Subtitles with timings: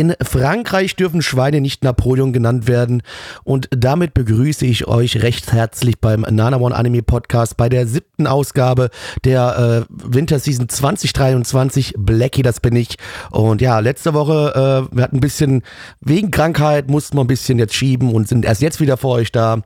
[0.00, 3.02] In Frankreich dürfen Schweine nicht Napoleon genannt werden
[3.44, 8.88] und damit begrüße ich euch recht herzlich beim Nanamon Anime Podcast bei der siebten Ausgabe
[9.24, 11.96] der äh, Winterseason 2023.
[11.98, 12.96] Blackie, das bin ich.
[13.30, 15.64] Und ja, letzte Woche, äh, wir hatten ein bisschen,
[16.00, 19.32] wegen Krankheit mussten wir ein bisschen jetzt schieben und sind erst jetzt wieder für euch
[19.32, 19.60] da.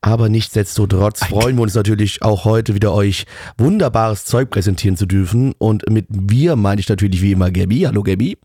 [0.00, 3.24] Aber nichtsdestotrotz freuen wir uns natürlich auch heute wieder euch
[3.56, 5.54] wunderbares Zeug präsentieren zu dürfen.
[5.58, 7.82] Und mit wir meine ich natürlich wie immer Gabi.
[7.82, 8.36] Hallo Gabi.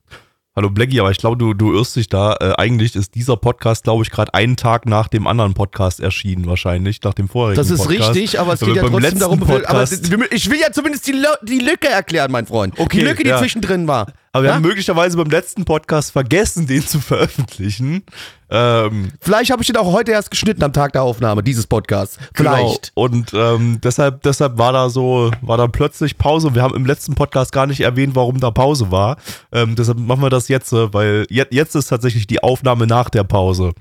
[0.54, 2.36] Hallo Blackie, aber ich glaube, du, du irrst dich da.
[2.42, 6.46] Äh, eigentlich ist dieser Podcast, glaube ich, gerade einen Tag nach dem anderen Podcast erschienen,
[6.46, 8.16] wahrscheinlich, nach dem vorherigen Das ist Podcast.
[8.16, 11.14] richtig, aber es Aber geht ja trotzdem darum, aber Podcast- ich will ja zumindest die,
[11.44, 12.78] die Lücke erklären, mein Freund.
[12.78, 13.40] Okay, die Lücke, die ja.
[13.40, 14.08] zwischendrin war.
[14.34, 14.56] Aber wir Ja?
[14.56, 18.04] haben möglicherweise beim letzten Podcast vergessen, den zu veröffentlichen.
[18.50, 22.18] Ähm, Vielleicht habe ich den auch heute erst geschnitten am Tag der Aufnahme dieses Podcasts.
[22.34, 22.94] Vielleicht.
[22.96, 23.06] Genau.
[23.06, 26.56] Und ähm, deshalb, deshalb war da so, war da plötzlich Pause.
[26.56, 29.18] Wir haben im letzten Podcast gar nicht erwähnt, warum da Pause war.
[29.52, 33.26] Ähm, deshalb machen wir das jetzt, weil jetzt, jetzt ist tatsächlich die Aufnahme nach der
[33.26, 33.74] Pause.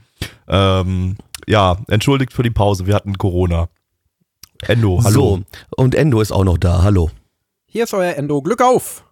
[0.48, 2.86] Ähm, ja, entschuldigt für die Pause.
[2.88, 3.68] Wir hatten Corona.
[4.66, 5.12] Endo, hallo.
[5.12, 5.42] So,
[5.76, 6.82] und Endo ist auch noch da.
[6.82, 7.10] Hallo.
[7.66, 8.42] Hier ist euer Endo.
[8.42, 9.04] Glück auf!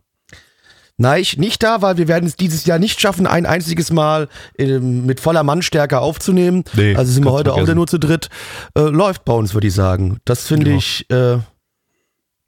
[1.00, 4.28] Nein, ich nicht da, weil wir werden es dieses Jahr nicht schaffen, ein einziges Mal
[4.58, 6.64] ähm, mit voller Mannstärke aufzunehmen.
[6.74, 7.66] Nee, also sind wir heute auch vergessen.
[7.68, 8.28] wieder nur zu dritt.
[8.76, 10.18] Äh, läuft bei uns, würde ich sagen.
[10.24, 10.76] Das finde Ja.
[10.76, 11.38] ich, äh,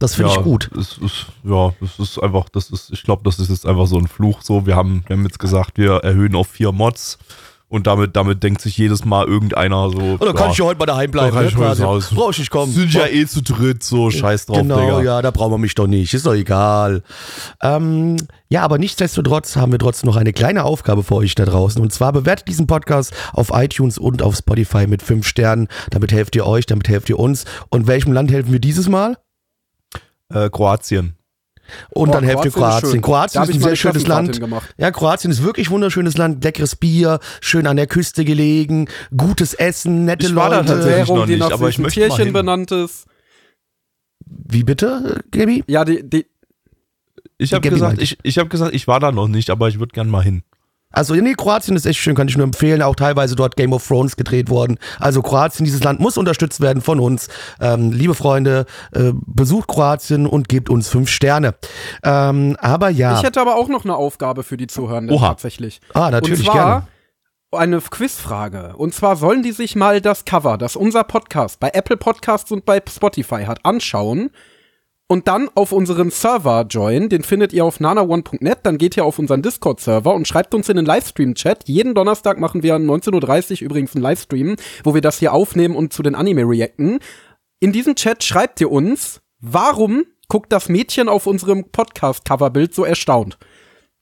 [0.00, 0.68] das finde ja, ich gut.
[0.76, 3.98] Es ist, ja, es ist einfach, das ist, ich glaube, das ist jetzt einfach so
[3.98, 4.42] ein Fluch.
[4.42, 7.18] So, wir haben, wir haben jetzt gesagt, wir erhöhen auf vier Mods
[7.70, 10.16] und damit, damit denkt sich jedes Mal irgendeiner so.
[10.18, 11.28] Oder kann ich ja heute mal daheim bleiben?
[11.28, 11.82] Da kann ne, ich quasi.
[11.84, 12.14] Hause.
[12.16, 12.72] Brauch ich nicht kommen.
[12.72, 15.02] Sind ja eh zu dritt, so scheiß drauf, Genau, Digga.
[15.02, 16.12] ja, da brauchen wir mich doch nicht.
[16.12, 17.04] Ist doch egal.
[17.62, 18.16] Ähm,
[18.48, 21.80] ja, aber nichtsdestotrotz haben wir trotzdem noch eine kleine Aufgabe für euch da draußen.
[21.80, 25.68] Und zwar bewertet diesen Podcast auf iTunes und auf Spotify mit fünf Sternen.
[25.90, 27.44] Damit helft ihr euch, damit helft ihr uns.
[27.68, 29.16] Und welchem Land helfen wir dieses Mal?
[30.28, 31.19] Äh, Kroatien.
[31.90, 33.40] Und Oh, dann helft ihr Kroatien Kroatien.
[33.42, 34.40] hab ist ein sehr schönes Land.
[34.78, 36.42] Ja, Kroatien ist wirklich ein wunderschönes Land.
[36.44, 40.68] Leckeres Bier, schön an der Küste gelegen, gutes Essen, nette Ich war da Leute.
[40.68, 42.32] tatsächlich Währung, noch die nicht, nach aber ich möchte mal Tierchen hin.
[42.32, 43.06] benannt ist.
[44.26, 45.64] Wie bitte, Gabi?
[45.66, 46.26] Ja, die, die,
[47.38, 49.78] Ich habe Gabi gesagt, ich, ich habe gesagt, ich war da noch nicht, aber ich
[49.78, 50.42] würde gern mal hin.
[50.92, 52.82] Also, nee, Kroatien ist echt schön, kann ich nur empfehlen.
[52.82, 54.78] Auch teilweise dort Game of Thrones gedreht worden.
[54.98, 57.28] Also, Kroatien, dieses Land muss unterstützt werden von uns.
[57.60, 61.54] Ähm, liebe Freunde, äh, besucht Kroatien und gebt uns fünf Sterne.
[62.02, 63.16] Ähm, aber ja.
[63.16, 65.28] Ich hätte aber auch noch eine Aufgabe für die Zuhörenden Oha.
[65.28, 65.80] tatsächlich.
[65.94, 66.86] ah, natürlich Und zwar gerne.
[67.52, 68.74] eine Quizfrage.
[68.76, 72.64] Und zwar sollen die sich mal das Cover, das unser Podcast bei Apple Podcasts und
[72.64, 74.30] bei Spotify hat, anschauen
[75.10, 77.08] und dann auf unseren Server joinen.
[77.08, 78.58] Den findet ihr auf nanaone.net.
[78.62, 81.64] Dann geht ihr auf unseren Discord-Server und schreibt uns in den Livestream-Chat.
[81.66, 84.54] Jeden Donnerstag machen wir 19.30 Uhr übrigens einen Livestream,
[84.84, 87.00] wo wir das hier aufnehmen und zu den Anime reacten.
[87.58, 93.36] In diesem Chat schreibt ihr uns, warum guckt das Mädchen auf unserem Podcast-Coverbild so erstaunt?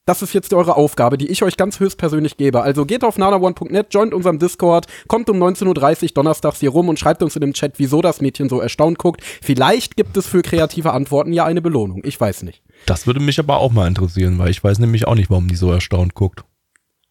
[0.09, 2.63] Das ist jetzt eure Aufgabe, die ich euch ganz höchstpersönlich gebe.
[2.63, 6.99] Also geht auf nanaone.net, joint unserem Discord, kommt um 19.30 Uhr donnerstags hier rum und
[6.99, 9.21] schreibt uns in dem Chat, wieso das Mädchen so erstaunt guckt.
[9.43, 12.01] Vielleicht gibt es für kreative Antworten ja eine Belohnung.
[12.05, 12.63] Ich weiß nicht.
[12.87, 15.57] Das würde mich aber auch mal interessieren, weil ich weiß nämlich auch nicht, warum die
[15.57, 16.43] so erstaunt guckt.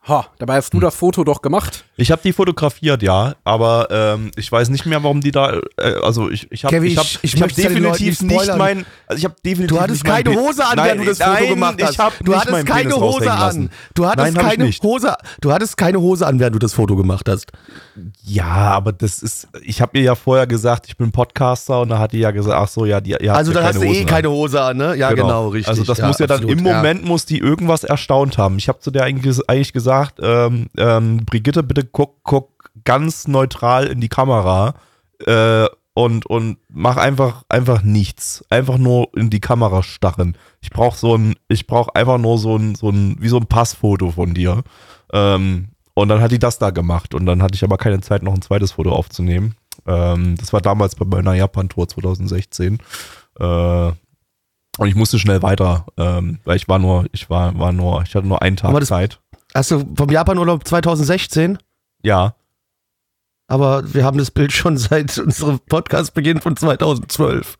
[0.07, 1.83] Ha, dabei hast du das Foto doch gemacht.
[1.97, 5.59] Ich habe die fotografiert, ja, aber ähm, ich weiß nicht mehr, warum die da.
[5.77, 8.85] Äh, also ich, ich habe ich hab, ich- ich ich hab definitiv nicht nicht mein.
[9.07, 9.75] Also ich habe definitiv.
[9.75, 11.99] Du hattest keine Hose an, nein, während du das Foto nein, gemacht hast.
[12.23, 13.69] Du hattest keine Penis Hose an.
[13.95, 14.71] Du hattest Nein, keine.
[14.83, 15.13] Hose.
[15.41, 17.47] Du hattest keine Hose an, während du das Foto gemacht hast.
[18.23, 19.47] Ja, aber das ist.
[19.63, 22.55] Ich habe ihr ja vorher gesagt, ich bin Podcaster und da hat die ja gesagt,
[22.57, 23.11] ach so, ja, die.
[23.19, 24.05] Ihr Also ja dann hast du eh an.
[24.05, 24.95] keine Hose an, ne?
[24.95, 25.67] Ja, genau, richtig.
[25.69, 26.75] Also das ja, muss ja dann absolut, im ja.
[26.77, 28.57] Moment muss die irgendwas erstaunt haben.
[28.57, 33.85] Ich habe zu der eigentlich, eigentlich gesagt, ähm, ähm, Brigitte, bitte guck, guck ganz neutral
[33.87, 34.75] in die Kamera
[35.25, 40.37] äh, und und mach einfach einfach nichts, einfach nur in die Kamera starren.
[40.61, 43.47] Ich brauche so ein, ich brauche einfach nur so ein so ein wie so ein
[43.47, 44.63] Passfoto von dir.
[45.11, 48.21] Ähm, und dann hat die das da gemacht und dann hatte ich aber keine Zeit
[48.21, 49.55] noch ein zweites Foto aufzunehmen.
[49.87, 52.77] Ähm, das war damals bei meiner Japan-Tour 2016.
[53.39, 53.91] Äh,
[54.79, 58.13] und ich musste schnell weiter, ähm, weil ich war nur, ich war, war nur, ich
[58.13, 59.19] hatte nur einen Tag das- Zeit.
[59.57, 61.57] Hast du vom Japan-Urlaub 2016?
[62.03, 62.35] Ja.
[63.47, 67.57] Aber wir haben das Bild schon seit unserem Podcastbeginn von 2012.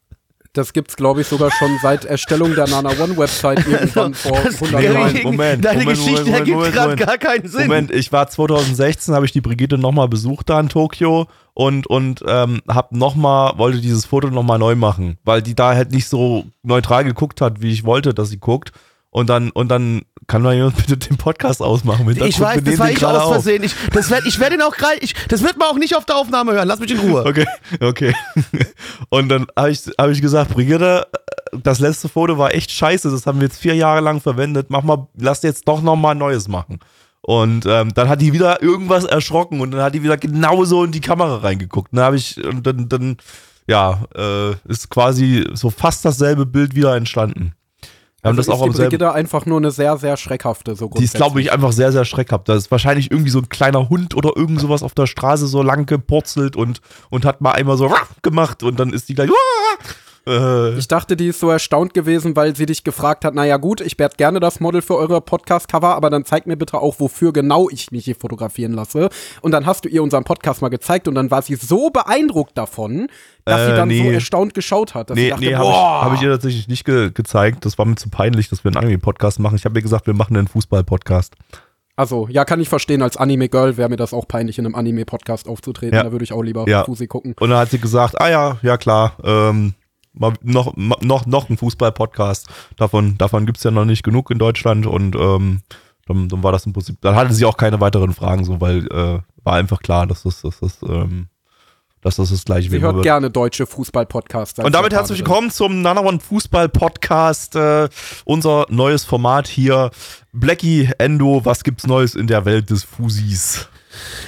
[0.53, 4.61] Das gibt's, glaube ich, sogar schon seit Erstellung der Nana One Website irgendwann vor Das-
[4.61, 4.95] 100 Nee, Jahren.
[5.07, 7.07] Moment, Moment, Deine Moment, Geschichte Moment, ergibt Moment, gerade Moment.
[7.07, 7.61] gar keinen Sinn.
[7.67, 12.23] Moment, ich war 2016, habe ich die Brigitte nochmal besucht da in Tokio und, und
[12.27, 16.45] ähm, hab nochmal, wollte dieses Foto nochmal neu machen, weil die da halt nicht so
[16.61, 18.71] neutral geguckt hat, wie ich wollte, dass sie guckt.
[19.17, 22.07] Und dann, und dann kann man jemand bitte den Podcast ausmachen.
[22.07, 23.29] Im Ich weiß, das war ich aus.
[23.29, 23.63] Versehen.
[23.63, 24.99] Ich, das werd, ich werde ihn auch gerade,
[25.29, 26.67] das wird man auch nicht auf der Aufnahme hören.
[26.67, 27.25] Lass mich in Ruhe.
[27.25, 27.47] Okay,
[27.81, 28.13] okay.
[29.09, 31.07] Und dann habe ich, hab ich gesagt, Brigitte,
[31.51, 34.67] das letzte Foto war echt scheiße, das haben wir jetzt vier Jahre lang verwendet.
[34.69, 36.77] Mach mal, lass jetzt doch nochmal ein neues machen.
[37.21, 40.91] Und ähm, dann hat die wieder irgendwas erschrocken und dann hat die wieder genauso in
[40.91, 41.91] die Kamera reingeguckt.
[41.91, 43.17] Und dann habe ich, und dann, dann
[43.65, 47.53] ja, äh, ist quasi so fast dasselbe Bild wieder entstanden.
[48.21, 48.81] Wir Also das auch ist die.
[48.81, 50.75] Brigitte einfach nur eine sehr, sehr schreckhafte.
[50.75, 52.49] So Die ist, glaube ich, einfach sehr, sehr schreckhaft.
[52.49, 55.61] Da ist wahrscheinlich irgendwie so ein kleiner Hund oder irgend sowas auf der Straße so
[55.61, 57.93] lang gepurzelt und, und hat mal einmal so
[58.23, 59.29] gemacht und dann ist die gleich.
[60.27, 63.81] Äh, Ich dachte, die ist so erstaunt gewesen, weil sie dich gefragt hat, naja gut,
[63.81, 67.31] ich werde gerne das Model für eure Podcast-Cover, aber dann zeig mir bitte auch, wofür
[67.33, 69.09] genau ich mich hier fotografieren lasse.
[69.41, 72.57] Und dann hast du ihr unseren Podcast mal gezeigt und dann war sie so beeindruckt
[72.57, 73.07] davon,
[73.45, 74.13] dass sie Äh, dann so nee.
[74.13, 75.09] erstaunt geschaut hat.
[75.09, 77.65] Dass sie nee, dachte, nee, habe ich, hab ich ihr tatsächlich nicht ge gezeigt.
[77.65, 79.55] Das war mir zu peinlich, dass wir einen Anime-Podcast machen.
[79.55, 81.33] Ich habe ihr gesagt, wir machen einen Fußball-Podcast.
[81.95, 85.47] Also, ja, kann ich verstehen, als Anime-Girl wäre mir das auch peinlich, in einem Anime-Podcast
[85.49, 85.95] aufzutreten.
[85.95, 86.03] Ja.
[86.03, 86.83] Da würde ich auch lieber Ja.
[86.83, 87.33] Fusi gucken.
[87.39, 89.73] Und dann hat sie gesagt, ah ja, ja klar, ähm,
[90.19, 92.47] mal noch, noch, noch ein Fußball-Podcast.
[92.75, 95.61] Davon, davon gibt's ja noch nicht genug in Deutschland und ähm,
[96.07, 98.87] dann, dann war das im Prinzip, dann hatte sie auch keine weiteren Fragen, so, weil
[98.87, 101.27] äh, war einfach klar, dass das, dass das, ähm,
[102.01, 104.59] dass das das gleiche Sie wie immer hört gerne deutsche Fußball-Podcasts.
[104.59, 107.89] Und damit herzlich willkommen zum Nana One Fußball Podcast, äh,
[108.25, 109.91] unser neues Format hier.
[110.31, 113.67] Blackie, Endo, was gibt's Neues in der Welt des Fusis?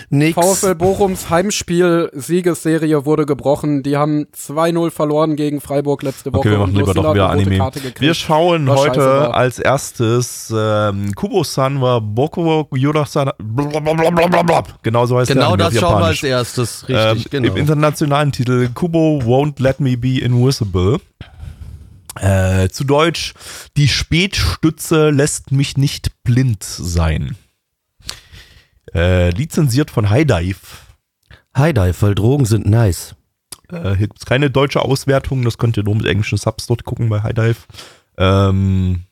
[0.10, 0.36] Nix.
[0.36, 3.84] VfL Bochums Heimspiel-Siegesserie wurde gebrochen.
[3.84, 6.40] Die haben 2-0 verloren gegen Freiburg letzte Woche.
[6.40, 7.58] Okay, wir machen und lieber doch wieder hat eine rote Anime.
[7.58, 8.02] Karte gekriegt.
[8.02, 9.36] Wir schauen scheiße heute war.
[9.36, 13.32] als erstes ähm, Kubo-san wa Boko Yoda-san.
[13.40, 14.64] blablabla.
[14.82, 16.88] Genau so heißt Genau der Anime das auf schauen wir als erstes.
[16.88, 17.54] Richtig, ähm, genau.
[17.54, 21.00] Im internationalen Titel Kubo Won't Let Me Be Invisible.
[22.20, 23.34] Äh, zu Deutsch,
[23.78, 27.38] die Spätstütze lässt mich nicht blind sein.
[28.94, 30.60] Äh, lizenziert von High Dive.
[31.54, 33.16] Hi Dive, weil Drogen sind nice.
[33.70, 36.84] Äh, hier gibt es keine deutsche Auswertung, das könnt ihr nur mit englischen Subs dort
[36.84, 37.58] gucken bei High Dive.
[38.18, 39.04] Ähm,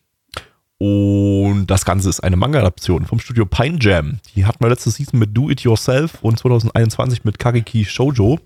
[0.79, 4.19] und das Ganze ist eine Manga-Adaption vom Studio Pine Jam.
[4.35, 8.39] Die hatten wir letzte Season mit Do It Yourself und 2021 mit Kariki Shoujo.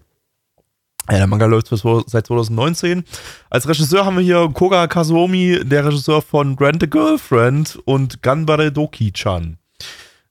[1.08, 3.04] Äh, der Manga läuft seit 2019.
[3.50, 8.72] Als Regisseur haben wir hier Koga Kazuomi, der Regisseur von Grant the Girlfriend und Ganbare
[8.72, 9.58] Doki-chan.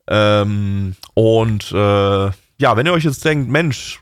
[0.09, 2.31] Ähm, und äh,
[2.61, 4.01] ja, wenn ihr euch jetzt denkt, Mensch,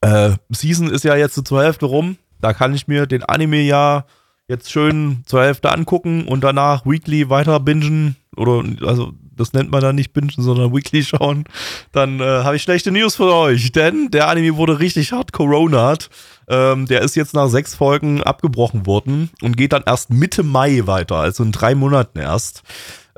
[0.00, 2.16] äh, Season ist ja jetzt so zur Hälfte rum.
[2.40, 4.04] Da kann ich mir den Anime ja
[4.46, 8.16] jetzt schön zur Hälfte angucken und danach weekly weiter bingen.
[8.36, 11.44] Oder, also, das nennt man dann nicht bingen, sondern weekly schauen.
[11.92, 16.08] Dann äh, habe ich schlechte News für euch, denn der Anime wurde richtig hart coronat.
[16.48, 20.82] Ähm, der ist jetzt nach sechs Folgen abgebrochen worden und geht dann erst Mitte Mai
[20.86, 22.62] weiter, also in drei Monaten erst.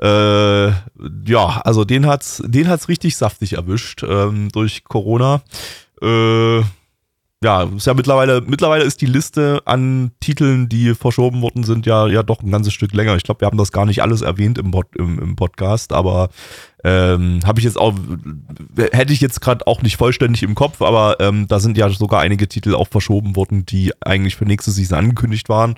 [0.01, 5.41] Äh, ja, also den hat's, den hat's richtig saftig erwischt ähm, durch Corona.
[6.01, 6.61] Äh,
[7.43, 12.05] ja, ist ja mittlerweile, mittlerweile ist die Liste an Titeln, die verschoben worden sind, ja,
[12.05, 13.15] ja doch ein ganzes Stück länger.
[13.15, 16.29] Ich glaube, wir haben das gar nicht alles erwähnt im, Pod, im, im Podcast, aber
[16.83, 17.95] ähm, habe ich jetzt auch,
[18.91, 22.21] hätte ich jetzt gerade auch nicht vollständig im Kopf, aber ähm, da sind ja sogar
[22.21, 25.75] einige Titel auch verschoben worden, die eigentlich für nächste Season angekündigt waren.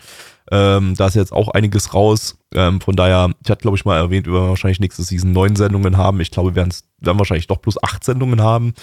[0.52, 2.38] Ähm, da ist jetzt auch einiges raus.
[2.54, 5.56] Ähm, von daher, ich hatte, glaube ich, mal erwähnt, wir werden wahrscheinlich nächste Season neun
[5.56, 6.20] Sendungen haben.
[6.20, 8.74] Ich glaube, wir werden's- werden wahrscheinlich doch plus acht Sendungen haben.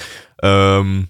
[0.42, 1.08] Ähm,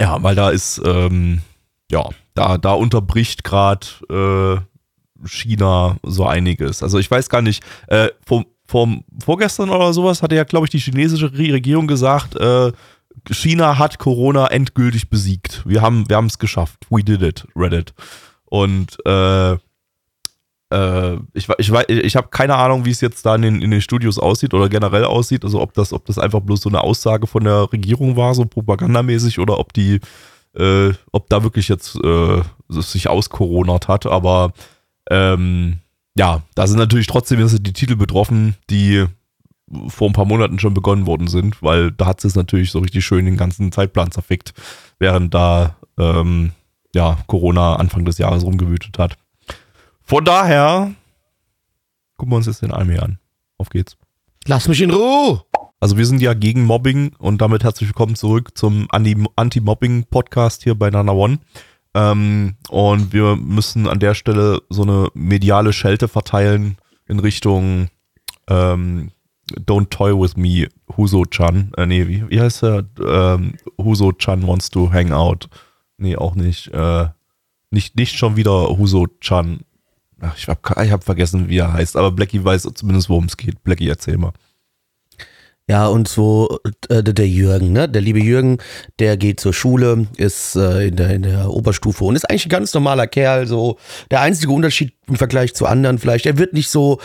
[0.00, 1.42] ja, weil da ist, ähm,
[1.90, 6.82] ja, da, da unterbricht gerade äh, China so einiges.
[6.82, 10.70] Also ich weiß gar nicht, äh, vom, vom vorgestern oder sowas hatte ja, glaube ich,
[10.70, 12.72] die chinesische Re- Regierung gesagt, äh,
[13.30, 15.62] China hat Corona endgültig besiegt.
[15.64, 16.86] Wir haben wir haben es geschafft.
[16.90, 17.94] We did it, Reddit.
[18.54, 19.54] Und äh,
[20.70, 23.80] äh, ich, ich, ich habe keine Ahnung, wie es jetzt da in den, in den
[23.80, 25.42] Studios aussieht oder generell aussieht.
[25.42, 28.44] Also ob das, ob das einfach bloß so eine Aussage von der Regierung war, so
[28.44, 29.98] propagandamäßig, oder ob die,
[30.56, 34.06] äh, ob da wirklich jetzt äh, sich auscoronert hat.
[34.06, 34.52] Aber
[35.10, 35.80] ähm,
[36.16, 39.04] ja, da sind natürlich trotzdem die Titel betroffen, die
[39.88, 43.04] vor ein paar Monaten schon begonnen worden sind, weil da hat es natürlich so richtig
[43.04, 44.54] schön den ganzen Zeitplan zerfickt,
[45.00, 46.52] während da ähm,
[46.94, 49.16] ja, Corona Anfang des Jahres rumgewütet hat.
[50.02, 50.92] Von daher
[52.16, 53.18] gucken wir uns jetzt den Anime an.
[53.58, 53.96] Auf geht's.
[54.46, 55.42] Lass mich in Ruhe.
[55.80, 60.74] Also wir sind ja gegen Mobbing und damit herzlich willkommen zurück zum Anti- Anti-Mobbing-Podcast hier
[60.74, 61.38] bei Nana One.
[61.94, 67.88] Ähm, und wir müssen an der Stelle so eine mediale Schelte verteilen in Richtung
[68.48, 69.10] ähm,
[69.52, 71.72] Don't Toy With Me, Huso-chan.
[71.76, 72.84] Äh, nee, wie, wie heißt er?
[73.06, 75.48] Ähm, Huso-chan wants to hang out.
[75.96, 76.68] Nee, auch nicht.
[76.68, 77.08] Äh,
[77.70, 79.60] nicht, nicht schon wieder Huso-chan.
[80.20, 83.36] Ach, ich hab, ich hab vergessen, wie er heißt, aber Blackie weiß zumindest, worum es
[83.36, 83.62] geht.
[83.64, 84.32] Blackie, erzähl mal.
[85.66, 86.58] Ja, und so
[86.90, 87.88] äh, der Jürgen, ne?
[87.88, 88.58] Der liebe Jürgen,
[88.98, 92.50] der geht zur Schule, ist äh, in, der, in der Oberstufe und ist eigentlich ein
[92.50, 93.46] ganz normaler Kerl.
[93.46, 93.78] So
[94.10, 97.00] der einzige Unterschied im Vergleich zu anderen vielleicht, er wird nicht so,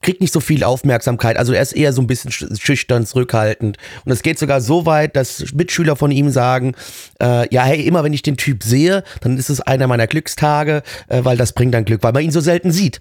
[0.00, 1.36] kriegt nicht so viel Aufmerksamkeit.
[1.36, 3.78] Also er ist eher so ein bisschen schüchtern, zurückhaltend.
[4.04, 6.76] Und es geht sogar so weit, dass Mitschüler von ihm sagen,
[7.20, 10.84] äh, ja, hey, immer wenn ich den Typ sehe, dann ist es einer meiner Glückstage,
[11.08, 13.00] äh, weil das bringt dann Glück, weil man ihn so selten sieht.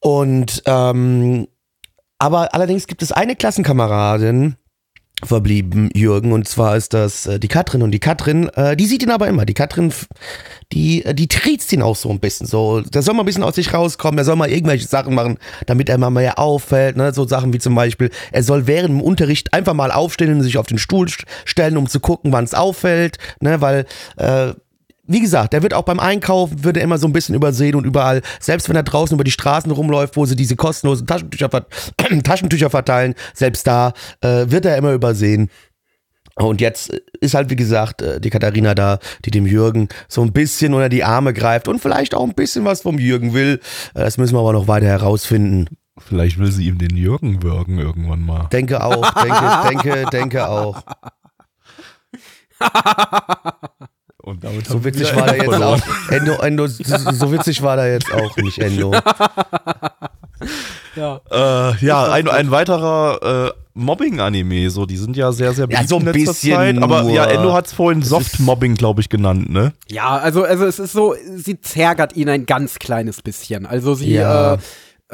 [0.00, 1.46] Und ähm,
[2.24, 4.56] aber allerdings gibt es eine Klassenkameradin,
[5.22, 7.82] verblieben, Jürgen, und zwar ist das äh, die Katrin.
[7.82, 9.44] Und die Katrin, äh, die sieht ihn aber immer.
[9.44, 9.92] Die Katrin,
[10.72, 12.46] die, äh, die triezt ihn auch so ein bisschen.
[12.46, 15.36] So, der soll mal ein bisschen aus sich rauskommen, er soll mal irgendwelche Sachen machen,
[15.66, 16.96] damit er mal mehr auffällt.
[16.96, 17.12] Ne?
[17.12, 20.56] So Sachen wie zum Beispiel, er soll während dem Unterricht einfach mal aufstehen und sich
[20.56, 21.08] auf den Stuhl
[21.44, 23.18] stellen, um zu gucken, wann es auffällt.
[23.40, 23.60] Ne?
[23.60, 23.84] Weil
[24.16, 24.54] äh,
[25.06, 27.84] wie gesagt, der wird auch beim Einkaufen, wird er immer so ein bisschen übersehen und
[27.84, 31.50] überall, selbst wenn er draußen über die Straßen rumläuft, wo sie diese kostenlosen Taschentücher,
[32.24, 35.50] Taschentücher verteilen, selbst da äh, wird er immer übersehen.
[36.36, 40.32] Und jetzt ist halt, wie gesagt, äh, die Katharina da, die dem Jürgen so ein
[40.32, 43.60] bisschen unter die Arme greift und vielleicht auch ein bisschen was vom Jürgen will.
[43.94, 45.68] Äh, das müssen wir aber noch weiter herausfinden.
[45.98, 48.48] Vielleicht will sie ihm den Jürgen würgen irgendwann mal.
[48.50, 50.82] Denke auch, denke, denke, denke auch.
[54.24, 55.78] Und damit so witzig war der jetzt auch.
[56.10, 58.90] Endo, Endo, so witzig war der jetzt auch nicht, Endo.
[60.96, 65.82] ja, äh, ja ein, ein weiterer äh, Mobbing-Anime, so, die sind ja sehr, sehr beliebt
[65.82, 66.82] ja, so ein in bisschen Zeit.
[66.82, 69.74] Aber ja, Endo hat es vorhin Soft-Mobbing, glaube ich, genannt, ne?
[69.90, 73.66] Ja, also, also es ist so, sie zärgert ihn ein ganz kleines bisschen.
[73.66, 74.54] Also sie, ja.
[74.54, 74.58] äh,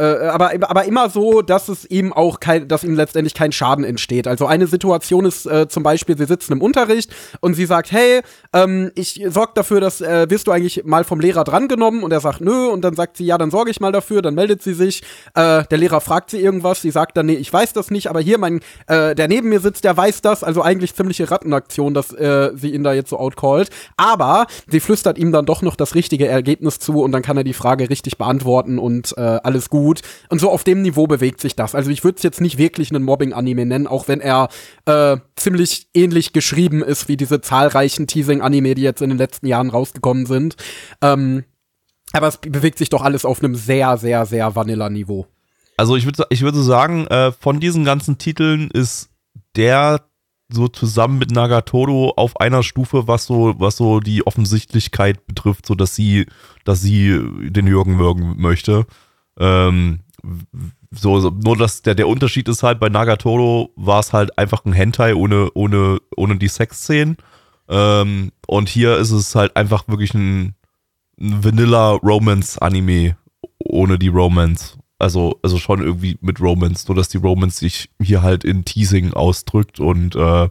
[0.00, 3.85] äh, aber, aber immer so, dass es ihm auch kein, dass ihm letztendlich kein Schaden
[3.85, 4.26] entsteht.
[4.26, 8.23] Also eine Situation ist äh, zum Beispiel, sie sitzen im Unterricht und sie sagt, hey,
[8.54, 12.02] ähm, ich sorge dafür, dass äh, wirst du eigentlich mal vom Lehrer drangenommen?
[12.02, 14.35] Und er sagt, nö, und dann sagt sie, ja, dann sorge ich mal dafür, dann
[14.35, 15.02] meldet sie sich,
[15.35, 18.21] äh, der Lehrer fragt sie irgendwas, sie sagt dann, nee, ich weiß das nicht, aber
[18.21, 22.11] hier mein, äh, der neben mir sitzt, der weiß das, also eigentlich ziemliche Rattenaktion, dass
[22.14, 25.95] äh, sie ihn da jetzt so outcallt, aber sie flüstert ihm dann doch noch das
[25.95, 29.89] richtige Ergebnis zu und dann kann er die Frage richtig beantworten und äh, alles gut
[29.90, 30.02] gut.
[30.28, 31.75] Und so auf dem Niveau bewegt sich das.
[31.75, 34.49] Also ich würde es jetzt nicht wirklich einen Mobbing-Anime nennen, auch wenn er
[34.87, 39.70] äh, ziemlich ähnlich geschrieben ist wie diese zahlreichen Teasing-Anime, die jetzt in den letzten Jahren
[39.70, 40.56] rausgekommen sind.
[41.02, 41.44] Ähm,
[42.12, 45.26] aber es bewegt sich doch alles auf einem sehr, sehr, sehr Vanilla-Niveau.
[45.76, 49.09] Also ich würde ich würde sagen, äh, von diesen ganzen Titeln ist
[49.56, 50.02] der
[50.52, 55.75] so zusammen mit Nagatoro auf einer Stufe, was so, was so die Offensichtlichkeit betrifft, so
[55.75, 56.26] dass sie,
[56.64, 57.20] dass sie
[57.50, 58.85] den Jürgen mögen möchte.
[59.40, 60.00] Ähm,
[60.92, 64.64] so, so, nur dass der, der Unterschied ist halt, bei Nagatoro war es halt einfach
[64.64, 67.16] ein Hentai ohne, ohne, ohne die Sexszenen.
[67.68, 70.54] Ähm, und hier ist es halt einfach wirklich ein,
[71.18, 73.16] ein Vanilla-Romance-Anime
[73.59, 74.76] ohne die Romance.
[74.99, 79.14] Also, also schon irgendwie mit Romance, nur dass die Romance sich hier halt in Teasing
[79.14, 80.49] ausdrückt und äh,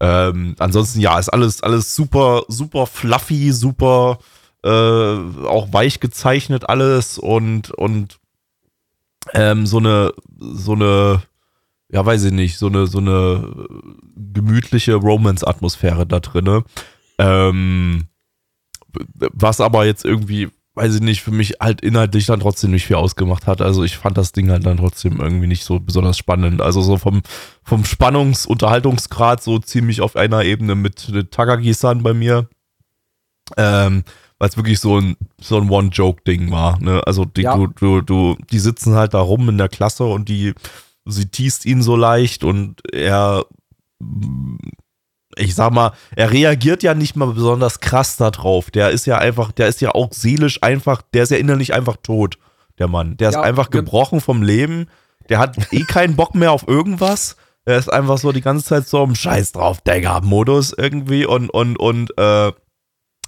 [0.00, 4.18] ähm, ansonsten ja, ist alles, alles super, super fluffy, super
[4.64, 8.18] äh, auch weich gezeichnet alles und, und
[9.34, 11.22] ähm, so eine, so eine,
[11.90, 13.66] ja, weiß ich nicht, so eine, so eine
[14.16, 16.64] gemütliche Romance-Atmosphäre da drinne.
[17.18, 18.08] Ähm,
[19.32, 22.96] was aber jetzt irgendwie, weiß ich nicht, für mich halt inhaltlich dann trotzdem nicht viel
[22.96, 23.60] ausgemacht hat.
[23.60, 26.62] Also ich fand das Ding halt dann trotzdem irgendwie nicht so besonders spannend.
[26.62, 27.22] Also so vom,
[27.62, 32.48] vom Spannungs-Unterhaltungsgrad so ziemlich auf einer Ebene mit, mit Takagi-san bei mir.
[33.58, 34.04] Ähm,
[34.38, 36.78] weil es wirklich so ein, so ein One-Joke-Ding war.
[36.80, 37.02] Ne?
[37.06, 37.56] Also die, ja.
[37.56, 40.54] du, du, du, die sitzen halt da rum in der Klasse und die,
[41.04, 43.46] sie teast ihn so leicht und er,
[45.36, 48.70] ich sag mal, er reagiert ja nicht mal besonders krass da drauf.
[48.70, 51.96] Der ist ja einfach, der ist ja auch seelisch einfach, der ist ja innerlich einfach
[52.02, 52.38] tot,
[52.78, 53.16] der Mann.
[53.16, 54.88] Der ist ja, einfach gebrochen vom Leben.
[55.28, 57.36] Der hat eh keinen Bock mehr auf irgendwas.
[57.66, 61.78] Er ist einfach so die ganze Zeit so im Scheiß drauf, Digga-Modus irgendwie und, und,
[61.78, 62.52] und, äh,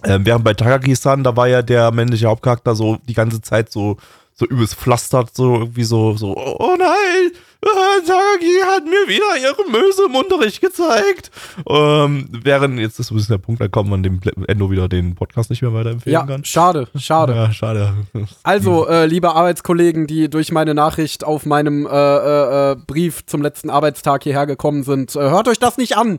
[0.05, 3.97] ähm, während bei Takagi-san, da war ja der männliche Hauptcharakter so die ganze Zeit so,
[4.35, 9.71] so übelst pflastert, so irgendwie so, so, oh nein, äh, Takagi hat mir wieder ihre
[9.71, 11.31] Möse im Unterricht gezeigt.
[11.67, 15.15] Ähm, während, jetzt ist ein bisschen der Punkt, da kommt man dem Endo wieder den
[15.15, 16.45] Podcast nicht mehr weiterempfehlen ja, kann.
[16.45, 17.35] schade, schade.
[17.35, 17.95] Ja, schade.
[18.43, 23.43] Also, äh, liebe Arbeitskollegen, die durch meine Nachricht auf meinem äh, äh, äh Brief zum
[23.43, 26.19] letzten Arbeitstag hierher gekommen sind, äh, hört euch das nicht an.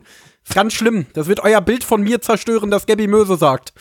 [0.54, 1.06] Ganz schlimm.
[1.12, 3.72] Das wird euer Bild von mir zerstören, das Gabby Möse sagt.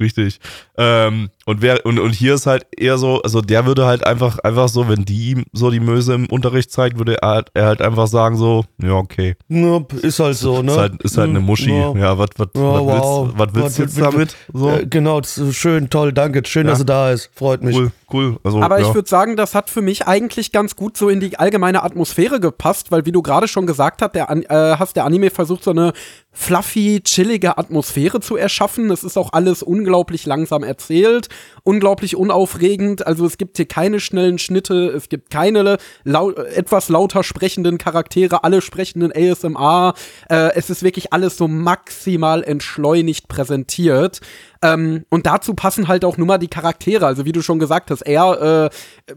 [0.00, 0.40] Richtig.
[0.76, 4.38] Ähm, und, wer, und, und hier ist halt eher so, also der würde halt einfach,
[4.38, 7.66] einfach so, wenn die ihm so die Möse im Unterricht zeigt, würde er halt, er
[7.66, 9.36] halt einfach sagen so, ja, okay.
[9.48, 10.70] Ja, ist halt so, ne?
[10.72, 11.70] Ist halt, ist halt eine Muschi.
[11.70, 11.92] Ja.
[11.96, 13.32] Ja, was was Ja, was wow.
[13.36, 14.36] willst, willst du jetzt damit?
[14.52, 16.42] So, Äh, genau, schön, toll, danke.
[16.46, 16.70] Schön, Ja.
[16.70, 17.30] dass du da ist.
[17.34, 17.76] Freut mich.
[17.76, 18.38] cool, cool.
[18.44, 18.88] Also, Aber ja.
[18.88, 22.38] ich würde sagen, das hat für mich eigentlich ganz gut so in die allgemeine Atmosphäre
[22.40, 25.64] gepasst, weil wie du gerade schon gesagt hast, der, An- äh, hast, der Anime versucht
[25.64, 25.92] so eine
[26.32, 28.90] fluffy, chillige Atmosphäre zu erschaffen.
[28.90, 31.28] Es ist auch alles unglaublich langsam erzählt,
[31.62, 33.06] unglaublich unaufregend.
[33.06, 38.44] Also es gibt hier keine schnellen Schnitte, es gibt keine lau etwas lauter sprechenden Charaktere,
[38.44, 39.94] alle sprechenden ASMR.
[40.28, 44.20] Äh, es ist wirklich alles so maximal entschleunigt präsentiert.
[44.62, 47.06] Ähm, und dazu passen halt auch nur mal die Charaktere.
[47.06, 48.70] Also wie du schon gesagt hast, er
[49.10, 49.14] äh,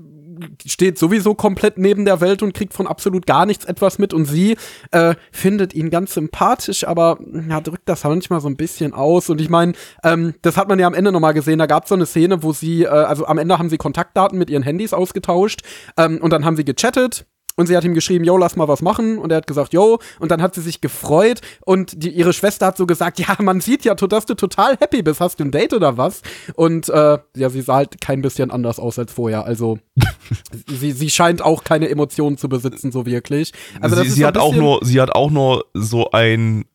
[0.66, 4.14] steht sowieso komplett neben der Welt und kriegt von absolut gar nichts etwas mit.
[4.14, 4.58] Und sie
[4.92, 7.20] äh, findet ihn ganz sympathisch, aber
[7.50, 9.30] ja, drückt das manchmal so ein bisschen aus.
[9.30, 9.74] Und ich meine,
[10.04, 12.44] ähm, das hat man ja am Ende nochmal gesehen, da gab es so eine Szene,
[12.44, 15.62] wo sie, äh, also am Ende haben sie Kontaktdaten mit ihren Handys ausgetauscht
[15.98, 18.82] ähm, und dann haben sie gechattet und sie hat ihm geschrieben, yo, lass mal was
[18.82, 19.18] machen.
[19.18, 20.00] Und er hat gesagt, yo.
[20.20, 21.42] Und dann hat sie sich gefreut.
[21.66, 25.04] Und die, ihre Schwester hat so gesagt, ja, man sieht ja, dass du total happy
[25.04, 25.20] bist.
[25.20, 26.22] Hast du ein Date oder was?
[26.56, 29.46] Und äh, ja, sie sah halt kein bisschen anders aus als vorher.
[29.46, 29.78] Also
[30.68, 33.54] sie, sie scheint auch keine Emotionen zu besitzen, so wirklich.
[33.80, 36.66] Also das sie, sie hat auch nur, sie hat auch nur so ein,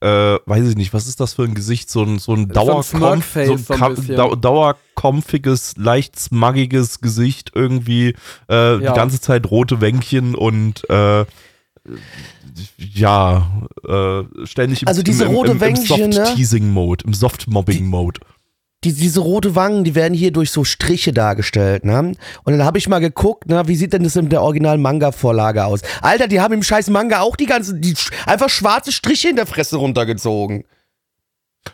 [0.00, 1.90] äh, weiß ich nicht, was ist das für ein Gesicht?
[1.90, 4.06] So ein, so ein Dauerkampf, so ein so ein.
[4.16, 8.14] Dau dauerkampfiges, leicht smuggiges Gesicht irgendwie,
[8.48, 8.78] äh, Ja.
[8.78, 11.24] die ganze Zeit rote Wänkchen und äh,
[12.76, 13.50] ja,
[13.86, 15.86] äh, ständig im, Also diese im, im, rote im, im ne?
[15.86, 18.20] Soft-Teasing-Mode, im Soft-Mobbing-Mode.
[18.84, 22.12] Die, diese rote Wangen, die werden hier durch so Striche dargestellt, ne?
[22.44, 25.64] Und dann habe ich mal geguckt, ne, wie sieht denn das in der originalen Manga-Vorlage
[25.64, 25.80] aus?
[26.00, 29.46] Alter, die haben im scheiß Manga auch die ganzen, die einfach schwarze Striche in der
[29.46, 30.62] Fresse runtergezogen.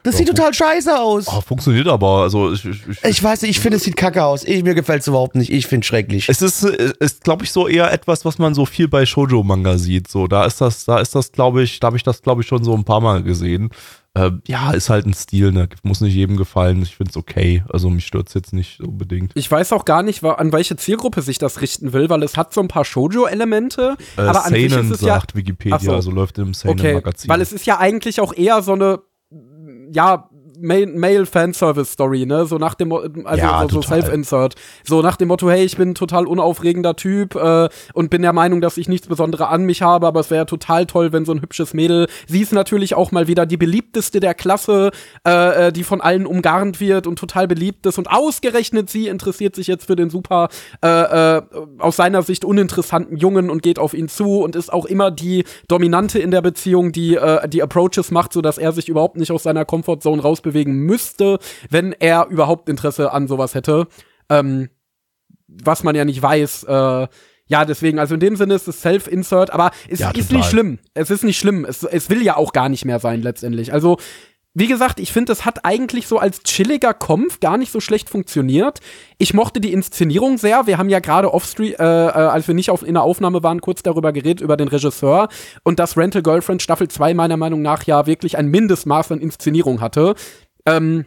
[0.03, 1.27] Das sieht Ja, total scheiße aus.
[1.29, 4.25] Oh, funktioniert aber, also ich, ich, ich Ich weiß nicht, ich finde, es sieht kacke
[4.25, 4.45] aus.
[4.45, 5.53] Ich, mir gefällt es überhaupt nicht.
[5.53, 6.29] Ich finde schrecklich.
[6.29, 10.09] Es ist, ist glaube ich, so eher etwas, was man so viel bei Shoujo-Manga sieht.
[10.09, 12.49] So, da ist das, da ist das, glaube ich, da habe ich das, glaube ich,
[12.49, 13.71] schon so ein paar Mal gesehen.
[14.17, 15.69] Ähm, ja, ist halt ein Stil, ne?
[15.83, 16.81] Muss nicht jedem gefallen.
[16.83, 17.65] Ich finde es okay.
[17.73, 19.33] Also mich stört jetzt nicht unbedingt.
[19.35, 22.55] Ich weiß auch gar nicht, an welche Zielgruppe sich das richten will, weil es hat
[22.55, 25.83] so ein paar Shoujo-Elemente, Äh, aber an sich Seinen ist es ja sagt Wikipedia, Ach
[25.83, 25.93] so.
[25.95, 27.29] also läuft im okay, Seinen-Magazin.
[27.29, 29.01] weil es ist ja eigentlich auch eher so eine,
[29.95, 30.29] ja,
[30.65, 32.47] Male, Male Fanservice Story, ne?
[32.47, 33.83] So nach dem, Mo- also Ja, so, so.
[33.83, 34.55] Self-Insert.
[34.85, 38.33] So nach dem Motto, hey, ich bin ein total unaufregender Typ äh, und bin der
[38.33, 41.33] Meinung, dass ich nichts Besonderes an mich habe, aber es wäre total toll, wenn so
[41.33, 44.91] ein hübsches Mädel, sie ist natürlich auch mal wieder die beliebteste der Klasse,
[45.27, 49.55] äh, äh, die von allen umgarnt wird und total beliebt ist und ausgerechnet sie interessiert
[49.55, 50.49] sich jetzt für den super,
[50.83, 50.89] äh,
[51.37, 51.43] äh,
[51.79, 55.45] aus seiner Sicht uninteressanten Jungen und geht auf ihn zu und ist auch immer die
[55.69, 59.31] Dominante in der Beziehung, die äh, die Approaches macht, so dass er sich überhaupt nicht
[59.31, 60.23] aus seiner Comfortzone
[60.55, 61.39] rausbewegen müsste,
[61.71, 63.87] wenn er überhaupt Interesse an sowas hätte.
[64.31, 64.71] Ähm,
[65.47, 66.65] was man ja nicht weiß.
[66.65, 67.09] Äh,
[67.47, 70.37] ja, deswegen, also in dem Sinne ist es Self-Insert, aber es Ja, ist total.
[70.39, 70.79] nicht schlimm.
[70.95, 71.65] Es ist nicht schlimm.
[71.67, 73.73] Es, es will ja auch gar nicht mehr sein, letztendlich.
[73.73, 73.99] Also,
[74.55, 78.09] wie gesagt, ich finde, es hat eigentlich so als chilliger Kampf gar nicht so schlecht
[78.09, 78.79] funktioniert.
[79.19, 80.69] Ich mochte die Inszenierung sehr.
[80.69, 83.61] Wir haben ja gerade offstream, äh, äh, als wir nicht auf, in der Aufnahme waren,
[83.61, 85.29] kurz darüber geredet, über den Regisseur.
[85.65, 89.81] Und dass Rental Girlfriend Staffel 2 meiner Meinung nach ja wirklich ein Mindestmaß an Inszenierung
[89.81, 90.15] hatte.
[90.67, 91.05] Ähm,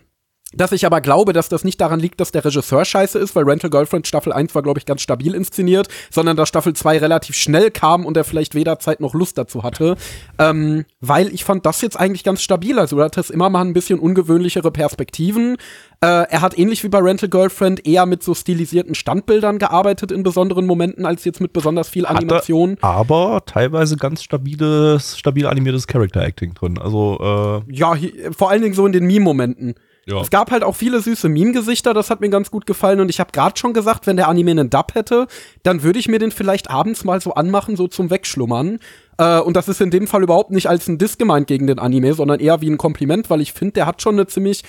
[0.54, 3.44] dass ich aber glaube, dass das nicht daran liegt, dass der Regisseur scheiße ist, weil
[3.44, 7.36] Rental Girlfriend Staffel 1 war, glaube ich, ganz stabil inszeniert, sondern dass Staffel 2 relativ
[7.36, 9.98] schnell kam und er vielleicht weder Zeit noch Lust dazu hatte.
[10.40, 12.80] Ähm, weil ich fand das jetzt eigentlich ganz stabil.
[12.80, 15.58] Also, er hat das immer mal ein bisschen ungewöhnlichere Perspektiven.
[16.00, 20.24] Äh, er hat ähnlich wie bei Rental Girlfriend eher mit so stilisierten Standbildern gearbeitet in
[20.24, 22.78] besonderen Momenten, als jetzt mit besonders viel Animation.
[22.82, 26.78] aber teilweise ganz stabiles, stabil animiertes Character Acting drin.
[26.78, 29.76] Also, äh, Ja, hi- vor allen Dingen so in den Meme-Momenten.
[30.08, 30.22] Ja.
[30.22, 33.02] Es gab halt auch viele süße Meme-Gesichter, das hat mir ganz gut gefallen.
[33.02, 35.28] Und ich habe gerade schon gesagt, wenn der Anime einen Dub hätte,
[35.64, 38.80] dann würde ich mir den vielleicht abends mal so anmachen, so zum Wegschlummern.
[39.18, 41.78] Äh, und das ist in dem Fall überhaupt nicht als ein Diss gemeint gegen den
[41.78, 44.64] Anime, sondern eher wie ein Kompliment, weil ich finde, der hat schon eine ziemlich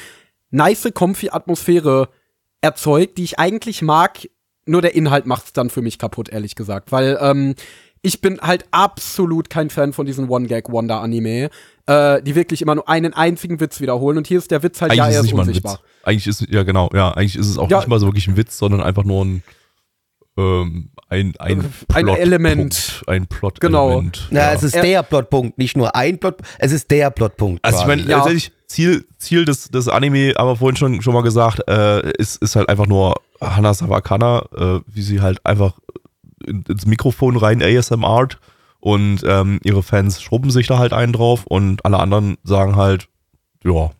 [0.50, 2.08] nice, comfy Atmosphäre
[2.60, 4.28] erzeugt, die ich eigentlich mag.
[4.66, 6.90] Nur der Inhalt macht's dann für mich kaputt, ehrlich gesagt.
[6.90, 7.54] Weil ähm,
[8.02, 11.50] ich bin halt absolut kein Fan von diesen One-Gag-Wonder-Anime,
[11.88, 14.18] äh, die wirklich immer nur einen einzigen Witz wiederholen.
[14.18, 15.48] Und hier ist der Witz halt, Eigentlich ja, ist er es ist nicht mal ein
[15.48, 15.72] unsichtbar.
[15.74, 15.82] Witz.
[16.04, 17.78] Eigentlich ist, ja genau, ja, eigentlich ist es auch Ja.
[17.78, 19.42] nicht mal so wirklich ein Witz, sondern einfach nur ein,
[20.36, 22.58] ähm, ein, ein, Ein Plot- Element.
[22.60, 23.60] Punkt, Ein Plot.
[23.60, 23.90] Genau.
[23.92, 24.28] Element.
[24.30, 27.64] Ja, es ist Er- der Plotpunkt, nicht nur ein Plot, es ist der Plotpunkt.
[27.64, 28.18] Also ich meine, Ja.
[28.18, 32.42] letztendlich Ziel, Ziel des, des Anime, haben wir vorhin schon, schon mal gesagt, äh, ist,
[32.42, 35.78] ist halt einfach nur Hana Sawakana, äh, wie sie halt einfach
[36.46, 38.38] in, ins Mikrofon rein ASMRt
[38.80, 43.08] und ähm, ihre Fans schrubben sich da halt einen drauf und alle anderen sagen halt,
[43.64, 43.90] ja,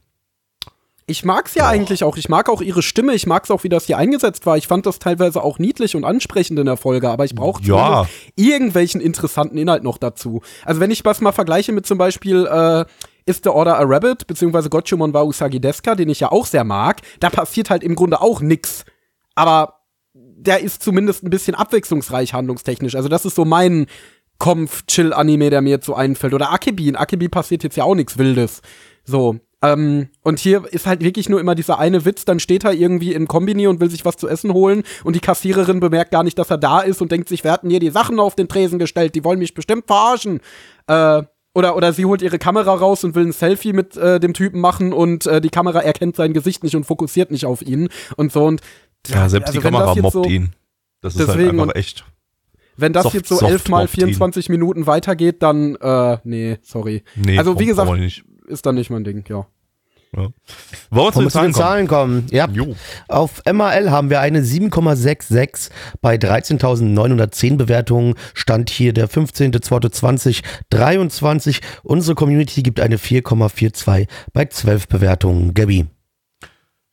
[1.06, 2.16] Ich mag's ja eigentlich auch.
[2.18, 3.14] Ich mag auch ihre Stimme.
[3.14, 4.56] Ich mag's auch, wie das hier eingesetzt war.
[4.58, 8.06] Ich fand das teilweise auch niedlich und ansprechend in der Folge, aber ich brauche Ja.
[8.36, 10.42] irgendwelchen interessanten Inhalt noch dazu.
[10.64, 12.84] Also wenn ich was mal vergleiche mit zum Beispiel äh,
[13.26, 16.64] Is the Order a Rabbit, beziehungsweise Gochumon wa Usagi Deska, den ich ja auch sehr
[16.64, 18.84] mag, da passiert halt im Grunde auch nix.
[19.34, 19.74] Aber
[20.14, 22.94] der ist zumindest ein bisschen abwechslungsreich handlungstechnisch.
[22.94, 23.86] Also das ist so mein
[24.38, 26.34] Kampf-Chill-Anime, der mir jetzt so einfällt.
[26.34, 26.88] Oder Akebi.
[26.88, 28.60] In Akebi passiert jetzt ja auch nichts Wildes.
[29.04, 29.38] So.
[29.60, 33.12] Ähm, und hier ist halt wirklich nur immer dieser eine Witz, dann steht er irgendwie
[33.12, 36.38] im Kombini und will sich was zu essen holen und die Kassiererin bemerkt gar nicht,
[36.38, 38.78] dass er da ist und denkt sich, wir hatten hier die Sachen auf den Tresen
[38.78, 40.38] gestellt, die wollen mich bestimmt verarschen.
[40.86, 41.24] Äh,
[41.54, 44.60] oder, oder sie holt ihre Kamera raus und will ein Selfie mit äh, dem Typen
[44.60, 48.30] machen und äh, die Kamera erkennt sein Gesicht nicht und fokussiert nicht auf ihn und
[48.30, 48.60] so und
[49.08, 50.50] Ja, selbst also die Kamera mobbt so- ihn.
[51.00, 52.04] Das ist Deswegen halt einfach echt.
[52.78, 54.04] Wenn das Soft- jetzt so soft 11 mal mobbt ihn.
[54.04, 57.02] 24 Minuten weitergeht, dann, äh, nee, sorry.
[57.16, 58.24] Nee, also, wie gesagt, wir nicht.
[58.46, 59.46] ist dann nicht mein Ding, ja.
[60.16, 60.28] Ja.
[60.90, 61.54] Wollen wir zu den zu Zahlen den?
[61.54, 62.26] Zahlen kommen?
[62.30, 62.48] Ja.
[62.50, 62.74] Jo.
[63.08, 65.68] Auf MAL haben wir eine 7,66
[66.00, 68.14] bei 13.910 Bewertungen.
[68.32, 71.60] Stand hier der 15.02.2023.
[71.82, 75.52] Unsere Community gibt eine 4,42 bei 12 Bewertungen.
[75.52, 75.84] Gabi.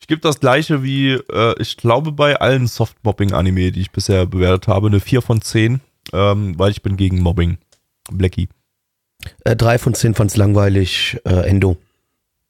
[0.05, 4.67] Ich gebe das gleiche wie, äh, ich glaube, bei allen Soft-Mobbing-Anime, die ich bisher bewertet
[4.67, 5.81] habe, eine 4 von 10,
[6.13, 7.57] ähm, weil ich bin gegen Mobbing.
[8.11, 8.47] Blackie.
[9.43, 11.17] Äh, drei von zehn fand's langweilig.
[11.25, 11.77] Äh, Endo.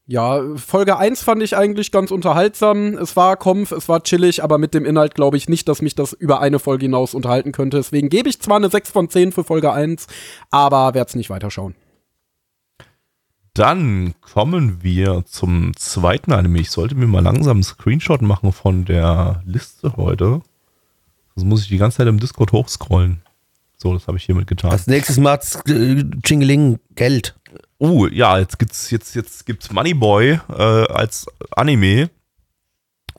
[0.06, 2.98] Ja, Folge 1 fand ich eigentlich ganz unterhaltsam.
[2.98, 5.96] Es war Kampf, es war chillig, aber mit dem Inhalt glaube ich nicht, dass mich
[5.96, 7.78] das über eine Folge hinaus unterhalten könnte.
[7.78, 10.08] Deswegen gebe ich zwar eine 6 von 10 für Folge 1,
[10.52, 11.74] aber werde es nicht weiterschauen.
[13.56, 16.60] Dann kommen wir zum zweiten Anime.
[16.60, 20.42] Ich sollte mir mal langsam einen Screenshot machen von der Liste heute.
[21.36, 23.22] Das muss ich die ganze Zeit im Discord hochscrollen.
[23.78, 24.72] So, das habe ich hiermit getan.
[24.72, 27.34] Als nächstes macht's äh, Chingeling Geld.
[27.78, 32.10] Oh, ja, jetzt gibt's jetzt jetzt gibt's Money Boy äh, als Anime.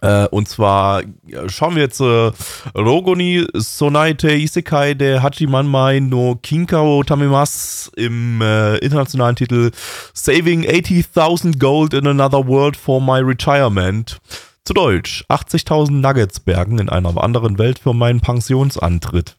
[0.02, 1.02] Äh, und zwar
[1.46, 2.30] schauen wir jetzt äh,
[2.78, 9.70] Rogoni Sonaite Isekai de Hachimanmai no Kinkao Tamimas im äh, internationalen Titel
[10.12, 14.18] Saving 80.000 Gold in Another World for My Retirement.
[14.64, 19.36] Zu Deutsch 80.000 Nuggets bergen in einer anderen Welt für meinen Pensionsantritt.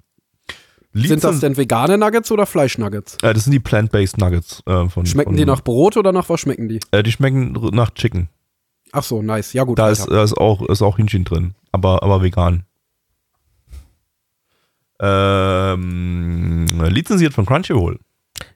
[0.93, 3.17] Sind das denn vegane Nuggets oder Fleischnuggets?
[3.21, 6.29] äh, das sind die Plant-Based Nuggets äh, von Schmecken von, die nach Brot oder nach
[6.29, 6.79] was schmecken die?
[6.91, 8.29] Äh, die schmecken nach Chicken.
[8.91, 9.53] Ach so, nice.
[9.53, 9.79] Ja gut.
[9.79, 12.63] Da ist, da ist, auch, ist auch Hähnchen drin, aber, aber vegan.
[14.99, 17.99] Ähm, lizenziert von Crunchyroll.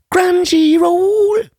[0.09, 1.49] Crunchyroll.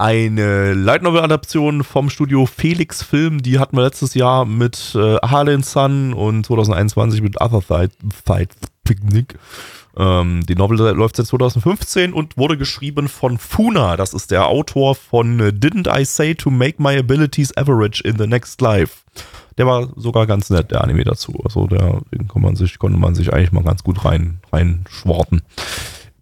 [0.00, 5.16] Eine Light Novel Adaption vom Studio Felix Film, die hatten wir letztes Jahr mit äh,
[5.16, 7.90] Harlan Sun und 2021 mit Other Side,
[8.24, 9.36] Side Picnic.
[9.98, 13.96] Ähm, die Novel läuft seit 2015 und wurde geschrieben von Funa.
[13.96, 18.16] Das ist der Autor von äh, Didn't I Say to Make My Abilities Average in
[18.16, 18.98] the Next Life?
[19.58, 21.40] Der war sogar ganz nett, der Anime dazu.
[21.44, 24.84] Also der, den konnte man sich, konnte man sich eigentlich mal ganz gut rein, rein
[24.88, 25.42] schworten.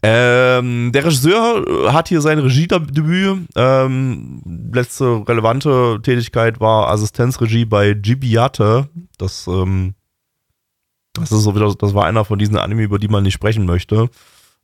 [0.02, 3.46] Ähm, der Regisseur äh, hat hier sein Regiedebüt.
[3.56, 8.88] Ähm, letzte relevante Tätigkeit war Assistenzregie bei Gibiate.
[9.18, 9.94] Das, ähm,
[11.18, 13.66] das ist so wieder, das war einer von diesen Anime, über die man nicht sprechen
[13.66, 14.09] möchte.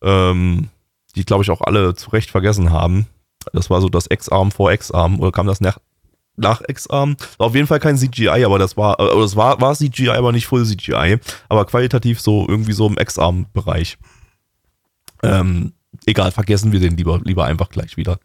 [0.03, 0.69] Ähm,
[1.17, 3.07] die, glaube ich, auch alle zu Recht vergessen haben.
[3.53, 5.21] Das war so das X-Arm vor X-Arm.
[5.21, 5.79] Oder kam das nach,
[6.37, 7.17] nach X-Arm?
[7.39, 10.33] War auf jeden Fall kein CGI, aber das war, äh, das war, war CGI, aber
[10.33, 11.19] nicht Full CGI.
[11.49, 13.99] Aber qualitativ so irgendwie so im X-Arm-Bereich.
[15.23, 15.73] Ähm,
[16.07, 18.19] egal, vergessen wir den lieber, lieber einfach gleich wieder.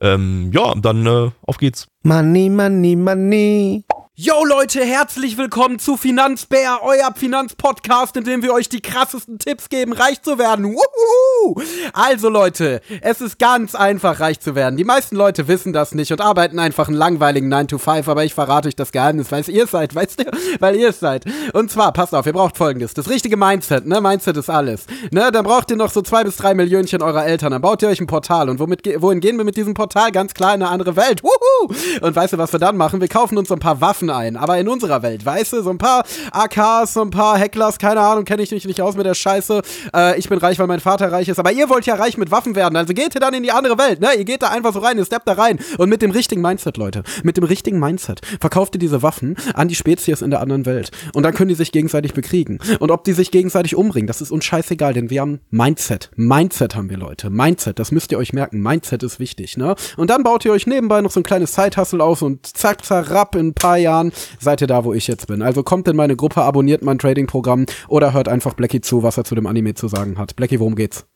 [0.00, 1.88] Ähm, ja, dann äh, auf geht's.
[2.02, 3.84] Money, money, money.
[4.20, 9.68] Yo Leute, herzlich willkommen zu Finanzbär, euer Finanzpodcast, in dem wir euch die krassesten Tipps
[9.68, 10.74] geben, reich zu werden.
[10.74, 11.62] Wuhu!
[11.92, 14.76] Also Leute, es ist ganz einfach, reich zu werden.
[14.76, 18.24] Die meisten Leute wissen das nicht und arbeiten einfach einen langweiligen 9 to 5, aber
[18.24, 20.32] ich verrate euch das Geheimnis, weil ihr seid, weißt ihr?
[20.58, 21.24] Weil ihr es seid.
[21.52, 24.00] Und zwar, passt auf, ihr braucht folgendes, das richtige Mindset, ne?
[24.00, 24.86] Mindset ist alles.
[25.12, 25.30] Ne?
[25.30, 28.00] Dann braucht ihr noch so zwei bis drei Millionchen eurer Eltern, dann baut ihr euch
[28.00, 30.10] ein Portal und womit, wohin gehen wir mit diesem Portal?
[30.10, 31.22] Ganz klar in eine andere Welt.
[31.22, 31.72] Wuhu!
[32.00, 33.00] Und weißt du, was wir dann machen?
[33.00, 35.78] Wir kaufen uns ein paar Waffen ein, aber in unserer Welt, weißt du, so ein
[35.78, 39.14] paar AKs, so ein paar Hecklers, keine Ahnung, kenne ich mich nicht aus mit der
[39.14, 39.62] Scheiße.
[39.94, 42.30] Äh, ich bin reich, weil mein Vater reich ist, aber ihr wollt ja reich mit
[42.30, 44.08] Waffen werden, also geht ihr dann in die andere Welt, ne?
[44.16, 45.58] Ihr geht da einfach so rein, ihr steppt da rein.
[45.78, 49.68] Und mit dem richtigen Mindset, Leute, mit dem richtigen Mindset verkauft ihr diese Waffen an
[49.68, 50.90] die Spezies in der anderen Welt.
[51.12, 52.58] Und dann können die sich gegenseitig bekriegen.
[52.78, 56.74] Und ob die sich gegenseitig umbringen, das ist uns scheißegal, denn wir haben Mindset, Mindset
[56.76, 59.74] haben wir Leute, Mindset, das müsst ihr euch merken, Mindset ist wichtig, ne?
[59.96, 63.34] Und dann baut ihr euch nebenbei noch so ein kleines Side-Hustle auf und zack, zerrapp,
[63.34, 63.97] in ein paar Jahren
[64.38, 65.42] seid ihr da, wo ich jetzt bin.
[65.42, 69.24] Also kommt in meine Gruppe, abonniert mein Trading-Programm oder hört einfach Blackie zu, was er
[69.24, 70.36] zu dem Anime zu sagen hat.
[70.36, 71.06] Blackie, worum geht's?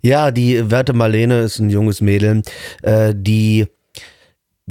[0.00, 2.42] Ja, die Werte Marlene ist ein junges Mädel,
[2.82, 3.66] äh, die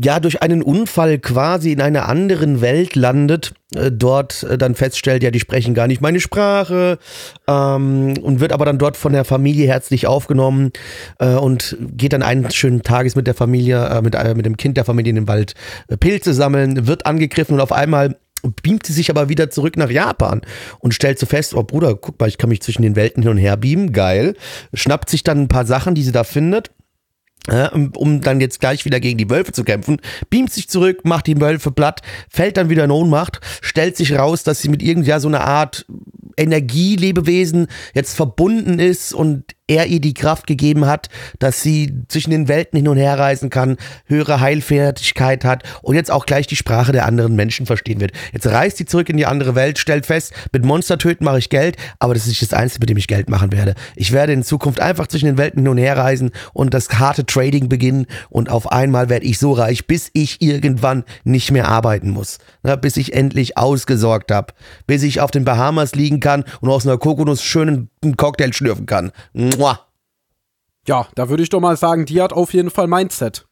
[0.01, 5.23] ja durch einen Unfall quasi in einer anderen Welt landet, äh, dort äh, dann feststellt,
[5.23, 6.99] ja, die sprechen gar nicht meine Sprache
[7.47, 10.71] ähm, und wird aber dann dort von der Familie herzlich aufgenommen
[11.19, 14.57] äh, und geht dann eines schönen Tages mit der Familie, äh, mit, äh, mit dem
[14.57, 15.53] Kind der Familie in den Wald
[15.87, 18.17] äh, Pilze sammeln, wird angegriffen und auf einmal
[18.61, 20.41] beamt sie sich aber wieder zurück nach Japan
[20.79, 23.31] und stellt so fest, oh Bruder, guck mal, ich kann mich zwischen den Welten hin
[23.31, 24.35] und her beamen, geil.
[24.73, 26.74] Schnappt sich dann ein paar Sachen, die sie da findet
[27.95, 31.39] um dann jetzt gleich wieder gegen die Wölfe zu kämpfen, beamt sich zurück, macht die
[31.39, 35.27] Wölfe platt, fällt dann wieder in Ohnmacht, stellt sich raus, dass sie mit irgendeiner so
[35.27, 35.85] einer Art
[36.37, 42.47] Energielebewesen jetzt verbunden ist und er ihr die Kraft gegeben hat, dass sie zwischen den
[42.47, 46.91] Welten hin und her reisen kann, höhere Heilfertigkeit hat und jetzt auch gleich die Sprache
[46.91, 48.11] der anderen Menschen verstehen wird.
[48.31, 51.49] Jetzt reist sie zurück in die andere Welt, stellt fest, mit Monster töten mache ich
[51.49, 53.75] Geld, aber das ist nicht das Einzige, mit dem ich Geld machen werde.
[53.95, 57.25] Ich werde in Zukunft einfach zwischen den Welten hin und her reisen und das harte
[57.25, 62.11] Trading beginnen und auf einmal werde ich so reich, bis ich irgendwann nicht mehr arbeiten
[62.11, 62.37] muss.
[62.63, 64.53] Na, bis ich endlich ausgesorgt habe.
[64.87, 69.11] Bis ich auf den Bahamas liegen kann und aus einer Kokosnuss schönen Cocktail schlürfen kann.
[69.57, 69.79] Mua.
[70.87, 73.45] Ja, da würde ich doch mal sagen, die hat auf jeden Fall Mindset.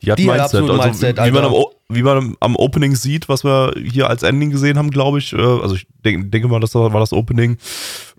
[0.00, 0.60] Die hat Die hat Mindset.
[0.60, 1.54] absolut Also, Mindset, wie, man am,
[1.88, 5.32] wie man am Opening sieht, was wir hier als Ending gesehen haben, glaube ich.
[5.32, 7.56] Äh, also ich denk, denke mal, das war das Opening.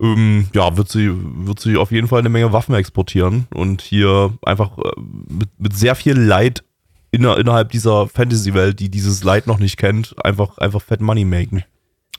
[0.01, 4.33] Ähm, ja, wird sie, wird sie auf jeden Fall eine Menge Waffen exportieren und hier
[4.45, 4.91] einfach äh,
[5.29, 6.63] mit, mit sehr viel Leid
[7.11, 11.63] inner, innerhalb dieser Fantasy-Welt, die dieses Leid noch nicht kennt, einfach, einfach Fett Money machen.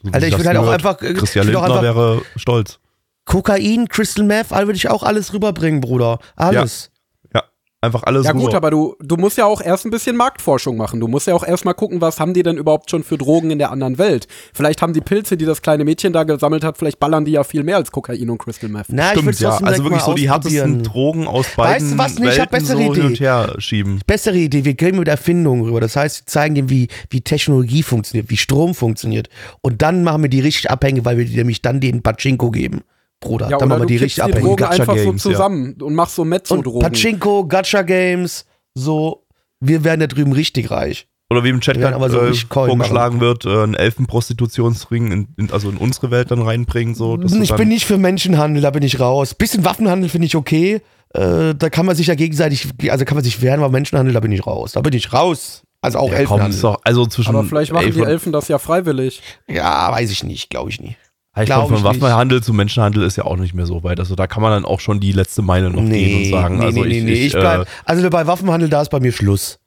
[0.03, 2.81] So wie Alter, ich will halt auch einfach- ich Christian Lindner einfach- wäre stolz.
[3.31, 6.19] Kokain, Crystal Meth, all würde ich auch alles rüberbringen, Bruder.
[6.35, 6.91] Alles.
[7.33, 7.45] Ja,
[7.81, 8.57] einfach alles Ja gut, rüber.
[8.57, 10.99] aber du, du musst ja auch erst ein bisschen Marktforschung machen.
[10.99, 13.53] Du musst ja auch erst mal gucken, was haben die denn überhaupt schon für Drogen
[13.53, 14.27] in der anderen Welt.
[14.53, 17.45] Vielleicht haben die Pilze, die das kleine Mädchen da gesammelt hat, vielleicht ballern die ja
[17.45, 18.87] viel mehr als Kokain und Crystal Meth.
[18.89, 19.49] Na, ich Stimmt, würde ja.
[19.51, 20.83] trotzdem Also wirklich mal so die härtesten.
[20.83, 22.19] Drogen aus Weißt beiden du was?
[22.19, 23.07] Nee, ich hab Welten bessere so hin Idee.
[23.07, 24.01] und her schieben.
[24.09, 25.81] Bessere Idee, wir gehen mit Erfindungen rüber.
[25.81, 29.29] Das heißt, wir zeigen dem, wie, wie Technologie funktioniert, wie Strom funktioniert.
[29.61, 32.81] Und dann machen wir die richtig abhängig, weil wir die nämlich dann den Pachinko geben.
[33.21, 34.43] Bruder, Ja, dann machen wir du die richtig die abhängig.
[34.43, 35.37] Drogen Gacha einfach Games, so ja.
[35.37, 36.81] zusammen und machst so Und Mezzo-Drogen.
[36.81, 39.27] Pachinko, Gacha Games, so,
[39.61, 41.07] wir werden da drüben richtig reich.
[41.33, 45.53] Oder wie im Chat gerade aber so äh, vorgeschlagen wird, äh, einen Elfenprostitutionsring in, in,
[45.53, 46.97] also in unsere Welt dann reinbringen.
[46.97, 49.35] So, Ich bin nicht für Menschenhandel, da bin ich raus.
[49.35, 50.81] Bisschen Waffenhandel finde ich okay.
[51.15, 54.21] Äh, da kann man sich ja gegenseitig, also kann man sich wehren, aber Menschenhandel, da
[54.21, 54.73] bin ich raus.
[54.73, 55.63] Da bin ich raus.
[55.83, 56.55] Also auch ja, komm, Elfenhandel.
[56.57, 59.23] ist doch, also zwischen Aber vielleicht machen die von, Elfen das ja freiwillig.
[59.49, 60.97] Ja, weiß ich nicht, glaube ich nicht.
[61.37, 61.85] Ich glaub glaub, ich von.
[61.85, 64.01] Waffenhandel zu Menschenhandel ist ja auch nicht mehr so weit.
[64.01, 66.65] Also da kann man dann auch schon die letzte Meile noch gehen und sagen, nee,
[66.65, 69.13] also nee, ich, nee, ich, ich bleib, äh, also bei Waffenhandel, da ist bei mir
[69.13, 69.61] Schluss.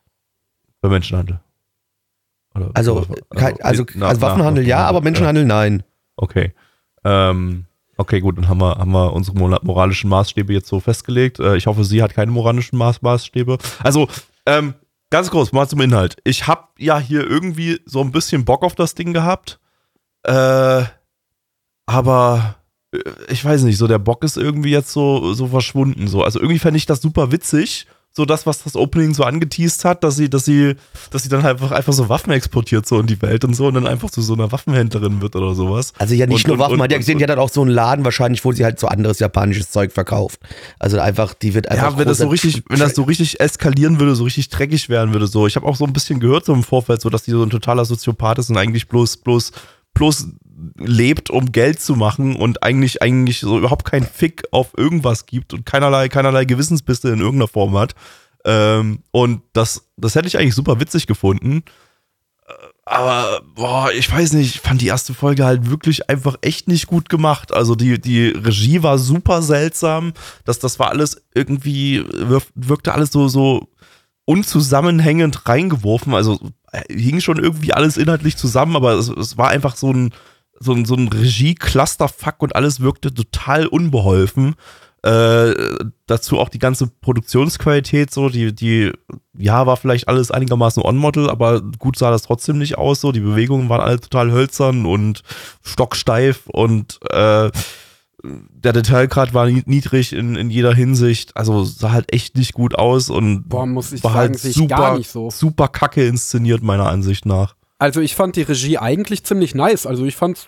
[0.81, 1.39] bei Menschenhandel.
[2.55, 5.83] Oder, Also, kein, also, na- also Waffenhandel ja, aber Menschenhandel nein.
[6.17, 6.53] Okay.
[7.03, 7.65] Ähm,
[7.97, 11.39] okay, gut, dann haben wir, haben wir unsere mora- moralischen Maßstäbe jetzt so festgelegt.
[11.39, 13.57] Äh, ich hoffe, sie hat keine moralischen Maß Maßstäbe.
[13.81, 14.07] Also,
[14.45, 14.73] ähm,
[15.09, 16.17] ganz kurz, mal zum Inhalt.
[16.25, 19.59] Ich habe ja hier irgendwie so ein bisschen Bock auf das Ding gehabt.
[20.23, 20.83] Äh,
[21.85, 22.55] aber
[22.93, 26.07] äh, ich weiß nicht, so der Bock ist irgendwie jetzt so, so verschwunden.
[26.07, 26.23] So.
[26.23, 27.87] Also irgendwie fände ich das super witzig.
[28.15, 30.75] So das, was das Opening so angeteased hat, dass sie, dass sie,
[31.09, 33.73] dass sie dann einfach, einfach so Waffen exportiert so in die Welt und so und
[33.73, 35.93] dann einfach zu so einer Waffenhändlerin wird oder sowas.
[35.97, 37.49] Also ja, nicht Und- nur Waffen, und- man hat ja gesehen, die hat dann auch
[37.49, 40.39] so einen Laden wahrscheinlich, wo sie halt so anderes japanisches Zeug verkauft.
[40.77, 43.99] Also einfach, die wird einfach Ja, wenn das so richtig, wenn das so richtig eskalieren
[43.99, 45.47] würde, so richtig dreckig werden würde, so.
[45.47, 47.49] Ich habe auch so ein bisschen gehört so im Vorfeld, so dass die so ein
[47.49, 49.51] totaler Soziopath ist und eigentlich bloß, bloß,
[49.95, 50.27] bloß
[50.77, 55.53] lebt, um Geld zu machen und eigentlich, eigentlich so überhaupt keinen Fick auf irgendwas gibt
[55.53, 57.95] und keinerlei, keinerlei Gewissensbisse in irgendeiner Form hat.
[58.45, 61.63] Ähm, und das, das hätte ich eigentlich super witzig gefunden.
[62.45, 62.51] Äh,
[62.85, 66.87] Aber, boah, ich weiß nicht, ich fand die erste Folge halt wirklich einfach echt nicht
[66.87, 67.53] gut gemacht.
[67.53, 70.13] Also die, die Regie war super seltsam.
[70.45, 72.03] Das, das war alles irgendwie,
[72.55, 73.69] wirkte alles so, so
[74.25, 76.13] unzusammenhängend reingeworfen.
[76.13, 76.39] Also
[76.71, 80.13] äh, hing schon irgendwie alles inhaltlich zusammen, aber es, es war einfach so ein,
[80.63, 84.55] so ein, so ein Regie-Clusterfuck und alles wirkte total unbeholfen.
[85.05, 85.53] Äh,
[86.05, 88.93] dazu auch die ganze Produktionsqualität, so, die, die,
[89.37, 93.19] ja, war vielleicht alles einigermaßen on-model, aber gut sah das trotzdem nicht aus, so, die
[93.19, 95.23] Bewegungen waren alle total hölzern und
[95.61, 97.51] stocksteif und äh,
[98.23, 102.75] der Detailgrad war ni- niedrig in, in jeder Hinsicht, also sah halt echt nicht gut
[102.75, 105.29] aus und Boah, muss ich war sagen, halt sehe ich super, so.
[105.29, 107.55] super kacke inszeniert, meiner Ansicht nach.
[107.77, 109.85] Also ich fand die Regie eigentlich ziemlich nice.
[109.85, 110.47] Also ich fand,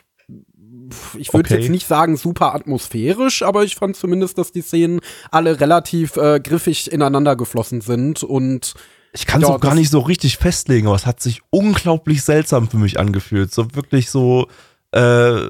[1.18, 1.60] ich würde Okay.
[1.62, 5.00] jetzt nicht sagen super atmosphärisch, aber ich fand zumindest, dass die Szenen
[5.32, 8.74] alle relativ äh, griffig ineinander geflossen sind und
[9.14, 12.22] Ich kann es Ja, auch gar nicht so richtig festlegen, aber es hat sich unglaublich
[12.24, 13.54] seltsam für mich angefühlt.
[13.54, 14.48] So wirklich so,
[14.92, 15.48] äh,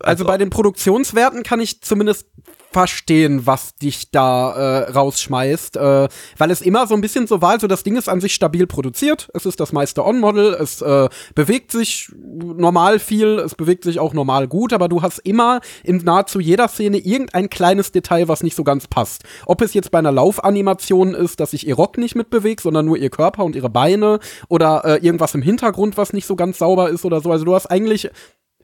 [0.00, 2.26] Also bei den Produktionswerten kann ich zumindest
[2.74, 7.50] verstehen, was dich da äh, rausschmeißt, äh, weil es immer so ein bisschen so war,
[7.50, 11.08] also das Ding ist an sich stabil produziert, es ist das meiste On-Model, es äh,
[11.36, 15.98] bewegt sich normal viel, es bewegt sich auch normal gut, aber du hast immer in
[15.98, 19.22] nahezu jeder Szene irgendein kleines Detail, was nicht so ganz passt.
[19.46, 22.96] Ob es jetzt bei einer Laufanimation ist, dass sich ihr Rock nicht mitbewegt, sondern nur
[22.96, 26.90] ihr Körper und ihre Beine oder äh, irgendwas im Hintergrund, was nicht so ganz sauber
[26.90, 27.30] ist oder so.
[27.30, 28.10] Also du hast eigentlich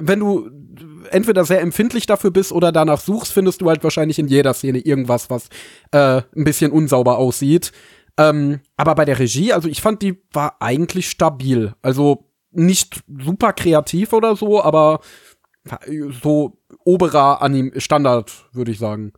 [0.01, 0.51] wenn du
[1.11, 4.79] entweder sehr empfindlich dafür bist oder danach suchst, findest du halt wahrscheinlich in jeder Szene
[4.79, 5.49] irgendwas, was
[5.93, 7.73] äh, ein bisschen unsauber aussieht.
[8.17, 11.75] Ähm, aber bei der Regie, also ich fand, die war eigentlich stabil.
[11.83, 15.01] Also nicht super kreativ oder so, aber
[16.23, 19.13] so oberer Anim Standard, würde ich sagen.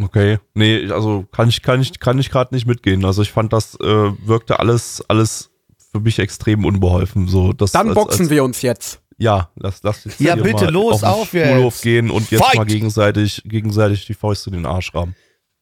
[0.00, 3.04] Okay, nee, also kann ich, kann ich, kann ich gerade nicht mitgehen.
[3.04, 5.50] Also ich fand, das äh, wirkte alles, alles
[5.92, 7.28] für mich extrem unbeholfen.
[7.28, 9.01] So, das, Dann als, boxen als, wir uns jetzt.
[9.18, 12.42] Ja, lass, lass jetzt Ja, bitte, mal los, auf, auf den Schulhof gehen und jetzt
[12.44, 12.56] Fight!
[12.56, 15.14] mal gegenseitig, gegenseitig die Fäuste in den Arsch rammen.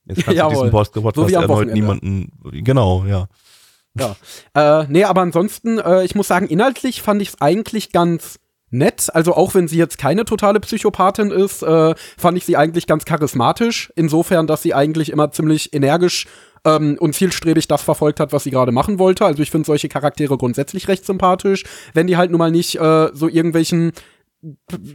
[0.07, 0.53] Jetzt kannst Jawohl.
[0.55, 3.29] du diesen Post- Podcast So erneut niemanden, genau, ja.
[3.99, 4.17] Ja.
[4.55, 8.39] Äh, nee, aber ansonsten, äh, ich muss sagen, inhaltlich fand ich es eigentlich ganz
[8.71, 9.09] nett.
[9.13, 13.05] Also auch wenn sie jetzt keine totale Psychopathin ist, äh, fand ich sie eigentlich ganz
[13.05, 13.93] charismatisch.
[13.97, 16.29] Insofern, dass sie eigentlich immer ziemlich energisch
[16.65, 19.25] ähm, und zielstrebig das verfolgt hat, was sie gerade machen wollte.
[19.25, 23.09] Also ich finde solche Charaktere grundsätzlich recht sympathisch, wenn die halt nun mal nicht äh,
[23.13, 23.93] so irgendwelchen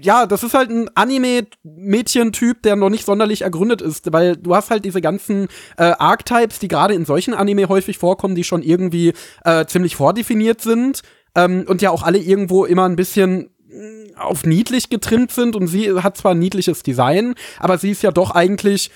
[0.02, 4.72] ja, das ist halt ein Anime-Mädchen-Typ, der noch nicht sonderlich ergründet ist, weil du hast
[4.72, 5.48] halt diese ganzen
[5.78, 10.62] äh, Archetypes, die gerade in solchen Anime häufig vorkommen, die schon irgendwie äh, ziemlich vordefiniert
[10.62, 11.04] sind
[11.36, 15.68] ähm, und ja auch alle irgendwo immer ein bisschen mh, auf niedlich getrimmt sind und
[15.68, 18.90] sie hat zwar ein niedliches Design, aber sie ist ja doch eigentlich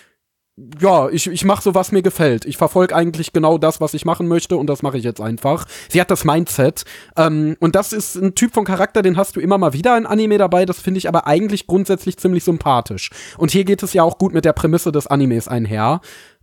[0.79, 2.45] ja, ich, ich mache so, was mir gefällt.
[2.45, 5.65] Ich verfolge eigentlich genau das, was ich machen möchte und das mache ich jetzt einfach.
[5.89, 6.83] Sie hat das Mindset.
[7.17, 10.05] Ähm, und das ist ein Typ von Charakter, den hast du immer mal wieder in
[10.05, 10.65] Anime dabei.
[10.65, 13.09] Das finde ich aber eigentlich grundsätzlich ziemlich sympathisch.
[13.37, 16.01] Und hier geht es ja auch gut mit der Prämisse des Animes einher.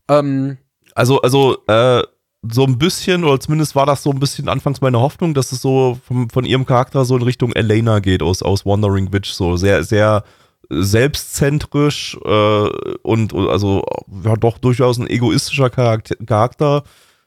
[0.09, 0.59] Ähm,
[0.95, 2.03] Also, also, äh,
[2.49, 5.61] so ein bisschen, oder zumindest war das so ein bisschen anfangs meine Hoffnung, dass es
[5.61, 9.57] so vom, von ihrem Charakter so in Richtung Elena geht aus, aus Wandering Witch, so
[9.57, 10.23] sehr, sehr
[10.69, 12.69] selbstzentrisch äh,
[13.03, 13.85] und, also
[14.25, 16.85] ja doch durchaus ein egoistischer Charakter,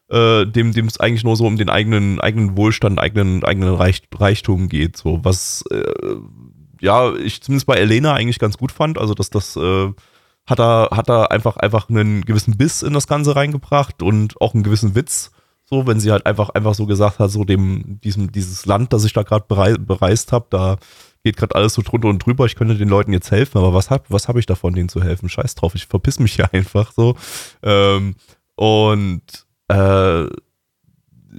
[0.10, 4.02] äh, dem dem es eigentlich nur so um den eigenen eigenen Wohlstand, eigenen eigenen Reich,
[4.13, 5.19] Reichtum geht, so.
[5.23, 6.15] Was äh,
[6.82, 9.91] ja ich zumindest bei Elena eigentlich ganz gut fand, also dass das äh,
[10.45, 14.54] hat er hat er einfach einfach einen gewissen Biss in das Ganze reingebracht und auch
[14.54, 15.32] einen gewissen Witz,
[15.63, 19.06] so wenn sie halt einfach einfach so gesagt hat, so dem diesem dieses Land, das
[19.06, 20.78] ich da gerade berei bereist habe, da
[21.30, 23.89] geht gerade alles so drunter und drüber, ich könnte den Leuten jetzt helfen, aber was
[23.92, 25.30] hab, was hab ich davon, denen zu helfen?
[25.30, 27.15] Scheiß drauf, ich verpiss mich ja einfach so.
[27.62, 28.15] Ähm,
[28.56, 29.22] und
[29.68, 30.24] äh,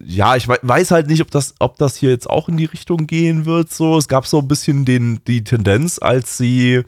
[0.06, 2.66] ja, ich wei- weiß halt nicht, ob das, ob das hier jetzt auch in die
[2.66, 3.72] Richtung gehen wird.
[3.72, 6.82] So, es gab so ein bisschen den, die Tendenz, als sie,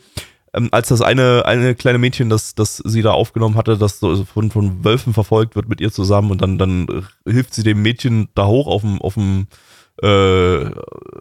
[0.54, 4.24] ähm, als das eine, eine kleine Mädchen, das, das sie da aufgenommen hatte, das so
[4.24, 6.86] von, von Wölfen verfolgt wird mit ihr zusammen und dann, dann
[7.26, 9.48] äh, hilft sie dem Mädchen da hoch auf dem, auf dem
[10.02, 10.70] äh,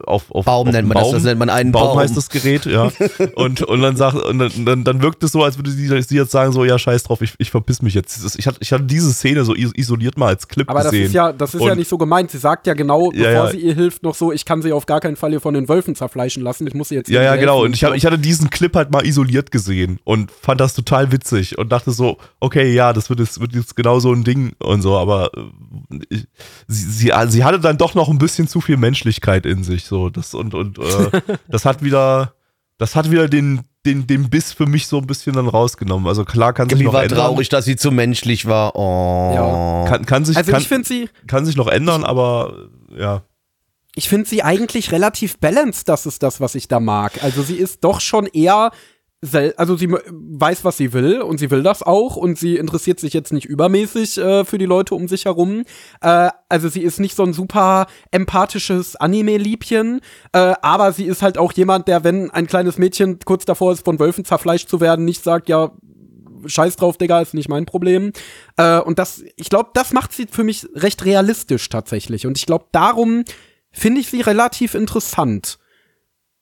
[0.05, 1.99] auf, auf Baum auf nennt man das, das nennt man einen Baum, Baum.
[1.99, 2.91] heißt das Gerät, ja.
[3.35, 6.15] Und, und dann sagt, und dann, dann, dann wirkt es so, als würde sie, sie
[6.15, 8.23] jetzt sagen, so, ja, scheiß drauf, ich, ich verpiss mich jetzt.
[8.25, 10.91] Das- Ich hatte, ich hatte diese Szene so is- isoliert mal als Clip aber das
[10.91, 11.05] gesehen.
[11.07, 12.31] ist ja, das ist ja Und- nicht so gemeint.
[12.31, 13.51] Sie sagt ja genau, Ja, bevor ja.
[13.51, 15.69] sie ihr hilft, noch so, ich kann sie auf gar keinen Fall hier von den
[15.69, 16.65] Wölfen zerfleischen lassen.
[16.67, 17.63] Ich muss sie jetzt Ja, ja, genau.
[17.63, 21.11] Und ich, hab, ich hatte diesen Clip halt mal isoliert gesehen und fand das total
[21.11, 24.53] witzig und dachte so, okay, ja, das wird jetzt, wird jetzt genau so ein Ding
[24.59, 26.25] und so, aber äh, ich,
[26.67, 30.09] sie, sie, sie hatte dann doch noch ein bisschen zu viel Menschlichkeit in sich, so,
[30.09, 32.33] das und, und äh, das hat wieder,
[32.77, 36.07] das hat wieder den, den, den Biss für mich so ein bisschen dann rausgenommen.
[36.07, 37.19] Also klar kann sich Gabi noch war ändern.
[37.19, 38.75] traurig, dass sie zu menschlich war.
[38.75, 39.31] Oh.
[39.33, 39.85] Ja.
[39.89, 43.23] Kann, kann sich, Also kann, ich finde sie, kann sich noch ändern, aber ja.
[43.95, 47.23] ich finde sie eigentlich relativ balanced, das ist das, was ich da mag.
[47.23, 48.71] Also sie ist doch schon eher,
[49.55, 53.13] also sie weiß, was sie will und sie will das auch und sie interessiert sich
[53.13, 55.63] jetzt nicht übermäßig äh, für die Leute um sich herum.
[56.01, 60.01] Äh, also sie ist nicht so ein super empathisches Anime-Liebchen,
[60.33, 63.85] äh, aber sie ist halt auch jemand, der, wenn ein kleines Mädchen kurz davor ist,
[63.85, 65.71] von Wölfen zerfleischt zu werden, nicht sagt, ja,
[66.43, 68.13] Scheiß drauf, Digga, ist nicht mein Problem.
[68.57, 72.25] Äh, und das, ich glaube, das macht sie für mich recht realistisch tatsächlich.
[72.25, 73.23] Und ich glaube, darum
[73.71, 75.59] finde ich sie relativ interessant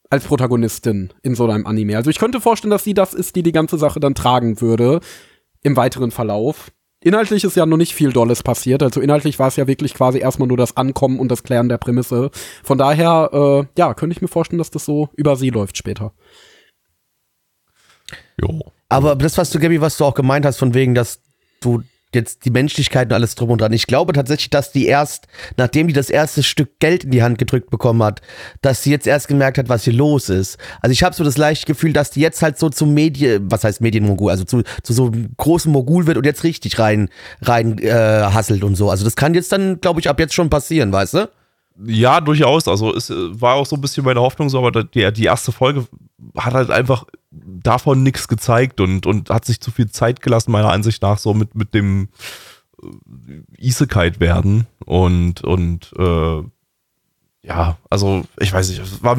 [0.10, 1.95] als Protagonistin in so einem Anime.
[1.95, 5.01] Also ich könnte vorstellen, dass sie das ist, die die ganze Sache dann tragen würde
[5.62, 6.72] im weiteren Verlauf.
[7.01, 8.84] Inhaltlich ist ja noch nicht viel Dolles passiert.
[8.84, 11.78] Also inhaltlich war es ja wirklich quasi erstmal nur das Ankommen und das Klären der
[11.78, 12.30] Prämisse.
[12.64, 16.14] Von daher, äh, ja, könnte ich mir vorstellen, dass das so über sie läuft später.
[18.41, 18.72] Jo.
[18.89, 21.22] Aber das, was du, Gabi, was du auch gemeint hast, von wegen, dass
[21.62, 21.84] du
[22.14, 23.74] jetzt die Menschlichkeit und alles drum und dran.
[23.74, 27.38] Ich glaube tatsächlich, dass die erst, nachdem die das erste Stück Geld in die Hand
[27.38, 28.22] gedrückt bekommen hat,
[28.62, 30.57] dass sie jetzt erst gemerkt hat, was hier los ist.
[30.82, 33.64] Also ich habe so das leichte Gefühl, dass die jetzt halt so zum Medien, was
[33.64, 37.10] heißt Medienmogul, also zu, zu so einem großen Mogul wird und jetzt richtig rein,
[37.41, 38.89] rein äh, hasselt und so.
[38.89, 41.30] Also das kann jetzt dann, glaube ich, ab jetzt schon passieren, weißt du?
[41.86, 42.67] Ja, durchaus.
[42.67, 45.51] Also es äh, war auch so ein bisschen meine Hoffnung so, aber die, die erste
[45.51, 45.88] Folge
[46.38, 50.71] hat halt einfach davon nichts gezeigt und, und hat sich zu viel Zeit gelassen, meiner
[50.71, 52.09] Ansicht nach, so mit, mit dem
[52.82, 54.67] äh, Isekite werden.
[54.86, 56.43] Und, und äh,
[57.43, 59.17] ja, also ich weiß nicht, es war,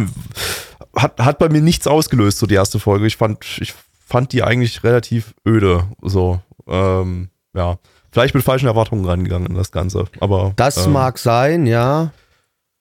[0.94, 3.06] hat, hat bei mir nichts ausgelöst, so die erste Folge.
[3.06, 5.86] Ich fand, ich fand die eigentlich relativ öde.
[6.02, 7.78] So, ähm, ja.
[8.12, 10.06] Vielleicht mit falschen Erwartungen rangegangen in das Ganze.
[10.18, 10.52] Aber.
[10.56, 12.12] Das ähm, mag sein, ja.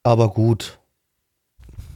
[0.10, 0.80] Aber gut.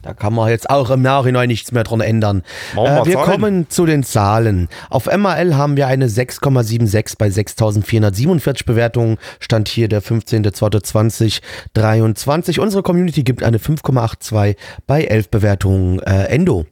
[0.02, 2.44] Da kann man jetzt auch im Nachhinein nichts mehr dran ändern.
[2.74, 3.28] Äh, wir Zahlen.
[3.28, 4.68] kommen zu den Zahlen.
[4.88, 9.18] Auf MAL haben wir eine 6,76 bei 6.447 Bewertungen.
[9.40, 12.60] Stand hier der 15.02.2023.
[12.60, 14.54] Unsere Community gibt eine 5,82
[14.86, 15.98] bei 11 Bewertungen.
[15.98, 16.66] Äh, Endo.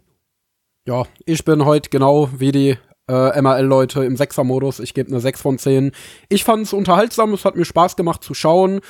[0.87, 2.79] Ja, ich bin heute genau wie die
[3.09, 4.79] äh, MRL-Leute im Sechser-Modus.
[4.79, 5.91] Ich gebe eine 6 von 10.
[6.29, 8.81] Ich fand es unterhaltsam, es hat mir Spaß gemacht zu schauen.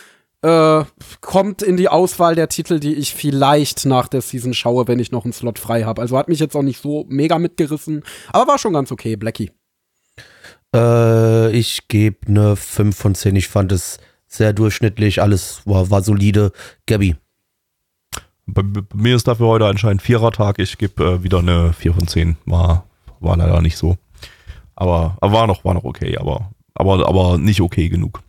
[0.42, 0.84] Äh,
[1.20, 5.12] kommt in die Auswahl der Titel, die ich vielleicht nach der Season schaue, wenn ich
[5.12, 6.02] noch einen Slot frei habe.
[6.02, 9.52] Also hat mich jetzt auch nicht so mega mitgerissen, aber war schon ganz okay, Blackie.
[10.74, 13.36] Äh, ich gebe eine 5 von 10.
[13.36, 15.22] Ich fand es sehr durchschnittlich.
[15.22, 16.52] Alles war, war solide.
[16.86, 17.16] Gabby.
[18.46, 20.58] Bei, bei mir ist dafür heute anscheinend Vierertag.
[20.58, 22.36] Ich gebe äh, wieder eine 4 von 10.
[22.46, 22.86] War,
[23.20, 23.96] war leider nicht so.
[24.74, 28.22] Aber, aber war noch, war noch okay, aber, aber, aber nicht okay genug.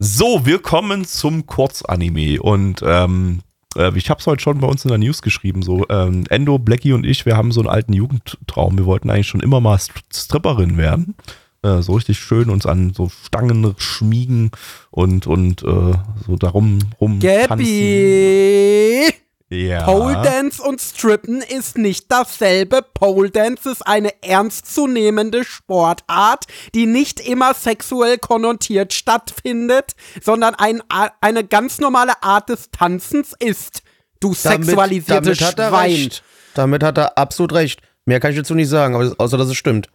[0.00, 3.40] So, wir kommen zum Kurzanime und ähm,
[3.76, 5.62] äh, ich habe es heute schon bei uns in der News geschrieben.
[5.62, 8.78] So, ähm, Endo, Blackie und ich, wir haben so einen alten Jugendtraum.
[8.78, 11.16] Wir wollten eigentlich schon immer mal St Stripperin werden.
[11.62, 14.52] Äh, so richtig schön uns an so Stangen schmiegen
[14.92, 15.94] und, und äh,
[16.24, 17.18] so darum rum
[17.48, 17.58] tanzen.
[19.50, 19.84] Ja.
[19.84, 22.82] Pole Dance und Strippen ist nicht dasselbe.
[22.82, 26.44] Pole Dance ist eine ernstzunehmende Sportart,
[26.74, 29.92] die nicht immer sexuell konnotiert stattfindet,
[30.22, 30.82] sondern ein,
[31.20, 33.82] eine ganz normale Art des Tanzens ist.
[34.20, 35.90] Du sexualisierte damit hat er Schwein.
[35.90, 36.22] recht.
[36.54, 37.80] Damit hat er absolut recht.
[38.04, 39.88] Mehr kann ich dazu nicht sagen, aber außer dass es stimmt.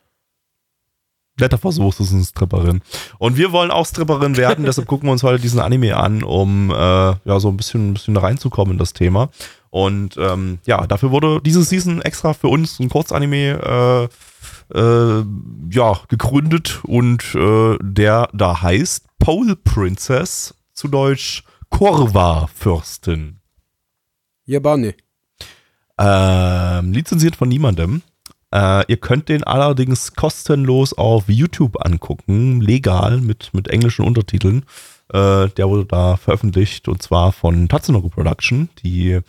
[1.39, 2.81] Netter Versuch, das ist eine Stripperin.
[3.17, 6.69] Und wir wollen auch Stripperin werden, deshalb gucken wir uns heute diesen Anime an, um
[6.69, 9.29] äh, ja so ein bisschen, ein bisschen reinzukommen in das Thema.
[9.71, 14.09] Und ähm, ja, dafür wurde diese Season extra für uns ein Kurzanime
[14.71, 15.25] äh, äh,
[15.71, 23.39] ja, gegründet und äh, der da heißt Pole Princess, zu Deutsch Korva Fürstin.
[24.45, 24.93] Ja, Bunny.
[25.97, 28.01] Ähm, lizenziert von niemandem.
[28.53, 34.63] Äh, ihr könnt den allerdings kostenlos auf YouTube angucken, legal mit, mit englischen Untertiteln.
[35.11, 39.19] Äh, der wurde da veröffentlicht und zwar von Tatsunoko Production, die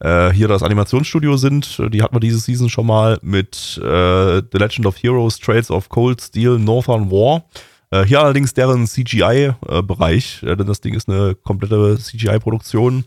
[0.00, 1.82] äh, hier das Animationsstudio sind.
[1.92, 5.90] Die hatten wir diese Season schon mal mit äh, The Legend of Heroes, Trails of
[5.90, 7.44] Cold Steel, Northern War.
[7.90, 13.04] Äh, hier allerdings deren CGI-Bereich, äh, denn das Ding ist eine komplette CGI-Produktion.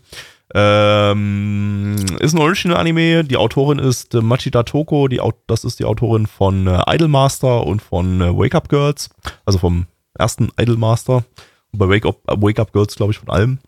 [0.54, 3.24] Ähm, ist ein Original-Anime.
[3.24, 5.08] Die Autorin ist äh, Machida Toko.
[5.08, 9.10] Die, das ist die Autorin von äh, Idolmaster und von äh, Wake Up Girls.
[9.44, 11.24] Also vom ersten Idolmaster.
[11.72, 13.58] Und bei Wake Up, äh, Wake Up Girls, glaube ich, von allem.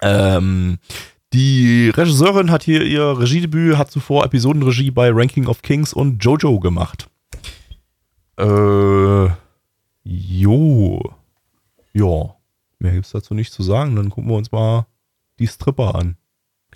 [0.00, 0.78] Ähm,
[1.32, 6.58] die Regisseurin hat hier ihr Regiedebüt, hat zuvor Episodenregie bei Ranking of Kings und Jojo
[6.58, 7.08] gemacht.
[8.36, 9.28] Äh,
[10.02, 11.00] jo.
[11.92, 12.34] Ja.
[12.80, 13.94] Mehr gibt's dazu nicht zu sagen.
[13.94, 14.86] Dann gucken wir uns mal
[15.42, 16.16] die Stripper an.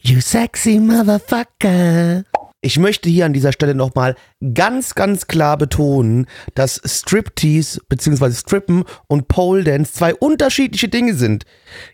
[0.00, 2.24] You sexy motherfucker.
[2.62, 4.16] Ich möchte hier an dieser Stelle nochmal
[4.54, 8.32] ganz, ganz klar betonen, dass Striptease bzw.
[8.32, 11.44] Strippen und Pole Dance zwei unterschiedliche Dinge sind.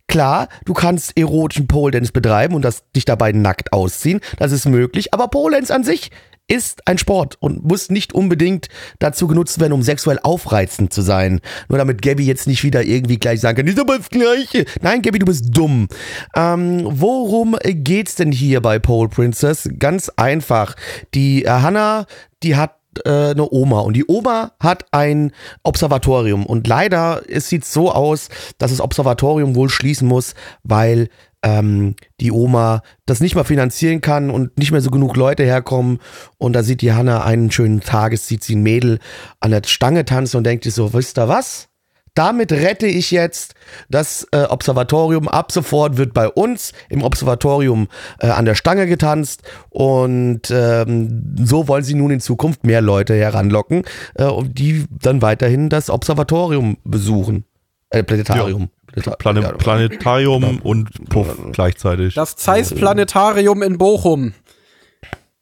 [0.08, 4.66] Klar, du kannst erotischen Pole Dance betreiben und das, dich dabei nackt ausziehen, das ist
[4.66, 6.10] möglich, aber Pole Dance an sich
[6.48, 8.68] ist ein Sport und muss nicht unbedingt
[8.98, 11.40] dazu genutzt werden, um sexuell aufreizend zu sein.
[11.68, 14.66] Nur damit Gabby jetzt nicht wieder irgendwie gleich sagen kann, ist aber das Gleiche.
[14.80, 15.88] Nein, Gabby, du bist dumm.
[16.36, 19.68] Ähm, worum geht's denn hier bei Pole Princess?
[19.78, 20.74] Ganz einfach.
[21.14, 22.06] Die äh, Hannah,
[22.42, 25.32] die hat äh, eine Oma und die Oma hat ein
[25.62, 28.28] Observatorium und leider es sieht so aus,
[28.58, 31.08] dass das Observatorium wohl schließen muss, weil
[31.42, 35.98] ähm, die Oma das nicht mal finanzieren kann und nicht mehr so genug Leute herkommen
[36.38, 38.98] und da sieht die Hanna einen schönen Tages, sieht sie ein Mädel
[39.40, 41.68] an der Stange tanzen und denkt sich so, wisst ihr was?
[42.14, 43.54] damit rette ich jetzt
[43.88, 45.28] das äh, Observatorium.
[45.28, 47.88] Ab sofort wird bei uns im Observatorium
[48.20, 53.14] äh, an der Stange getanzt und ähm, so wollen sie nun in Zukunft mehr Leute
[53.14, 53.84] heranlocken,
[54.14, 57.44] äh, die dann weiterhin das Observatorium besuchen.
[57.90, 58.70] Äh, Planetarium.
[58.92, 62.14] Planeta- Plane ja, Planetarium und Puff gleichzeitig.
[62.14, 64.34] Das Zeiss Planetarium in Bochum.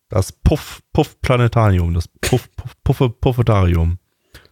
[0.09, 3.98] Das Puff, Puff Planetarium, das Puff, Puff, Puffe, Puffetarium.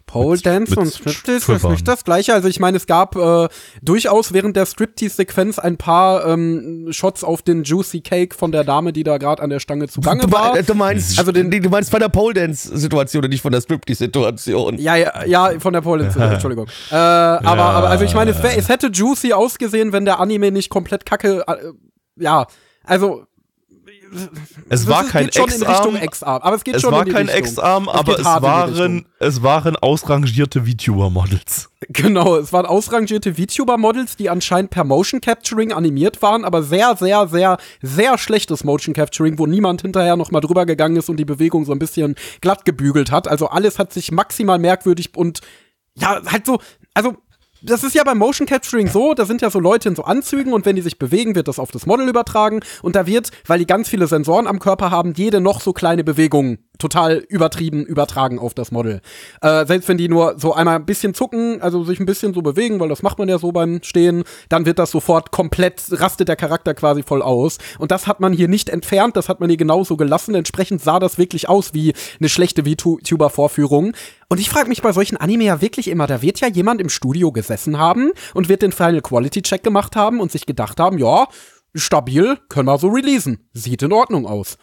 [0.08, 2.34] Pole Dance mit und Striptease ist nicht das gleiche.
[2.34, 3.48] Also ich meine, es gab äh,
[3.82, 8.92] durchaus während der Striptease-Sequenz ein paar ähm, Shots auf den Juicy Cake von der Dame,
[8.92, 10.60] die da gerade an der Stange zugange Du, war.
[10.60, 13.60] du meinst, Also den- du meinst von der Pole Dance Situation und nicht von der
[13.60, 14.78] Striptease Situation.
[14.78, 16.66] Ja, ja, ja, von der Pole Dance, Entschuldigung.
[16.90, 20.50] Äh, aber, aber, also ich meine, es, wär, es hätte juicy ausgesehen, wenn der Anime
[20.50, 21.56] nicht komplett kacke, äh,
[22.22, 22.46] ja,
[22.82, 23.24] also.
[24.68, 26.04] Es war es kein geht schon in Richtung X-Arm.
[26.04, 27.44] X-Arm, aber es geht Es schon war in die kein Richtung.
[27.44, 31.70] X-Arm, aber es waren, es waren ausrangierte VTuber-Models.
[31.90, 37.28] Genau, es waren ausrangierte VTuber-Models, die anscheinend per Motion Capturing animiert waren, aber sehr, sehr,
[37.28, 41.24] sehr, sehr schlechtes Motion Capturing, wo niemand hinterher noch mal drüber gegangen ist und die
[41.24, 43.28] Bewegung so ein bisschen glatt gebügelt hat.
[43.28, 45.40] Also alles hat sich maximal merkwürdig und
[45.94, 46.58] ja, halt so,
[46.94, 47.16] also
[47.62, 50.52] das ist ja beim Motion Capturing so, da sind ja so Leute in so Anzügen
[50.52, 52.60] und wenn die sich bewegen, wird das auf das Model übertragen.
[52.82, 56.04] Und da wird, weil die ganz viele Sensoren am Körper haben, jede noch so kleine
[56.04, 59.00] Bewegung total übertrieben übertragen auf das Model.
[59.42, 62.42] Äh, selbst wenn die nur so einmal ein bisschen zucken, also sich ein bisschen so
[62.42, 66.28] bewegen, weil das macht man ja so beim Stehen, dann wird das sofort komplett, rastet
[66.28, 67.58] der Charakter quasi voll aus.
[67.78, 70.34] Und das hat man hier nicht entfernt, das hat man hier genauso gelassen.
[70.34, 73.92] Entsprechend sah das wirklich aus wie eine schlechte VTuber-Vorführung.
[74.28, 76.88] Und ich frage mich bei solchen Anime ja wirklich immer, da wird ja jemand im
[76.88, 80.98] Studio gesessen haben und wird den Final Quality Check gemacht haben und sich gedacht haben,
[80.98, 81.26] ja,
[81.74, 83.48] stabil, können wir so releasen.
[83.52, 84.58] Sieht in Ordnung aus.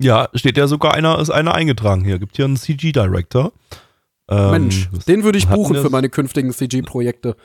[0.00, 2.18] Ja, steht ja sogar einer, ist einer eingetragen hier.
[2.18, 3.52] Gibt hier einen CG-Director.
[4.28, 7.36] Ähm, Mensch, den würde ich buchen für meine künftigen CG-Projekte.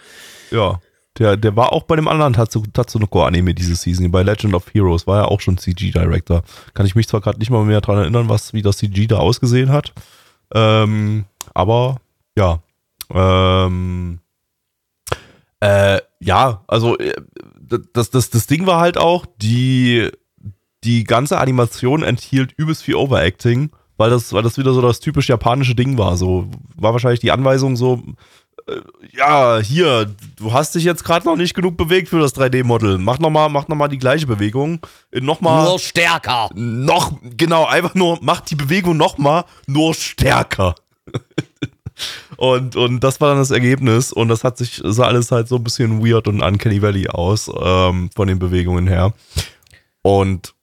[0.51, 0.79] Ja.
[1.17, 5.05] Der, der war auch bei dem anderen Tatsu, Tatsunoko-Anime diese Season, bei Legend of Heroes,
[5.05, 6.43] war er auch schon CG-Director.
[6.73, 9.17] Kann ich mich zwar gerade nicht mal mehr dran erinnern, was, wie das CG da
[9.17, 9.93] ausgesehen hat.
[10.53, 11.97] Ähm, aber
[12.37, 12.61] ja.
[13.11, 14.19] Ähm,
[15.59, 17.13] äh, ja, also äh,
[17.93, 20.09] das, das, das Ding war halt auch, die,
[20.83, 25.27] die ganze Animation enthielt übelst viel Overacting, weil das, weil das wieder so das typisch
[25.27, 26.15] japanische Ding war.
[26.17, 28.01] So war wahrscheinlich die Anweisung so,
[28.67, 28.81] äh,
[29.17, 32.97] ja, hier, du hast dich jetzt gerade noch nicht genug bewegt für das 3D-Model.
[32.97, 34.79] Mach nochmal, mach noch mal die gleiche Bewegung.
[35.11, 35.65] Nochmal.
[35.65, 36.49] Nur stärker.
[36.55, 40.75] Noch, genau, einfach nur, mach die Bewegung nochmal, nur stärker.
[42.37, 44.13] und, und das war dann das Ergebnis.
[44.13, 47.51] Und das hat sich, sah alles halt so ein bisschen weird und Uncanny Valley aus,
[47.61, 49.13] ähm, von den Bewegungen her.
[50.01, 50.53] Und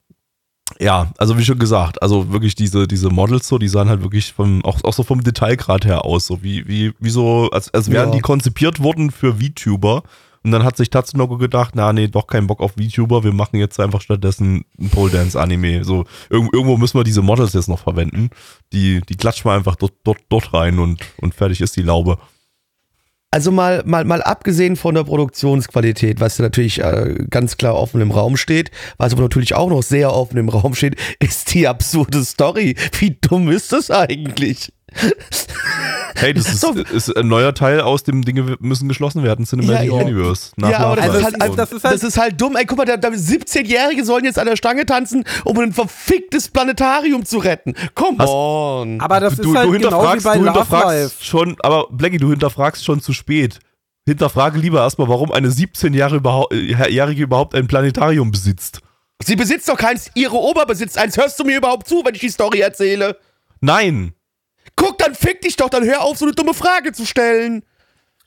[0.78, 4.32] ja, also wie schon gesagt, also wirklich diese, diese Models so, die sahen halt wirklich
[4.32, 7.90] vom, auch, auch so vom Detailgrad her aus, so wie, wie, wie so, als, als
[7.90, 8.14] wären Ja.
[8.14, 10.02] die konzipiert worden für VTuber.
[10.44, 13.58] Und dann hat sich Tatsunoko gedacht, na nee, doch keinen Bock auf VTuber, wir machen
[13.58, 15.82] jetzt einfach stattdessen ein Pole Dance Anime.
[15.82, 18.30] So, irg irgendwo müssen wir diese Models jetzt noch verwenden.
[18.72, 22.18] Die, die klatschen wir einfach dort, dort, dort rein und, und fertig ist die Laube.
[23.36, 28.10] Also mal, mal, mal abgesehen von der Produktionsqualität, was natürlich äh, ganz klar offen im
[28.10, 32.24] Raum steht, was aber natürlich auch noch sehr offen im Raum steht, ist die absurde
[32.24, 32.76] Story.
[32.98, 34.72] Wie dumm ist das eigentlich?
[36.14, 36.72] Hey, das ist, So.
[36.72, 40.04] ist ein neuer Teil aus dem Dinge müssen geschlossen werden, Cinematic Ja, ja.
[40.06, 40.50] Universe.
[40.56, 42.56] Nach ja, aber das, ist halt, also das ist halt- das ist halt dumm.
[42.56, 46.48] Ey, guck mal, da, da 17-Jährige sollen jetzt an der Stange tanzen, um ein verficktes
[46.48, 47.74] Planetarium zu retten.
[47.94, 49.00] Come Hast- on.
[49.00, 51.24] Aber das du, ist halt du genau wie hinterfragst, bei du Love hinterfragst Life.
[51.24, 53.58] schon, aber Blackie, du hinterfragst schon zu spät.
[54.08, 58.80] Hinterfrage lieber erstmal, warum eine 17-Jährige überhaupt, äh, überhaupt ein Planetarium besitzt.
[59.22, 61.16] Sie besitzt doch keins, ihre Oma besitzt eins.
[61.18, 63.16] Hörst du mir überhaupt zu, wenn ich die Story erzähle?
[63.60, 64.12] Nein.
[64.76, 67.62] Guck, dann fick dich doch, dann hör auf, so eine dumme Frage zu stellen.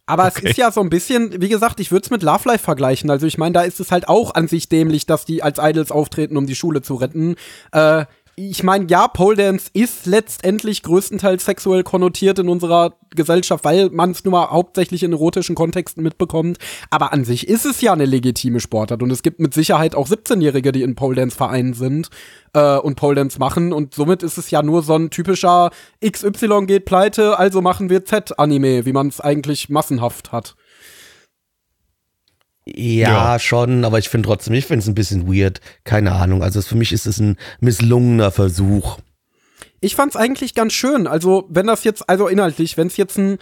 [0.10, 2.64] Aber es ist ja so ein bisschen, wie gesagt, ich würde es mit Love Life
[2.64, 3.12] vergleichen.
[3.12, 5.91] Also ich meine, da ist es halt auch an sich dämlich, dass die als Idols
[5.91, 7.36] auftreten, um die Schule zu retten.
[7.72, 8.06] Äh,
[8.48, 14.12] ich meine, ja, Pole Dance ist letztendlich größtenteils sexuell konnotiert in unserer Gesellschaft, weil man
[14.12, 16.58] es nun mal hauptsächlich in erotischen Kontexten mitbekommt.
[16.90, 20.08] Aber an sich ist es ja eine legitime Sportart und es gibt mit Sicherheit auch
[20.08, 22.10] 17-Jährige, die in Pole Dance Vereinen sind
[22.54, 25.72] äh, und Pole Dance machen und somit ist es ja nur so ein typischer
[26.06, 30.56] XY geht pleite, also machen wir Z-Anime, wie man es eigentlich massenhaft hat.
[32.76, 33.39] Ja, Ja.
[33.39, 35.61] schon, aber ich finde trotzdem, ich finde es ein bisschen weird.
[35.84, 36.43] Keine Ahnung.
[36.43, 38.97] Also für mich ist es ein misslungener Versuch.
[39.82, 41.07] Ich fand's eigentlich ganz schön.
[41.07, 43.38] Also, wenn das jetzt, also inhaltlich, wenn es jetzt ein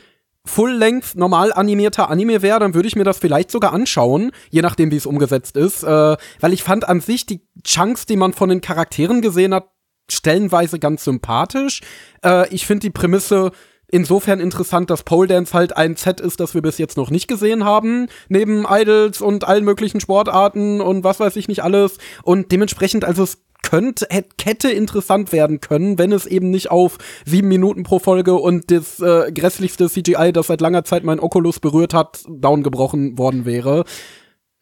[0.46, 4.92] Full-Length, normal animierter Anime wäre, dann würde ich mir das vielleicht sogar anschauen, je nachdem,
[4.92, 5.84] wie es umgesetzt ist.
[5.84, 9.68] Äh, weil ich fand an sich die Chunks, die man von den Charakteren gesehen hat,
[10.10, 11.82] stellenweise ganz sympathisch.
[12.24, 13.52] Äh, ich finde die Prämisse
[13.92, 17.28] insofern interessant, dass Pole Dance halt ein Set ist, das wir bis jetzt noch nicht
[17.28, 21.98] gesehen haben, neben Idols und allen möglichen Sportarten und was weiß ich nicht alles.
[22.24, 27.48] Und dementsprechend, also es könnte, hätte interessant werden können, wenn es eben nicht auf sieben
[27.50, 31.94] Minuten pro Folge und das äh, grässlichste CGI, das seit langer Zeit mein Oculus berührt
[31.94, 33.84] hat, downgebrochen worden wäre.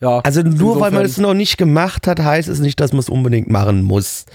[0.01, 2.93] Ja, Also nur insofern- weil man es noch nicht gemacht hat, heißt es nicht, dass
[2.93, 4.26] man es unbedingt machen muss.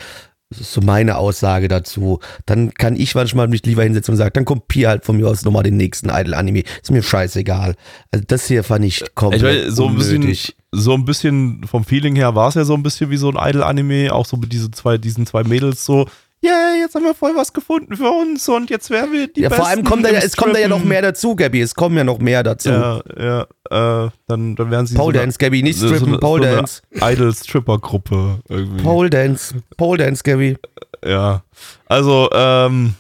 [0.51, 2.19] Das ist so meine Aussage dazu.
[2.45, 5.45] Dann kann ich manchmal mich lieber hinsetzen und sagen, dann kopier halt von mir aus
[5.45, 6.65] nochmal den nächsten Idol-Anime.
[6.83, 7.77] Ist mir scheißegal.
[8.11, 10.37] Also das hier fand ich Ich komplett meine, so ein bisschen,
[10.73, 13.37] so ein bisschen vom Feeling her war es ja so ein bisschen wie so ein
[13.39, 16.09] Idol-Anime, auch so mit diese zwei, diesen zwei Mädels so,
[16.45, 19.51] yeah, jetzt haben wir voll was gefunden für uns und jetzt werden wir die Ja,
[19.51, 21.61] vor allem Besten kommt da es kommt da ja noch mehr dazu, Gabby.
[21.61, 22.71] Es kommen ja noch mehr dazu.
[22.71, 26.09] Ja, ja, äh, dann, dann werden sie Pole so eine- Dance, Gabby, nicht so strippen,
[26.09, 26.83] eine- Pole so eine Dance.
[27.01, 28.83] Idol-Stripper-Gruppe irgendwie.
[28.83, 30.57] Pole Dance, Pole Dance, Gabby.
[31.05, 31.43] Ja,
[31.87, 32.95] also, ähm,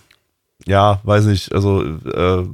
[0.66, 2.44] ja, weiß nicht, also, äh,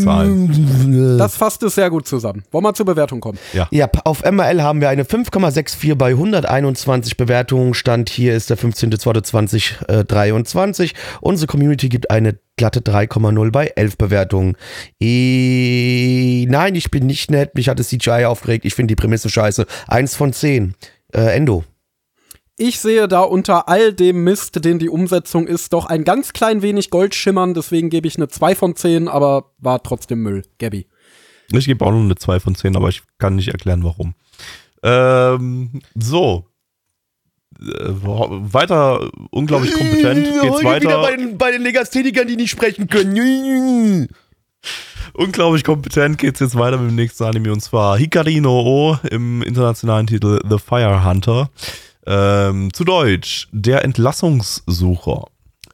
[0.00, 1.18] Zahlen.
[1.18, 2.44] Das fasst es sehr gut zusammen.
[2.50, 3.38] Wollen wir zur Bewertung kommen?
[3.52, 3.66] Ja,
[4.04, 7.72] auf MRL haben wir eine 5,64 bei 121 Bewertungen.
[7.72, 10.92] Stand hier ist der 15.02.2023.
[11.22, 14.56] Unsere Community gibt eine glatte 3,0 bei 11 Bewertungen.
[15.00, 17.54] Eh, nein, ich bin nicht nett.
[17.54, 18.66] Mich hat das CGI aufgeregt.
[18.66, 19.64] Ich finde die Prämisse scheiße.
[19.88, 20.74] Eins von zehn.
[21.12, 21.64] Äh, Endo.
[22.56, 26.62] Ich sehe da unter all dem Mist, den die Umsetzung ist, doch ein ganz klein
[26.62, 27.52] wenig Gold schimmern.
[27.52, 30.44] Deswegen gebe ich eine 2 von 10, aber war trotzdem Müll.
[30.58, 30.86] Gabby.
[31.52, 34.14] Ich gebe auch noch eine 2 von 10, aber ich kann nicht erklären, warum.
[34.84, 36.46] Ähm, so.
[37.60, 41.02] Äh, weiter, unglaublich kompetent, geht's Heute Wieder weiter.
[41.02, 44.08] bei den, bei den Legasthenikern, die nicht sprechen können.
[45.12, 49.42] Unglaublich kompetent geht's jetzt weiter mit dem nächsten Anime und zwar Hikari no O im
[49.42, 51.50] internationalen Titel The Fire Hunter.
[52.06, 55.24] Ähm, zu Deutsch, der Entlassungssucher.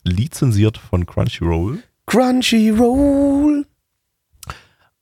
[0.05, 1.83] Lizenziert von Crunchyroll.
[2.07, 3.67] Crunchyroll.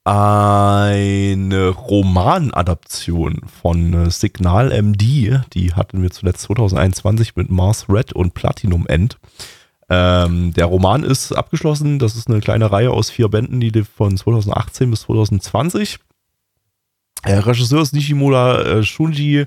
[0.04, 8.32] Eine Romanadaption von äh, Signal MD, die hatten wir zuletzt 2021 mit Mars Red und
[8.32, 9.18] Platinum End.
[9.90, 14.16] Ähm, der Roman ist abgeschlossen, das ist eine kleine Reihe aus vier Bänden, die von
[14.16, 15.98] 2018 bis 2020.
[17.26, 19.44] Der Regisseur ist Nishimura äh, Shunji,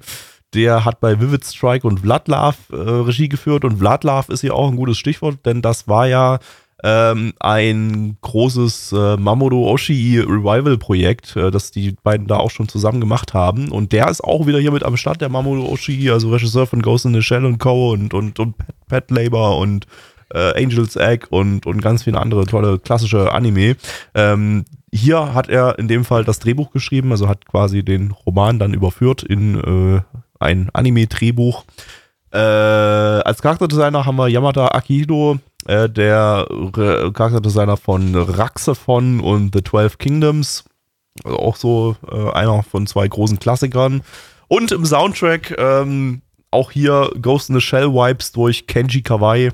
[0.54, 4.70] der hat bei Vivid Strike und Vladlav äh, Regie geführt und Vladlav ist ja auch
[4.70, 6.40] ein gutes Stichwort, denn das war ja
[6.84, 12.68] ähm, ein großes äh, Mamoru Oshii Revival Projekt, äh, das die beiden da auch schon
[12.68, 13.70] zusammen gemacht haben.
[13.70, 16.82] Und der ist auch wieder hier mit am Start, der Mamoru Oshii, also Regisseur von
[16.82, 17.92] Ghost in the Shell und Co.
[17.92, 19.86] und, und, und Pet, Pet Labor und
[20.34, 23.76] äh, Angel's Egg und, und ganz viele andere tolle klassische Anime.
[24.16, 28.60] Ähm, hier hat er in dem Fall das Drehbuch geschrieben, also hat quasi den Roman
[28.60, 30.02] dann überführt in äh,
[30.42, 31.64] ein Anime-Drehbuch.
[32.34, 39.62] Äh, als Charakterdesigner haben wir Yamada Akihiro, äh, der Re Charakterdesigner von Raxephon und The
[39.62, 40.64] Twelve Kingdoms.
[41.24, 44.02] Also auch so äh, einer von zwei großen Klassikern.
[44.48, 46.22] Und im Soundtrack ähm,
[46.52, 49.52] auch hier Ghost in the Shell Vibes durch Kenji Kawai,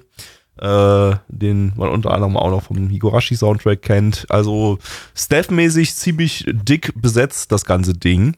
[0.60, 4.26] äh, den man unter anderem auch noch vom Higurashi Soundtrack kennt.
[4.30, 4.80] Also
[5.16, 8.36] staffmäßig ziemlich dick besetzt, das ganze Ding.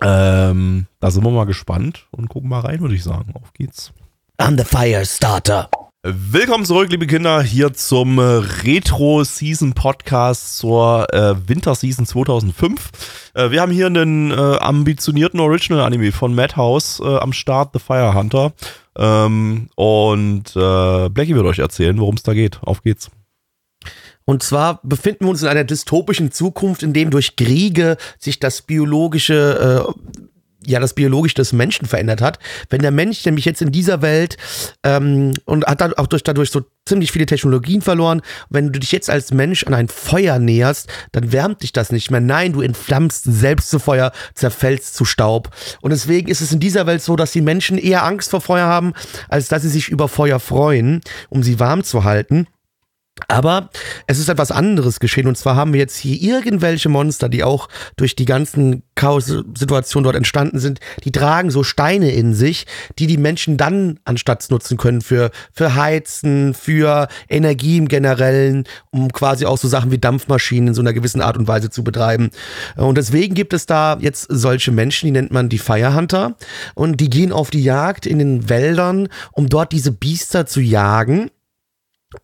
[0.00, 3.34] Ähm, da sind wir mal gespannt und gucken mal rein, würde ich sagen.
[3.34, 3.92] Auf geht's.
[4.38, 5.68] I'm the fire starter.
[6.04, 8.22] Willkommen zurück, liebe Kinder, hier zum äh,
[8.64, 12.90] Retro-Season-Podcast zur äh, Winter-Season 2005.
[13.34, 18.14] Äh, wir haben hier einen äh, ambitionierten Original-Anime von Madhouse äh, am Start, The Fire
[18.14, 18.52] Hunter.
[18.98, 22.58] Ähm, und äh, Blackie wird euch erzählen, worum es da geht.
[22.62, 23.08] Auf geht's.
[24.24, 28.62] Und zwar befinden wir uns in einer dystopischen Zukunft, in dem durch Kriege sich das
[28.62, 30.22] biologische, äh,
[30.64, 32.38] ja, das biologisch des Menschen verändert hat.
[32.70, 34.36] Wenn der Mensch nämlich jetzt in dieser Welt
[34.84, 39.10] ähm, und hat auch durch, dadurch so ziemlich viele Technologien verloren, wenn du dich jetzt
[39.10, 42.20] als Mensch an ein Feuer näherst, dann wärmt dich das nicht mehr.
[42.20, 45.50] Nein, du entflammst selbst zu Feuer, zerfällst zu Staub.
[45.80, 48.66] Und deswegen ist es in dieser Welt so, dass die Menschen eher Angst vor Feuer
[48.66, 48.92] haben,
[49.28, 52.46] als dass sie sich über Feuer freuen, um sie warm zu halten.
[53.28, 53.70] Aber
[54.06, 57.68] es ist etwas anderes geschehen und zwar haben wir jetzt hier irgendwelche Monster, die auch
[57.96, 62.66] durch die ganzen Chaos-Situationen dort entstanden sind, die tragen so Steine in sich,
[62.98, 69.12] die die Menschen dann anstatt nutzen können für, für Heizen, für Energie im Generellen, um
[69.12, 72.30] quasi auch so Sachen wie Dampfmaschinen in so einer gewissen Art und Weise zu betreiben.
[72.76, 76.36] Und deswegen gibt es da jetzt solche Menschen, die nennt man die Firehunter
[76.74, 81.30] und die gehen auf die Jagd in den Wäldern, um dort diese Biester zu jagen.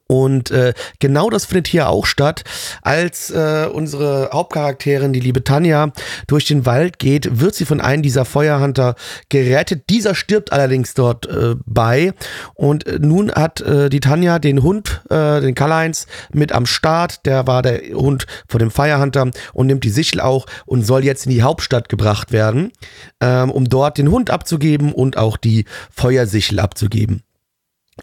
[0.07, 2.45] Und äh, genau das findet hier auch statt,
[2.83, 5.93] als äh, unsere Hauptcharakterin, die liebe Tanja,
[6.27, 8.95] durch den Wald geht, wird sie von einem dieser Feuerhunter
[9.29, 9.91] gerettet.
[9.91, 12.15] Dieser stirbt allerdings dort äh, bei.
[12.55, 17.27] Und äh, nun hat äh, die Tanja den Hund, äh, den Karl-Heinz, mit am Start.
[17.27, 21.27] Der war der Hund von dem Firehunter und nimmt die Sichel auch und soll jetzt
[21.27, 22.73] in die Hauptstadt gebracht werden,
[23.21, 27.23] ähm, um dort den Hund abzugeben und auch die Feuersichel abzugeben.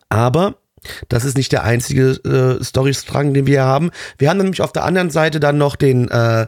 [0.09, 0.55] Aber
[1.09, 2.11] das ist nicht der einzige
[2.59, 3.91] äh, Storystrang, den wir haben.
[4.17, 6.47] Wir haben nämlich auf der anderen Seite dann noch den, äh,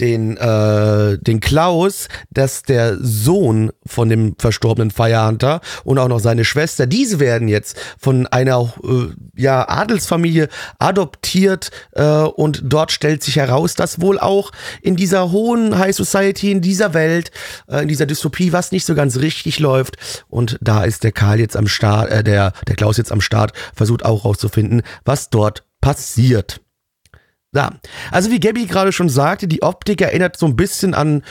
[0.00, 6.44] den, äh, den Klaus, das der Sohn von dem verstorbenen Firehunter und auch noch seine
[6.44, 6.86] Schwester.
[6.86, 10.48] Diese werden jetzt von einer äh, ja, Adelsfamilie
[10.78, 14.52] adoptiert äh, und dort stellt sich heraus, dass wohl auch
[14.82, 17.30] in dieser hohen High Society, in dieser Welt,
[17.68, 19.96] äh, in dieser Dystopie, was nicht so ganz richtig läuft.
[20.28, 23.52] Und da ist der Karl jetzt am Start, äh, der, der Klaus jetzt am Start
[23.74, 26.60] versucht auch rauszufinden, was dort passiert.
[27.54, 27.72] Ja,
[28.10, 31.22] also wie Gabby gerade schon sagte, die Optik erinnert so ein bisschen an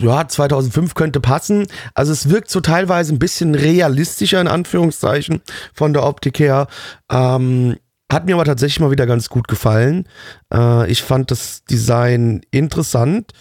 [0.00, 1.66] ja, 2005 könnte passen.
[1.94, 5.42] Also es wirkt so teilweise ein bisschen realistischer in Anführungszeichen
[5.74, 6.68] von der Optik her.
[7.10, 7.76] Ähm,
[8.10, 10.08] hat mir aber tatsächlich mal wieder ganz gut gefallen.
[10.54, 13.32] Äh, ich fand das Design interessant.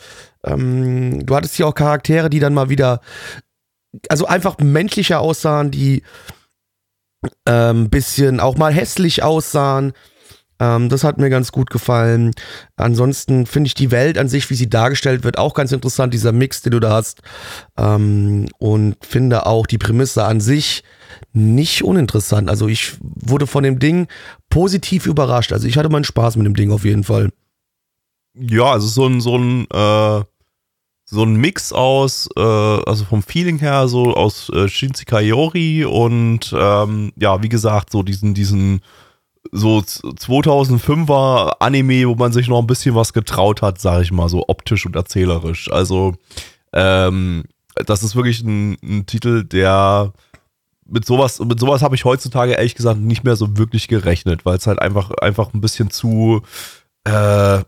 [0.43, 3.01] Ähm, du hattest hier auch Charaktere, die dann mal wieder,
[4.09, 6.03] also einfach menschlicher aussahen, die
[7.45, 9.93] ähm, bisschen auch mal hässlich aussahen.
[10.59, 12.31] Ähm, das hat mir ganz gut gefallen.
[12.75, 16.31] Ansonsten finde ich die Welt an sich, wie sie dargestellt wird, auch ganz interessant, dieser
[16.31, 17.21] Mix, den du da hast.
[17.77, 20.83] Ähm, und finde auch die Prämisse an sich
[21.33, 22.49] nicht uninteressant.
[22.49, 24.07] Also ich wurde von dem Ding
[24.49, 25.53] positiv überrascht.
[25.53, 27.29] Also ich hatte meinen Spaß mit dem Ding auf jeden Fall.
[28.33, 30.23] Ja, also so ein, so ein, äh,
[31.09, 35.33] so ein Mix aus, äh, also vom Feeling her, so aus äh, Shinsekai
[35.85, 38.81] und ähm, ja, wie gesagt, so diesen, diesen
[39.53, 44.27] so 2005er Anime, wo man sich noch ein bisschen was getraut hat, sage ich mal,
[44.27, 45.71] so optisch und erzählerisch.
[45.71, 46.15] Also,
[46.73, 47.45] ähm,
[47.85, 50.11] das ist wirklich ein, ein Titel, der
[50.85, 54.57] mit sowas, mit sowas habe ich heutzutage ehrlich gesagt nicht mehr so wirklich gerechnet, weil
[54.57, 56.41] es halt einfach, einfach ein bisschen zu
[57.05, 57.59] äh,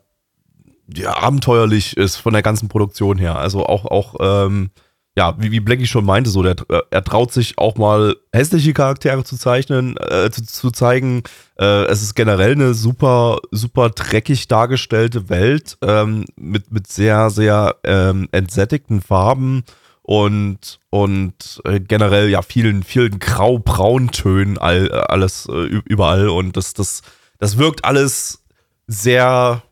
[0.95, 3.37] ja, abenteuerlich ist von der ganzen Produktion her.
[3.37, 4.71] Also auch, auch ähm,
[5.17, 8.73] ja, wie, wie Blackie schon meinte, so, der, äh, er traut sich auch mal hässliche
[8.73, 11.23] Charaktere zu zeichnen, äh, zu, zu zeigen.
[11.59, 17.75] Äh, es ist generell eine super, super dreckig dargestellte Welt ähm, mit, mit sehr, sehr
[17.83, 19.63] ähm, entsättigten Farben
[20.03, 27.01] und, und äh, generell ja vielen, vielen grau-braun-Tönen all, alles äh, überall und das, das,
[27.39, 28.43] das wirkt alles
[28.87, 29.63] sehr,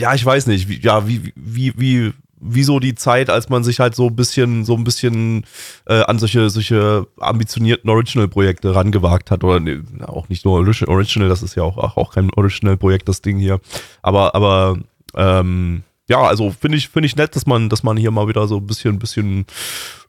[0.00, 3.62] ja, ich weiß nicht, wie, ja, wie, wie, wie, wie so die Zeit, als man
[3.62, 5.44] sich halt so ein bisschen, so ein bisschen
[5.86, 9.44] äh, an solche, solche ambitionierten Original-Projekte rangewagt hat.
[9.44, 13.38] Oder nee, auch nicht nur Original, das ist ja auch, auch kein Original-Projekt, das Ding
[13.38, 13.60] hier.
[14.00, 14.78] Aber, aber
[15.14, 18.48] ähm, ja, also finde ich, finde ich nett, dass man, dass man hier mal wieder
[18.48, 19.44] so ein bisschen, ein bisschen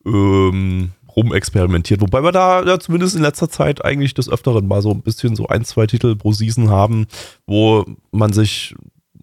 [0.06, 2.00] ähm, rumexperimentiert.
[2.00, 5.36] Wobei wir da ja, zumindest in letzter Zeit eigentlich des Öfteren mal so ein bisschen
[5.36, 7.08] so ein, zwei Titel pro Season haben,
[7.46, 8.74] wo man sich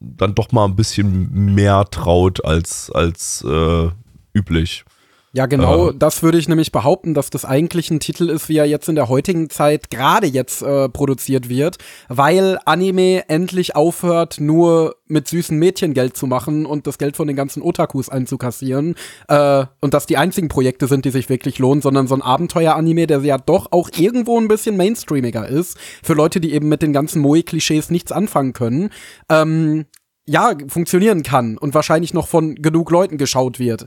[0.01, 3.89] dann doch mal ein bisschen mehr traut als, als äh,
[4.33, 4.85] üblich.
[5.33, 8.57] Ja, genau, äh, das würde ich nämlich behaupten, dass das eigentlich ein Titel ist, wie
[8.57, 11.77] er jetzt in der heutigen Zeit gerade jetzt äh, produziert wird,
[12.09, 17.27] weil Anime endlich aufhört, nur mit süßen Mädchen Geld zu machen und das Geld von
[17.27, 18.95] den ganzen Otakus einzukassieren
[19.29, 23.07] äh, und dass die einzigen Projekte sind, die sich wirklich lohnen, sondern so ein Abenteuer-Anime,
[23.07, 26.95] der ja doch auch irgendwo ein bisschen mainstreamiger ist, für Leute, die eben mit den
[26.95, 28.91] ganzen Moe-Klischees nichts anfangen können,
[29.29, 29.87] ähm,
[30.27, 33.87] ja, funktionieren kann und wahrscheinlich noch von genug Leuten geschaut wird.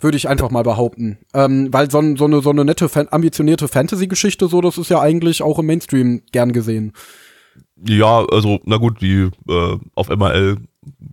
[0.00, 1.18] Würde ich einfach mal behaupten.
[1.34, 5.42] Ähm, weil so, so, eine, so eine nette, ambitionierte Fantasy-Geschichte, so, das ist ja eigentlich
[5.42, 6.92] auch im Mainstream gern gesehen.
[7.86, 10.56] Ja, also, na gut, die äh, auf MRL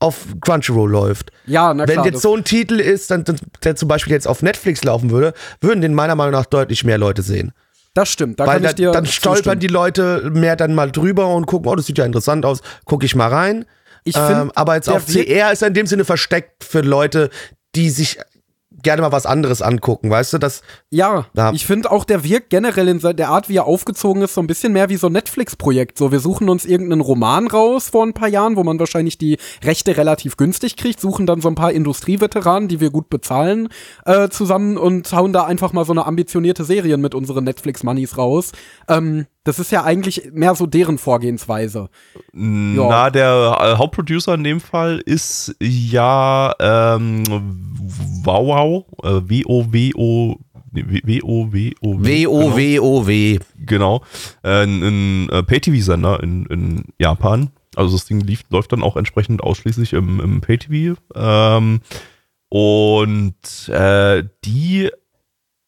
[0.04, 1.30] auf Crunchyroll läuft.
[1.46, 2.04] Ja, na klar.
[2.04, 3.24] Wenn jetzt so ein Titel ist, dann,
[3.62, 6.98] der zum Beispiel jetzt auf Netflix laufen würde, würden den meiner Meinung nach deutlich mehr
[6.98, 7.52] Leute sehen.
[7.94, 8.40] Das stimmt.
[8.40, 9.60] Da Weil kann ich dir dann stolpern zustimmen.
[9.60, 13.06] die Leute mehr dann mal drüber und gucken, oh, das sieht ja interessant aus, gucke
[13.06, 13.64] ich mal rein.
[14.04, 17.30] Ich ähm, aber jetzt auf CR ist er in dem Sinne versteckt für Leute,
[17.74, 18.18] die sich
[18.84, 20.38] gerne mal was anderes angucken, weißt du?
[20.38, 21.52] Das, Ja, Ja.
[21.52, 24.46] ich finde auch, der wirkt generell in der Art, wie er aufgezogen ist, so ein
[24.46, 25.98] bisschen mehr wie so ein Netflix-Projekt.
[25.98, 29.38] So, wir suchen uns irgendeinen Roman raus vor ein paar Jahren, wo man wahrscheinlich die
[29.64, 33.68] Rechte relativ günstig kriegt, suchen dann so ein paar Industrieveteranen, die wir gut bezahlen,
[34.04, 38.52] äh, zusammen und hauen da einfach mal so eine ambitionierte Serie mit unseren Netflix-Moneys raus.
[38.88, 41.90] Ähm, das ist ja eigentlich mehr so deren Vorgehensweise.
[42.32, 47.22] Na, der äh, Hauptproducer in dem Fall ist ja ähm,
[48.24, 50.36] Wow Wow, äh, W-O-W-O,
[50.72, 53.38] W-O-W-O, W-O-W-O-W.
[53.58, 54.02] Genau,
[54.42, 57.50] ein, ein äh, Pay-TV-Sender in, in Japan.
[57.76, 60.96] Also das Ding lief, läuft dann auch entsprechend ausschließlich im, im Pay-TV.
[61.14, 61.80] Ähm,
[62.48, 64.90] und äh, die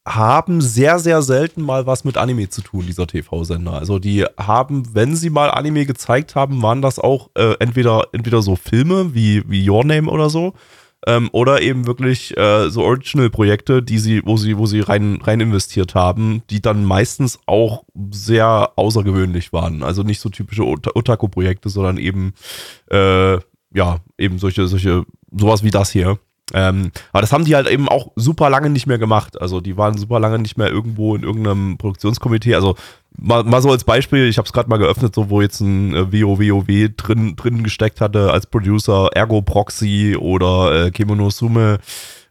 [0.07, 3.73] haben sehr, sehr selten mal was mit Anime zu tun, dieser TV-Sender.
[3.73, 8.41] Also die haben, wenn sie mal Anime gezeigt haben, waren das auch äh, entweder, entweder
[8.41, 10.55] so Filme wie, wie Your Name oder so,
[11.09, 15.41] ähm, oder eben wirklich äh, so Original-Projekte, die sie, wo sie, wo sie rein, rein
[15.41, 19.83] investiert haben, die dann meistens auch sehr außergewöhnlich waren.
[19.83, 22.33] Also nicht so typische Ota- Otaku-Projekte, sondern eben,
[22.91, 23.35] äh,
[23.75, 25.05] ja, eben solche, solche,
[25.37, 26.19] sowas wie das hier.
[26.55, 29.41] Ähm, aber das haben die halt eben auch super lange nicht mehr gemacht.
[29.41, 32.55] Also die waren super lange nicht mehr irgendwo in irgendeinem Produktionskomitee.
[32.55, 32.77] Also
[33.17, 35.95] mal, mal so als Beispiel, ich habe es gerade mal geöffnet, so wo jetzt ein
[35.95, 41.79] äh, WoWoW drin, drin gesteckt hatte als Producer, Ergo Proxy oder äh, Kemonosume,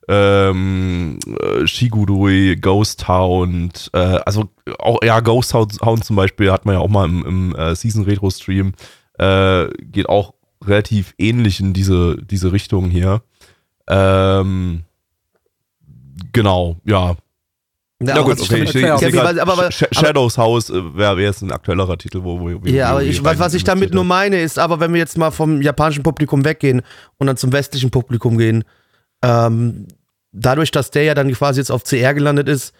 [0.07, 4.49] ähm, äh, Shigurui, Ghost Hound, äh, also
[4.79, 7.75] auch, ja, Ghost Hound, Hound zum Beispiel hat man ja auch mal im, im äh,
[7.75, 8.73] Season Retro Stream,
[9.17, 13.21] äh, geht auch relativ ähnlich in diese, diese Richtung hier.
[13.87, 14.83] Ähm,
[16.33, 17.15] genau, ja.
[18.01, 18.63] Ja, Ja, gut, okay.
[18.63, 21.51] ich Ich, ich, Ja, aber- aber- aber- Sh Shadows House äh, wäre wär jetzt ein
[21.51, 24.59] aktuellerer Titel, wo, wo, wo Ja, aber ich, was, was ich damit nur meine ist,
[24.59, 26.81] aber wenn wir jetzt mal vom japanischen Publikum weggehen
[27.17, 28.65] und dann zum westlichen Publikum gehen,
[29.23, 29.87] ähm,
[30.33, 32.73] dadurch, dass der ja dann quasi jetzt auf CR gelandet ist,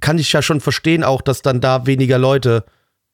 [0.00, 2.64] kann ich ja schon verstehen auch, dass dann da weniger Leute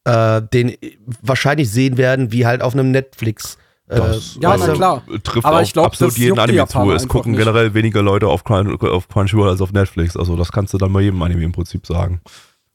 [0.05, 0.77] äh, den
[1.23, 3.57] wahrscheinlich sehen werden, wie halt auf einem Netflix.
[3.89, 5.03] Äh, Das, Ja, weißt na klar.
[5.23, 6.77] trifft Aber auf ich glaub, absolut jeden Anime zu.
[6.77, 7.39] Japaner Es gucken nicht.
[7.39, 10.17] generell weniger Leute auf, Crun auf Crunchyroll als auf Netflix.
[10.17, 12.21] Also das kannst du dann bei jedem Anime im Prinzip sagen.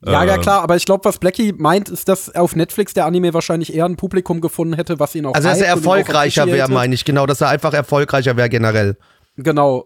[0.03, 3.05] Ja, ja, Äh, klar, aber ich glaube, was Blackie meint, ist, dass auf Netflix der
[3.05, 6.71] Anime wahrscheinlich eher ein Publikum gefunden hätte, was ihn auch Also, dass er erfolgreicher wäre,
[6.71, 8.97] meine ich, genau, dass er einfach erfolgreicher wäre generell.
[9.37, 9.85] Genau.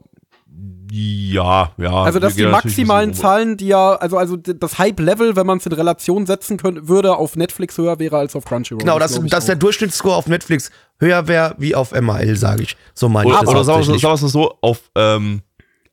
[0.92, 2.04] Ja, ja.
[2.04, 5.74] Also, dass die maximalen Zahlen, die ja, also, also das Hype-Level, wenn man es in
[5.74, 8.80] Relation setzen könnte, würde auf Netflix höher wäre als auf Crunchyroll.
[8.80, 9.48] Genau, dass, ich dass auch.
[9.48, 12.78] der Durchschnittsscore auf Netflix höher wäre wie auf MAL, sage ich.
[12.94, 15.42] So meine ich das oder sagen wir es so, auf, ähm,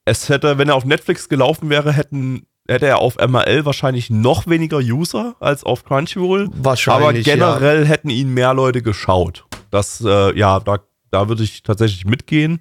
[0.04, 4.46] es hätte, wenn er auf Netflix gelaufen wäre, hätten, hätte er auf MRL wahrscheinlich noch
[4.46, 6.48] weniger User als auf Crunchyroll.
[6.54, 9.46] Wahrscheinlich, Aber generell hätten ihn mehr Leute geschaut.
[9.70, 10.78] Das, äh, ja, da,
[11.10, 12.60] da würde ich tatsächlich mitgehen.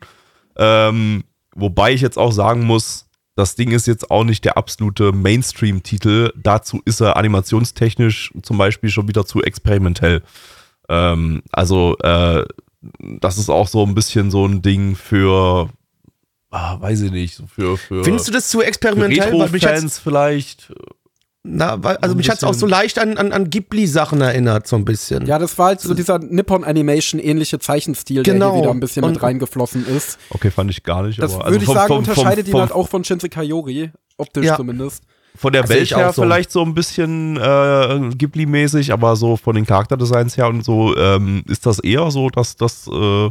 [0.57, 1.23] Ähm,
[1.55, 6.31] wobei ich jetzt auch sagen muss, das Ding ist jetzt auch nicht der absolute Mainstream-Titel.
[6.35, 10.21] Dazu ist er animationstechnisch zum Beispiel schon wieder zu experimentell.
[10.89, 12.45] Ähm, also, äh,
[12.99, 15.69] das ist auch so ein bisschen so ein Ding für,
[16.49, 19.41] ah, weiß ich nicht, für, für Findest du das zu experimentell?
[19.41, 20.73] Retro-Fans vielleicht.
[21.43, 24.75] Na, weil, also mich hat's auch bisschen- so leicht an, an, an Ghibli-Sachen erinnert, so
[24.75, 25.25] ein bisschen.
[25.25, 28.53] Ja, das war halt so dieser Nippon Animation ähnliche Zeichenstil, der Genau.
[28.53, 30.19] hier wieder ein bisschen Und- mit reingeflossen ist.
[30.29, 31.19] Okay, fand ich gar nicht.
[31.21, 33.27] Das aber, würde ich vom- sagen, vom- vom- unterscheidet ihn vom- halt auch von Shinse
[33.29, 34.55] Kayori, optisch Ja.
[34.55, 35.03] zumindest.
[35.35, 36.21] Von der Welt auch her so.
[36.21, 37.39] vielleicht so ein bisschen äh,
[38.15, 42.57] Ghibli-mäßig, aber so von den Charakterdesigns her und so ähm, ist das eher so, dass
[42.57, 43.29] das äh,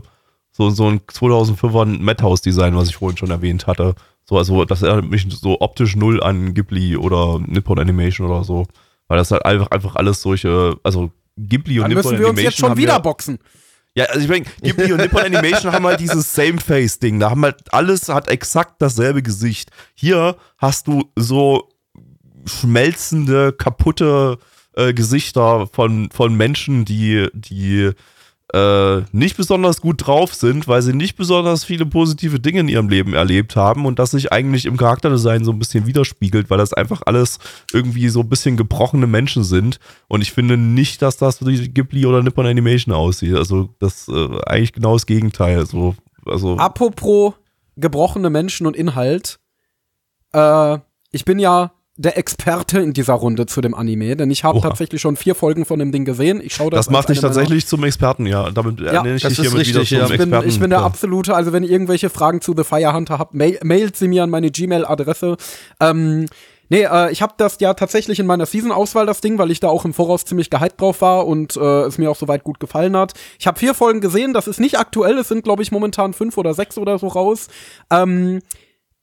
[0.51, 3.95] so, so ein 2005er Madhouse-Design, was ich vorhin schon erwähnt hatte.
[4.31, 8.65] So, also das erinnert mich so optisch null an Ghibli oder Nippon Animation oder so.
[9.09, 12.39] Weil das halt einfach, einfach alles solche, also Ghibli und Dann Nippon müssen wir uns
[12.39, 13.41] Animation jetzt schon wieder ja, boxen.
[13.97, 17.19] ja, also ich meine, Ghibli und Nippon Animation haben halt dieses Same-Face-Ding.
[17.19, 19.73] Da haben halt alles hat exakt dasselbe Gesicht.
[19.95, 21.69] Hier hast du so
[22.47, 24.39] schmelzende, kaputte
[24.77, 27.91] äh, Gesichter von, von Menschen, die, die
[28.53, 32.89] äh, nicht besonders gut drauf sind, weil sie nicht besonders viele positive Dinge in ihrem
[32.89, 36.73] Leben erlebt haben und das sich eigentlich im Charakterdesign so ein bisschen widerspiegelt, weil das
[36.73, 37.39] einfach alles
[37.73, 39.79] irgendwie so ein bisschen gebrochene Menschen sind.
[40.09, 43.37] Und ich finde nicht, dass das wie Ghibli oder Nippon Animation aussieht.
[43.37, 45.67] Also das äh, eigentlich genau das Gegenteil.
[45.67, 45.95] So,
[46.27, 47.35] also Apropos
[47.77, 49.39] gebrochene Menschen und Inhalt.
[50.33, 50.79] Äh,
[51.13, 55.03] ich bin ja der Experte in dieser Runde zu dem Anime, denn ich habe tatsächlich
[55.03, 56.41] schon vier Folgen von dem Ding gesehen.
[56.43, 58.51] Ich schaue das das macht dich tatsächlich zum Experten, ja.
[58.51, 60.05] Damit Ja, nenne ich dich hiermit wieder richtig, zum ja.
[60.05, 60.49] Ich bin, Experten.
[60.49, 60.85] ich bin der Ja.
[60.87, 64.23] absolute, also wenn ihr irgendwelche Fragen zu The Fire Hunter habt, mail, mailt sie mir
[64.23, 65.37] an meine Gmail-Adresse.
[65.79, 66.27] Ähm,
[66.73, 69.67] Nee, äh, ich habe das ja tatsächlich in meiner Season-Auswahl, das Ding, weil ich da
[69.69, 72.97] auch im Voraus ziemlich gehypt drauf war und äh, es mir auch soweit gut gefallen
[72.97, 73.13] hat.
[73.41, 76.39] Ich habe vier Folgen gesehen, das ist nicht aktuell, es sind, glaube ich, momentan fünf
[76.39, 77.49] oder sechs oder so raus.
[77.91, 78.39] Ähm,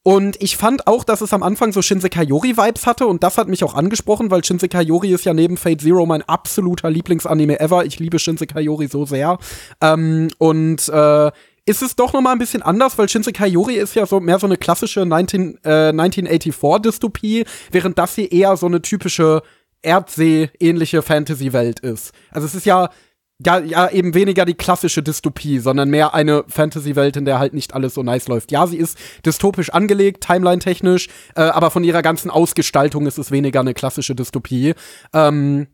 [0.08, 3.50] und ich fand auch, dass es am Anfang so Shinsekai Yori-Vibes hatte und das hat
[3.50, 7.84] mich auch angesprochen, weil Shinsekai Yori ist ja neben Fate Zero mein absoluter Lieblingsanime ever.
[7.84, 9.38] Ich liebe Shinsekai Yori so sehr.
[9.82, 11.32] Ähm, und äh,
[11.66, 14.40] ist es doch noch mal ein bisschen anders, weil Shinsekai Yori ist ja so mehr
[14.40, 19.42] so eine klassische 19, äh, 1984-Dystopie, während das hier eher so eine typische
[19.82, 22.14] Erdsee-ähnliche Fantasy-Welt ist.
[22.32, 22.92] Also es ist ja
[23.46, 27.74] ja, ja, eben weniger die klassische Dystopie, sondern mehr eine Fantasy-Welt, in der halt nicht
[27.76, 28.52] alles so nice läuft.
[28.52, 33.60] Ja, sie ist dystopisch angelegt, timeline-technisch, äh, aber von ihrer ganzen Ausgestaltung ist es weniger
[33.60, 34.74] eine klassische Dystopie.
[35.14, 35.68] Ähm,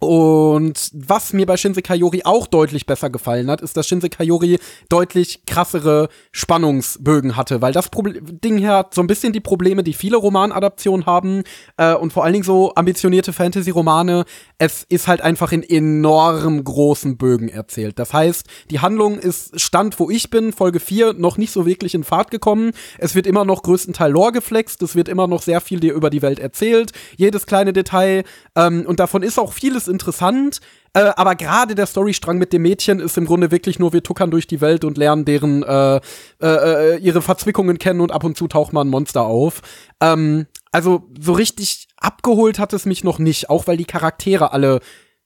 [0.00, 4.58] und was mir bei Shinse Kayori auch deutlich besser gefallen hat, ist, dass Shinse Kayori
[4.88, 9.82] deutlich krassere Spannungsbögen hatte, weil das Proble Ding hier hat so ein bisschen die Probleme,
[9.82, 11.42] die viele Romanadaptionen haben
[11.78, 14.24] äh, und vor allen Dingen so ambitionierte Fantasy-Romane.
[14.58, 17.98] Es ist halt einfach in enorm großen Bögen erzählt.
[17.98, 21.96] Das heißt, die Handlung ist Stand, wo ich bin, Folge 4, noch nicht so wirklich
[21.96, 22.70] in Fahrt gekommen.
[22.98, 26.08] Es wird immer noch größtenteils Lore geflext, es wird immer noch sehr viel dir über
[26.08, 28.22] die Welt erzählt, jedes kleine Detail
[28.54, 30.60] ähm, und davon ist auch vieles interessant,
[30.94, 34.30] äh, aber gerade der Storystrang mit dem Mädchen ist im Grunde wirklich nur, wir tuckern
[34.30, 36.00] durch die Welt und lernen deren äh, äh,
[36.40, 39.62] äh, ihre Verzwickungen kennen und ab und zu taucht mal ein Monster auf.
[40.00, 44.80] Ähm, also so richtig abgeholt hat es mich noch nicht, auch weil die Charaktere alle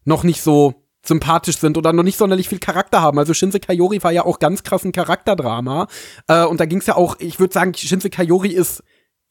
[0.04, 3.18] noch nicht so sympathisch sind oder noch nicht sonderlich viel Charakter haben.
[3.18, 5.88] Also Shinse Kayori war ja auch ganz krass ein Charakterdrama.
[6.28, 8.82] Äh, und da ging es ja auch, ich würde sagen, Shinse Kayori ist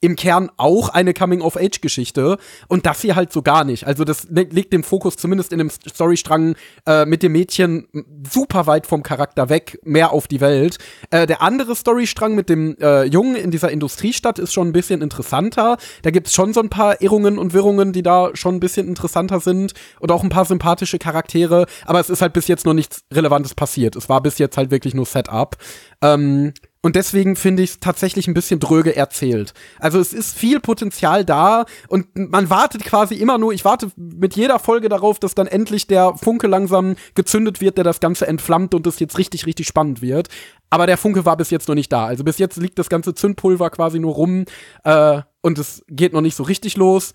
[0.02, 2.38] im Kern auch eine Coming-of-Age-Geschichte
[2.68, 3.86] und das hier halt so gar nicht.
[3.86, 6.56] Also das legt den Fokus zumindest in dem Storystrang
[6.88, 7.88] äh, mit dem Mädchen
[8.30, 10.80] super weit vom Charakter weg, mehr auf die Welt.
[11.12, 15.02] Äh, der andere Storystrang mit dem äh, Jungen in dieser Industriestadt ist schon ein bisschen
[15.02, 15.78] interessanter.
[16.02, 19.40] Da gibt's schon so ein paar Irrungen und Wirrungen, die da schon ein bisschen interessanter
[19.40, 23.04] sind und auch ein paar sympathische Charaktere, aber es ist halt bis jetzt noch nichts
[23.14, 23.96] Relevantes passiert.
[23.96, 25.58] Es war bis jetzt halt wirklich nur Setup.
[26.02, 26.54] Ähm,
[26.84, 29.54] und deswegen finde ich es tatsächlich ein bisschen dröge erzählt.
[29.80, 34.36] Also es ist viel Potenzial da und man wartet quasi immer nur, ich warte mit
[34.36, 38.74] jeder Folge darauf, dass dann endlich der Funke langsam gezündet wird, der das Ganze entflammt
[38.74, 40.30] und es jetzt richtig, richtig spannend wird.
[40.72, 42.06] Aber der Funke war bis jetzt noch nicht da.
[42.06, 44.46] Also bis jetzt liegt das ganze Zündpulver quasi nur rum
[44.84, 47.14] äh, und es geht noch nicht so richtig los.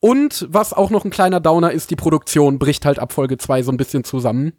[0.00, 3.64] Und was auch noch ein kleiner Downer ist, die Produktion bricht halt ab Folge 2
[3.64, 4.52] so ein bisschen zusammen.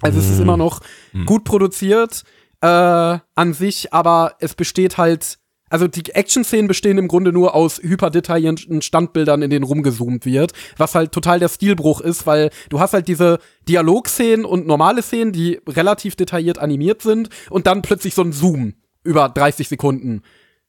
[0.00, 0.80] Also es ist immer noch
[1.12, 1.26] mhm.
[1.26, 2.22] gut produziert
[2.66, 5.38] äh, an sich, aber es besteht halt,
[5.70, 10.94] also die Action-Szenen bestehen im Grunde nur aus hyperdetaillierten Standbildern, in denen rumgezoomt wird, was
[10.94, 13.38] halt total der Stilbruch ist, weil du hast halt diese
[13.68, 18.74] Dialogszenen und normale Szenen, die relativ detailliert animiert sind und dann plötzlich so ein Zoom
[19.04, 20.22] über 30 Sekunden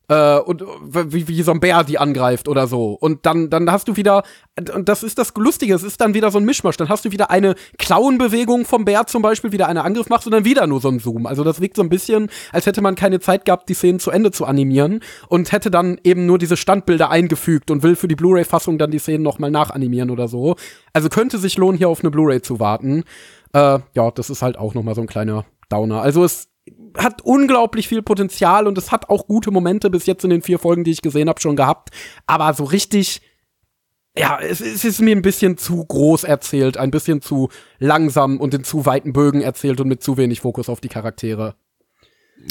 [0.09, 2.91] äh, und wie, wie so ein Bär die angreift oder so.
[2.93, 4.23] Und dann, dann hast du wieder,
[4.73, 6.77] und das ist das Lustige, es ist dann wieder so ein Mischmasch.
[6.77, 10.31] Dann hast du wieder eine Klauenbewegung vom Bär zum Beispiel, wieder eine Angriff machst und
[10.31, 11.25] dann wieder nur so ein Zoom.
[11.25, 14.11] Also das wirkt so ein bisschen, als hätte man keine Zeit gehabt, die Szenen zu
[14.11, 18.15] Ende zu animieren und hätte dann eben nur diese Standbilder eingefügt und will für die
[18.15, 20.55] Blu-ray-Fassung dann die Szenen nochmal nachanimieren oder so.
[20.93, 23.03] Also könnte sich lohnen, hier auf eine Blu-ray zu warten.
[23.53, 26.01] Äh, ja, das ist halt auch nochmal so ein kleiner Downer.
[26.01, 26.47] Also es
[26.97, 30.59] hat unglaublich viel Potenzial und es hat auch gute Momente bis jetzt in den vier
[30.59, 31.89] Folgen, die ich gesehen habe, schon gehabt.
[32.25, 33.21] Aber so richtig,
[34.17, 38.53] ja, es, es, ist mir ein bisschen zu groß erzählt, ein bisschen zu langsam und
[38.53, 41.55] in zu weiten Bögen erzählt und mit zu wenig Fokus auf die Charaktere.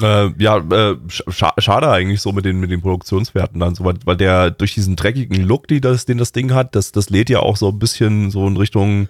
[0.02, 3.94] Äh, ja, äh, scha schade eigentlich so mit den, mit den Produktionswerten dann so, weil,
[4.04, 7.30] weil der durch diesen dreckigen Look, die das, den das Ding hat, das, das lädt
[7.30, 9.08] ja auch so ein bisschen so in Richtung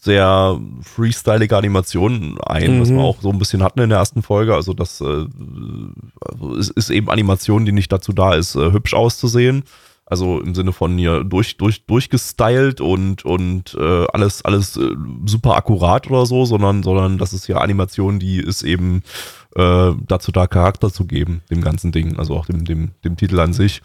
[0.00, 2.80] sehr freestylige Animationen ein, mhm.
[2.80, 3.04] was wir mhm.
[3.04, 4.54] auch so ein bisschen hatten in der ersten Folge.
[4.54, 5.26] Also das äh,
[6.20, 9.64] also es ist eben Animation, die nicht dazu da ist, äh, hübsch auszusehen.
[10.06, 15.54] Also im Sinne von hier durch, durch, durchgestylt und, und äh, alles, alles äh, super
[15.54, 19.04] akkurat oder so, sondern, sondern das ist ja Animation, die ist eben
[19.54, 23.38] äh, dazu da, Charakter zu geben, dem ganzen Ding, also auch dem, dem, dem Titel
[23.38, 23.82] an sich.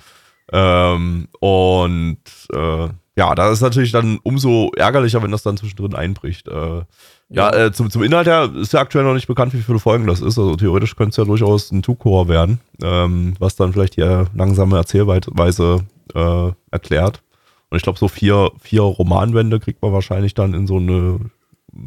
[0.52, 2.18] Ähm, und
[2.52, 2.88] äh,
[3.18, 6.48] ja, da ist natürlich dann umso ärgerlicher, wenn das dann zwischendrin einbricht.
[6.48, 6.84] Äh,
[7.30, 10.06] ja, äh, zum, zum Inhalt her ist ja aktuell noch nicht bekannt, wie viele Folgen
[10.06, 10.38] das ist.
[10.38, 14.26] Also theoretisch könnte es ja durchaus ein Two-Core werden, ähm, was dann vielleicht die äh,
[14.36, 17.22] langsame Erzählweise äh, erklärt.
[17.70, 21.20] Und ich glaube, so vier, vier Romanwände kriegt man wahrscheinlich dann in so eine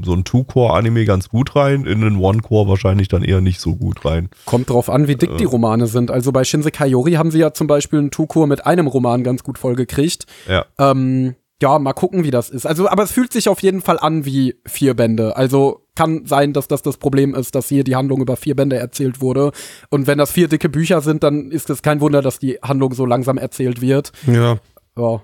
[0.02, 4.04] so ein Two-Core-Anime ganz gut rein, in einen One-Core wahrscheinlich dann eher nicht so gut
[4.04, 4.28] rein.
[4.44, 5.36] Kommt drauf an, wie dick äh.
[5.36, 6.10] die Romane sind.
[6.10, 9.42] Also bei Shinse Kayori haben sie ja zum Beispiel einen Two-Core mit einem Roman ganz
[9.42, 10.26] gut vollgekriegt.
[10.48, 10.66] Ja.
[10.78, 12.66] Ähm, ja, mal gucken, wie das ist.
[12.66, 15.36] Also, aber es fühlt sich auf jeden Fall an wie vier Bände.
[15.36, 18.76] Also kann sein, dass das das Problem ist, dass hier die Handlung über vier Bände
[18.76, 19.50] erzählt wurde.
[19.90, 22.94] Und wenn das vier dicke Bücher sind, dann ist es kein Wunder, dass die Handlung
[22.94, 24.12] so langsam erzählt wird.
[24.26, 24.58] Ja.
[24.96, 25.20] Ja.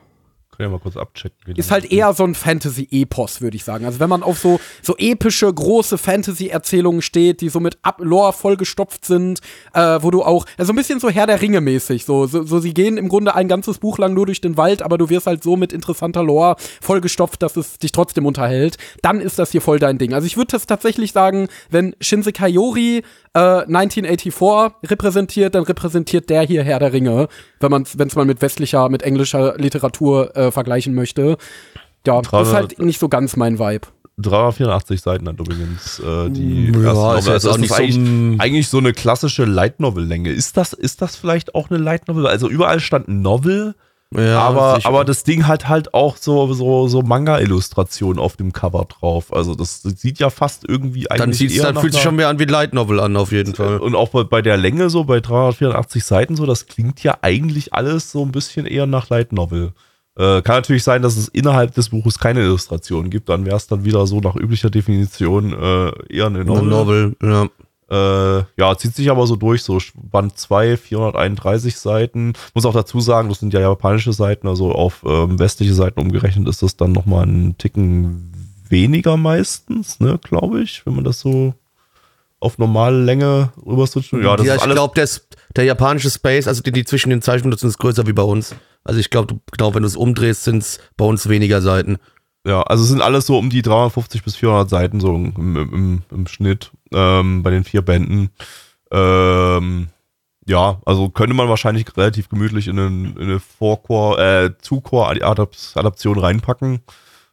[0.57, 1.57] Können ja mal kurz abchecken.
[1.57, 3.87] Ist halt eher so ein Fantasy-Epos, würde ich sagen.
[3.87, 8.33] Also wenn man auf so, so epische, große Fantasy-Erzählungen steht, die so mit Ab Lore
[8.33, 9.41] vollgestopft sind,
[9.73, 12.61] äh, wo du auch, also ein bisschen so Herr der Ringe mäßig, so, so, so
[12.61, 15.27] sie gehen im Grunde ein ganzes Buch lang nur durch den Wald, aber du wirst
[15.27, 19.61] halt so mit interessanter Lore vollgestopft, dass es dich trotzdem unterhält, dann ist das hier
[19.61, 20.15] voll dein Ding.
[20.15, 23.03] Also ich würde das tatsächlich sagen, wenn Shinse Kayori
[23.35, 27.29] äh, 1984 repräsentiert, dann repräsentiert der hier Herr der Ringe,
[27.61, 31.37] wenn man wenn es mal mit westlicher, mit englischer Literatur äh, vergleichen möchte.
[32.07, 33.89] Ja, Trauer- ist halt nicht so ganz mein Vibe.
[34.19, 37.19] 384 Seiten hat übrigens äh, die Ja, erste Novel.
[37.19, 40.31] ist Also auch das nicht ist so, eigentlich, eigentlich so eine klassische Light Novel Länge.
[40.31, 42.27] Ist das ist das vielleicht auch eine Light Novel?
[42.29, 43.75] Also überall stand Novel,
[44.17, 44.89] Ja, aber sicher.
[44.89, 49.33] aber das Ding hat halt auch so so so Manga Illustrationen auf dem Cover drauf.
[49.33, 52.29] Also das sieht ja fast irgendwie eigentlich dann sieht's, eher dann fühlt sich schon mehr
[52.29, 53.79] an wie Light Novel an, auf jeden Fall.
[53.79, 57.75] und auch bei, bei der Länge so, bei 384 Seiten so, das klingt ja eigentlich
[57.75, 59.73] alles so ein bisschen eher nach Light Novel.
[60.17, 63.67] Äh, kann natürlich sein, dass es innerhalb des Buches keine Illustrationen gibt, dann wäre es
[63.67, 66.69] dann wieder so nach üblicher Definition äh, eher eine Novel.
[66.69, 67.49] Novel, ja.
[67.91, 72.33] Äh, ja, zieht sich aber so durch, so Band 2, 431 Seiten.
[72.55, 76.49] Muss auch dazu sagen, das sind ja japanische Seiten, also auf ähm, westliche Seiten umgerechnet
[76.49, 78.33] ist das dann nochmal einen Ticken
[78.69, 81.55] weniger meistens, ne, glaube ich, wenn man das so
[82.41, 84.13] auf normale Länge rüber switcht.
[84.13, 85.09] Ja, das ja, ist ich glaube, der,
[85.57, 88.55] der japanische Space, also die, die zwischen den Zeichen benutzen, ist größer wie bei uns.
[88.85, 91.97] Also ich glaube, genau, wenn du es umdrehst, sind es bei uns weniger Seiten.
[92.47, 96.03] Ja, also es sind alles so um die 350 bis 400 Seiten so im, im,
[96.11, 98.31] im Schnitt ähm, bei den vier Bänden.
[98.93, 99.89] Ähm,
[100.47, 106.81] ja, also könnte man wahrscheinlich relativ gemütlich in, einen, in eine Vorchor, äh, Zuchor-Adaption reinpacken.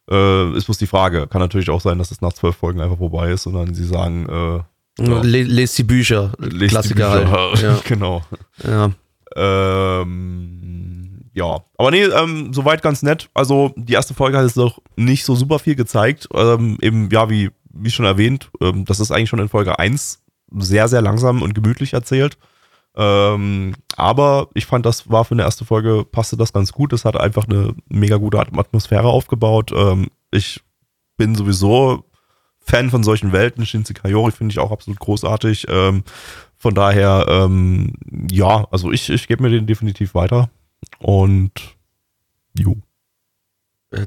[0.10, 1.28] Äh, ist bloß die Frage.
[1.28, 3.86] Kann natürlich auch sein, dass es nach zwölf Folgen einfach vorbei ist und dann sie
[3.86, 5.22] sagen, äh, Ja.
[5.22, 7.32] Le lest die Bücher, lest die Klassiker Bücher.
[7.32, 7.62] halt.
[7.62, 8.22] Ja, genau.
[8.64, 8.92] ja.
[9.36, 11.01] Ähm,
[11.34, 13.30] ja, aber nee, ähm, soweit ganz nett.
[13.34, 16.28] Also die erste Folge hat jetzt noch nicht so super viel gezeigt.
[16.34, 20.22] Ähm, eben, ja, wie, wie schon erwähnt, ähm, das ist eigentlich schon in Folge 1
[20.58, 22.38] sehr, sehr langsam und gemütlich erzählt.
[22.96, 26.92] Ähm, aber ich fand, das war für eine erste Folge, passte das ganz gut.
[26.92, 29.72] Es hat einfach eine mega gute At- Atmosphäre aufgebaut.
[29.74, 30.62] Ähm, ich
[31.18, 32.04] bin sowieso
[32.60, 33.66] Fan von solchen Welten.
[33.66, 35.68] Shinse Kayori finde ich auch absolut großartig.
[35.70, 36.04] Ähm,
[36.58, 37.94] von daher, ähm,
[38.30, 40.50] ja, also ich, ich gebe mir den definitiv weiter.
[41.00, 41.52] Und
[42.58, 42.78] jo.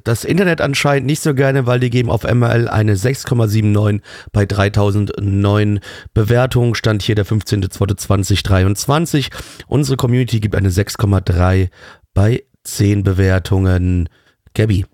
[0.05, 4.01] Das Internet anscheinend nicht so gerne, weil die geben auf MRL eine 6,79
[4.33, 5.81] bei 3009
[6.15, 6.75] Bewertungen.
[6.75, 9.31] Stand hier der 15.02.2023.
[9.67, 11.69] Unsere Community gibt eine 6,3
[12.15, 14.09] bei 10 Bewertungen.
[14.55, 14.87] Gabby.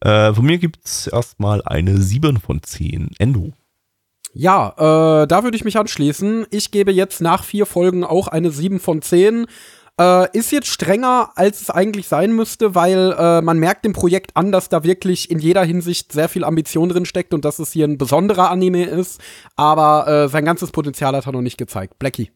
[0.00, 3.10] Äh, von mir gibt es erstmal eine 7 von 10.
[3.18, 3.52] Endo.
[4.32, 6.46] Ja, äh, da würde ich mich anschließen.
[6.50, 9.46] Ich gebe jetzt nach vier Folgen auch eine 7 von 10.
[10.00, 14.36] Äh, ist jetzt strenger, als es eigentlich sein müsste, weil äh, man merkt dem Projekt
[14.36, 17.72] an, dass da wirklich in jeder Hinsicht sehr viel Ambition drin steckt und dass es
[17.72, 19.20] hier ein besonderer Anime ist.
[19.56, 21.98] Aber äh, sein ganzes Potenzial hat er noch nicht gezeigt.
[21.98, 22.30] Blackie.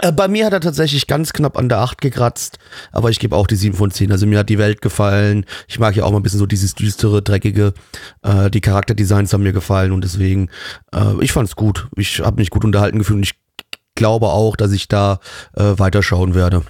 [0.00, 2.58] Äh, bei mir hat er tatsächlich ganz knapp an der 8 gekratzt,
[2.90, 4.10] aber ich gebe auch die 7 von 10.
[4.10, 5.46] Also mir hat die Welt gefallen.
[5.68, 7.74] Ich mag ja auch mal ein bisschen so dieses düstere, dreckige.
[8.22, 10.50] Äh, die Charakterdesigns haben mir gefallen und deswegen,
[10.94, 11.88] äh, ich fand's gut.
[11.96, 13.34] Ich habe mich gut unterhalten gefühlt und ich
[13.94, 15.20] glaube auch, dass ich da
[15.54, 16.64] äh, weiterschauen werde.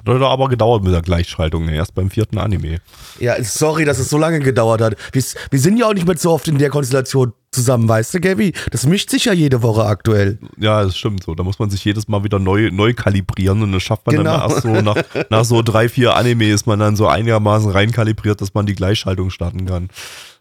[0.00, 1.74] Hat heute aber gedauert mit der Gleichschaltung, ne?
[1.76, 2.78] erst beim vierten Anime.
[3.18, 4.96] Ja, sorry, dass es so lange gedauert hat.
[5.12, 8.20] Wir, wir sind ja auch nicht mehr so oft in der Konstellation zusammen, weißt du,
[8.20, 8.52] Gabby?
[8.70, 10.38] Das mischt sich ja jede Woche aktuell.
[10.56, 11.34] Ja, das stimmt so.
[11.34, 14.38] Da muss man sich jedes Mal wieder neu, neu kalibrieren und das schafft man Genau.
[14.38, 14.96] dann erst so nach,
[15.30, 19.30] nach so drei, vier Anime ist man dann so einigermaßen reinkalibriert, dass man die Gleichschaltung
[19.30, 19.88] starten kann.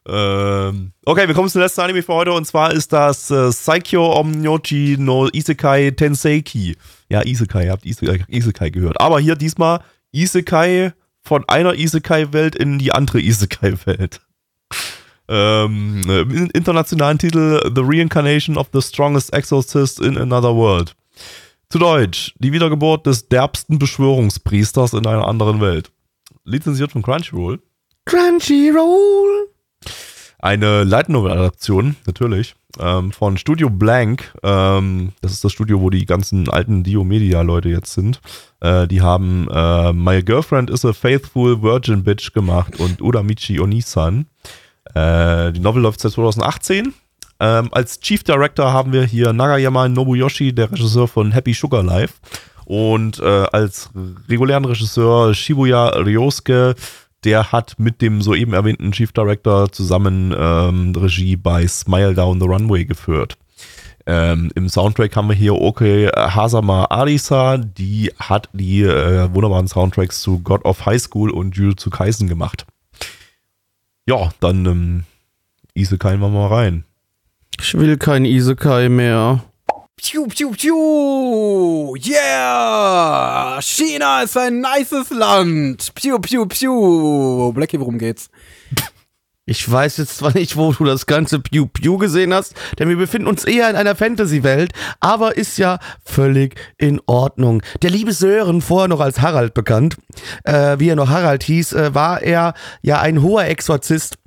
[0.08, 4.18] Ähm, okay, wir kommen zum letzten Anime für heute und zwar ist das äh, Saikyo
[4.20, 6.78] Omnyochi no Isekai Tenseiki.
[7.10, 9.00] Ja, Isekai, ihr habt Isekai, Isekai gehört.
[9.00, 9.82] Aber hier diesmal
[10.12, 14.22] Isekai von einer Isekai-Welt in die andere Isekai-Welt.
[15.28, 16.22] Ähm, äh,
[16.58, 20.96] internationalen Titel The Reincarnation of the Strongest Exorcist in Another World.
[21.70, 25.92] Zu Deutsch, die Wiedergeburt des derbsten Beschwörungspriesters in einer anderen Welt.
[26.46, 27.62] Lizenziert von Crunchyroll.
[28.06, 29.49] Crunchyroll.
[30.42, 34.34] Eine Light Novel Adaption, natürlich, ähm, von Studio Blank.
[34.42, 38.22] Ähm, das ist das Studio, wo die ganzen alten Dio Media Leute jetzt sind.
[38.62, 44.28] Äh, die haben äh, My Girlfriend is a Faithful Virgin Bitch gemacht und Uramichi Onisan.
[44.94, 46.94] Äh, die Novel läuft seit 2018.
[47.42, 52.14] Ähm, als Chief Director haben wir hier Nagayama Nobuyoshi, der Regisseur von Happy Sugar Life.
[52.64, 53.90] Und äh, als
[54.30, 56.76] regulären Regisseur Shibuya Ryosuke,
[57.24, 62.48] der hat mit dem soeben erwähnten Chief Director zusammen ähm, Regie bei Smile Down the
[62.48, 63.38] Runway geführt.
[64.06, 70.22] Ähm, Im Soundtrack haben wir hier Oke Hazama Arisa, die hat die äh, wunderbaren Soundtracks
[70.22, 72.66] zu God of High School und Jujutsu Kaisen gemacht.
[74.08, 75.04] Ja, dann ähm,
[75.76, 76.86] Isekai wir mal rein.
[77.62, 79.44] Ich will kein Isekai mehr.
[80.02, 81.94] Piu, piu, piu.
[81.98, 83.60] Yeah.
[83.62, 85.94] China ist ein nices Land.
[85.94, 87.52] Piu, piu, piu.
[87.52, 88.30] Blackie, worum geht's?
[89.46, 92.98] Ich weiß jetzt zwar nicht, wo du das ganze Pew Pew gesehen hast, denn wir
[92.98, 97.64] befinden uns eher in einer Fantasy-Welt, aber ist ja völlig in Ordnung.
[97.82, 99.98] Der liebe Sören, vorher noch als Harald bekannt,
[100.44, 102.54] äh, wie er noch Harald hieß, äh, war er
[102.84, 104.19] ja ein hoher Exorzist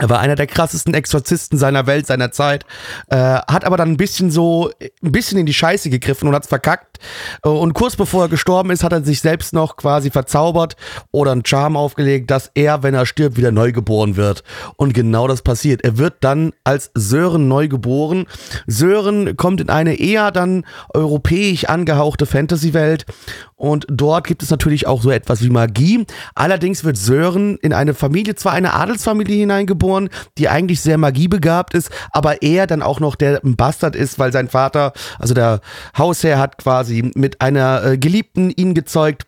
[0.00, 2.66] er war einer der krassesten Exorzisten seiner Welt, seiner Zeit,
[3.10, 6.48] äh, hat aber dann ein bisschen so, ein bisschen in die Scheiße gegriffen und hat's
[6.48, 6.98] verkackt.
[7.44, 10.74] Äh, und kurz bevor er gestorben ist, hat er sich selbst noch quasi verzaubert
[11.12, 14.42] oder einen Charme aufgelegt, dass er, wenn er stirbt, wieder neu geboren wird.
[14.74, 15.84] Und genau das passiert.
[15.84, 18.26] Er wird dann als Sören neu geboren.
[18.66, 23.06] Sören kommt in eine eher dann europäisch angehauchte Fantasy-Welt
[23.64, 26.06] und dort gibt es natürlich auch so etwas wie Magie.
[26.34, 30.08] Allerdings wird Sören in eine Familie, zwar eine Adelsfamilie hineingeboren,
[30.38, 34.48] die eigentlich sehr magiebegabt ist, aber er dann auch noch der Bastard ist, weil sein
[34.48, 35.60] Vater, also der
[35.96, 39.26] Hausherr, hat quasi mit einer äh, Geliebten ihn gezeugt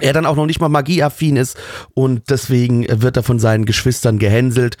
[0.00, 1.56] er dann auch noch nicht mal magieaffin ist
[1.94, 4.76] und deswegen wird er von seinen Geschwistern gehänselt.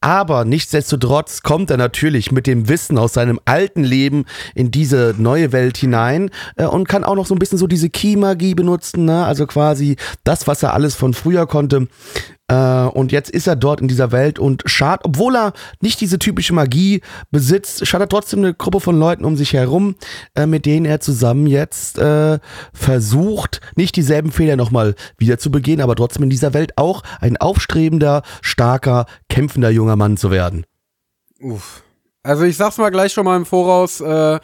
[0.00, 4.24] Aber nichtsdestotrotz kommt er natürlich mit dem Wissen aus seinem alten Leben
[4.54, 7.90] in diese neue Welt hinein äh, und kann auch noch so ein bisschen so diese
[7.90, 9.24] Key-Magie benutzen, ne?
[9.24, 11.88] also quasi das, was er alles von früher konnte,
[12.54, 16.52] und jetzt ist er dort in dieser Welt und schart, obwohl er nicht diese typische
[16.52, 17.00] Magie
[17.30, 19.94] besitzt, schart er trotzdem eine Gruppe von Leuten um sich herum,
[20.34, 22.38] äh, mit denen er zusammen jetzt äh,
[22.72, 27.36] versucht, nicht dieselben Fehler nochmal wieder zu begehen, aber trotzdem in dieser Welt auch ein
[27.36, 30.64] aufstrebender, starker, kämpfender junger Mann zu werden.
[31.40, 31.82] Uff.
[32.22, 34.38] Also ich sag's mal gleich schon mal im Voraus, äh,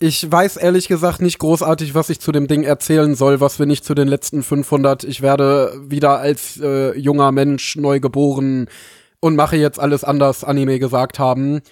[0.00, 3.66] ich weiß ehrlich gesagt nicht großartig, was ich zu dem Ding erzählen soll, was wir
[3.66, 5.02] nicht zu den letzten 500.
[5.04, 8.68] Ich werde wieder als äh, junger Mensch neu geboren
[9.20, 11.62] und mache jetzt alles anders Anime gesagt haben.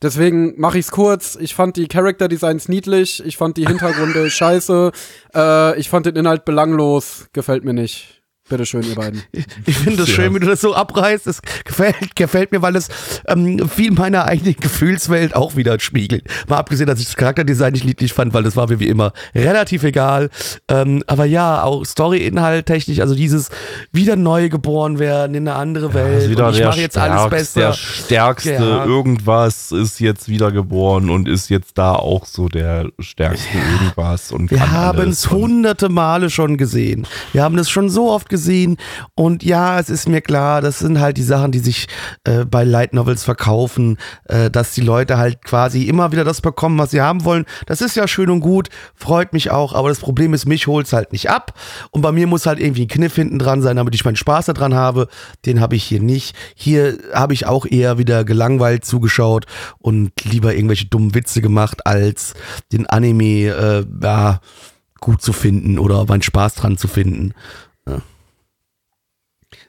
[0.00, 1.36] Deswegen mache ich's kurz.
[1.38, 4.92] Ich fand die Character Designs niedlich, ich fand die Hintergründe scheiße,
[5.34, 8.15] äh, ich fand den Inhalt belanglos, gefällt mir nicht.
[8.48, 9.22] Bitte schön, ihr beiden.
[9.66, 11.26] Ich finde es schön, wie du das so abreißt.
[11.26, 12.88] Es gefällt, gefällt mir, weil es
[13.26, 16.22] ähm, viel meiner eigenen Gefühlswelt auch wieder spiegelt.
[16.46, 19.12] Mal abgesehen, dass ich das Charakterdesign nicht niedlich fand, weil das war mir wie immer
[19.34, 20.30] relativ egal.
[20.68, 23.48] Ähm, aber ja, auch Story-Inhalt technisch, also dieses
[23.90, 26.22] wieder neu geboren werden in eine andere Welt.
[26.24, 27.60] Ja, wieder und ich der mache jetzt alles besser.
[27.60, 28.84] Der stärkste Ja.
[28.84, 34.30] irgendwas ist jetzt wiedergeboren und ist jetzt da auch so der stärkste irgendwas.
[34.30, 37.08] Und Wir haben es und- hunderte Male schon gesehen.
[37.32, 38.35] Wir haben es schon so oft gesehen.
[39.14, 41.86] Und ja, es ist mir klar, das sind halt die Sachen, die sich
[42.24, 46.78] äh, bei Light Novels verkaufen, äh, dass die Leute halt quasi immer wieder das bekommen,
[46.78, 47.44] was sie haben wollen.
[47.66, 50.92] Das ist ja schön und gut, freut mich auch, aber das Problem ist, mich holt's
[50.92, 51.58] halt nicht ab.
[51.90, 54.46] Und bei mir muss halt irgendwie ein Kniff hinten dran sein, damit ich meinen Spaß
[54.46, 55.08] daran habe.
[55.44, 56.36] Den habe ich hier nicht.
[56.54, 59.46] Hier habe ich auch eher wieder gelangweilt zugeschaut
[59.78, 62.34] und lieber irgendwelche dummen Witze gemacht, als
[62.72, 64.40] den Anime, äh, ja,
[65.00, 67.34] gut zu finden oder meinen Spaß dran zu finden.
[67.86, 68.00] Ja.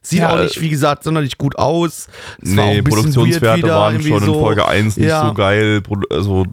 [0.02, 2.08] Sieht Ja, auch nicht, wie gesagt, sonderlich gut aus.
[2.42, 4.40] Es war Nee, bisschen Produktionswerte waren schon in so.
[4.40, 5.28] Folge 1 nicht Ja.
[5.28, 5.82] so geil.
[6.10, 6.46] Also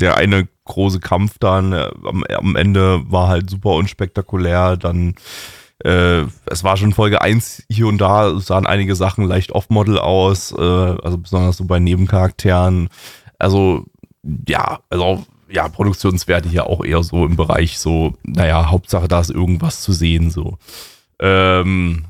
[0.00, 4.76] der eine große Kampf dann äh, am, am Ende war halt super unspektakulär.
[4.76, 5.14] Dann
[5.84, 10.52] äh, es war schon Folge 1 hier und da sahen einige Sachen leicht off-Model aus,
[10.52, 12.88] äh, also besonders so bei Nebencharakteren.
[13.38, 13.84] Also
[14.48, 19.30] ja, also ja, Produktionswerte hier auch eher so im Bereich so, naja, Hauptsache da ist
[19.30, 20.58] irgendwas zu sehen so.
[21.20, 22.04] Ähm,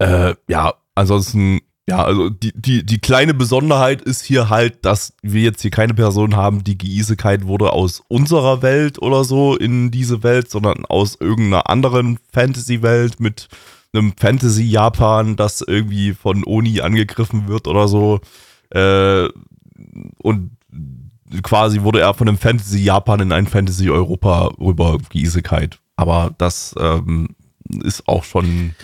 [0.00, 5.42] äh, ja, ansonsten, ja, also die, die, die kleine Besonderheit ist hier halt, dass wir
[5.42, 10.22] jetzt hier keine Person haben, die geisekeit wurde aus unserer Welt oder so in diese
[10.22, 13.48] Welt, sondern aus irgendeiner anderen Fantasy-Welt mit
[13.92, 18.20] einem Fantasy-Japan, das irgendwie von Oni angegriffen wird oder so.
[18.70, 19.28] Äh,
[20.18, 20.52] und
[21.42, 25.78] quasi wurde er von einem Fantasy-Japan in ein Fantasy-Europa rüber geisekeit.
[25.96, 27.34] Aber das ähm,
[27.82, 28.74] ist auch schon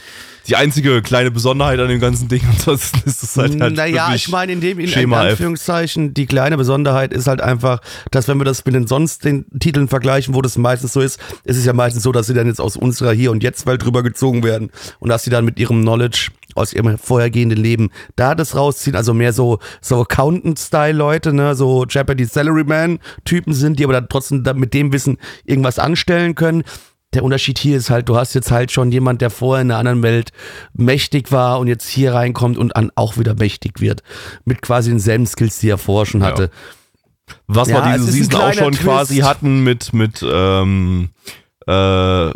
[0.49, 2.43] die einzige kleine Besonderheit an dem ganzen Ding.
[2.51, 5.13] Ansonsten ist es halt, halt naja, ich meine, in dem, in, in.
[5.13, 9.47] Anführungszeichen, die kleine Besonderheit ist halt einfach, dass wenn wir das mit den sonst den
[9.59, 12.47] Titeln vergleichen, wo das meistens so ist, ist es ja meistens so, dass sie dann
[12.47, 14.71] jetzt aus unserer Hier- und Jetzt-Welt rübergezogen werden
[15.01, 19.15] und dass sie dann mit ihrem Knowledge aus ihrem vorhergehenden Leben da das rausziehen, also
[19.15, 24.75] mehr so, so Accountant-Style-Leute, ne, so Japanese Salaryman-Typen sind, die aber dann trotzdem da mit
[24.75, 26.65] dem Wissen irgendwas anstellen können.
[27.15, 29.79] Der Unterschied hier ist halt, du hast jetzt halt schon jemand, der vorher in einer
[29.79, 30.33] anderen Welt
[30.75, 34.03] mächtig war und jetzt hier reinkommt und an auch wieder mächtig wird.
[34.45, 36.51] Mit quasi denselben Skills, die er vorher schon hatte.
[37.47, 38.83] Was Ja, wir es diese Season auch schon Twist.
[38.85, 41.09] quasi hatten mit, mit ähm,
[41.67, 42.31] äh,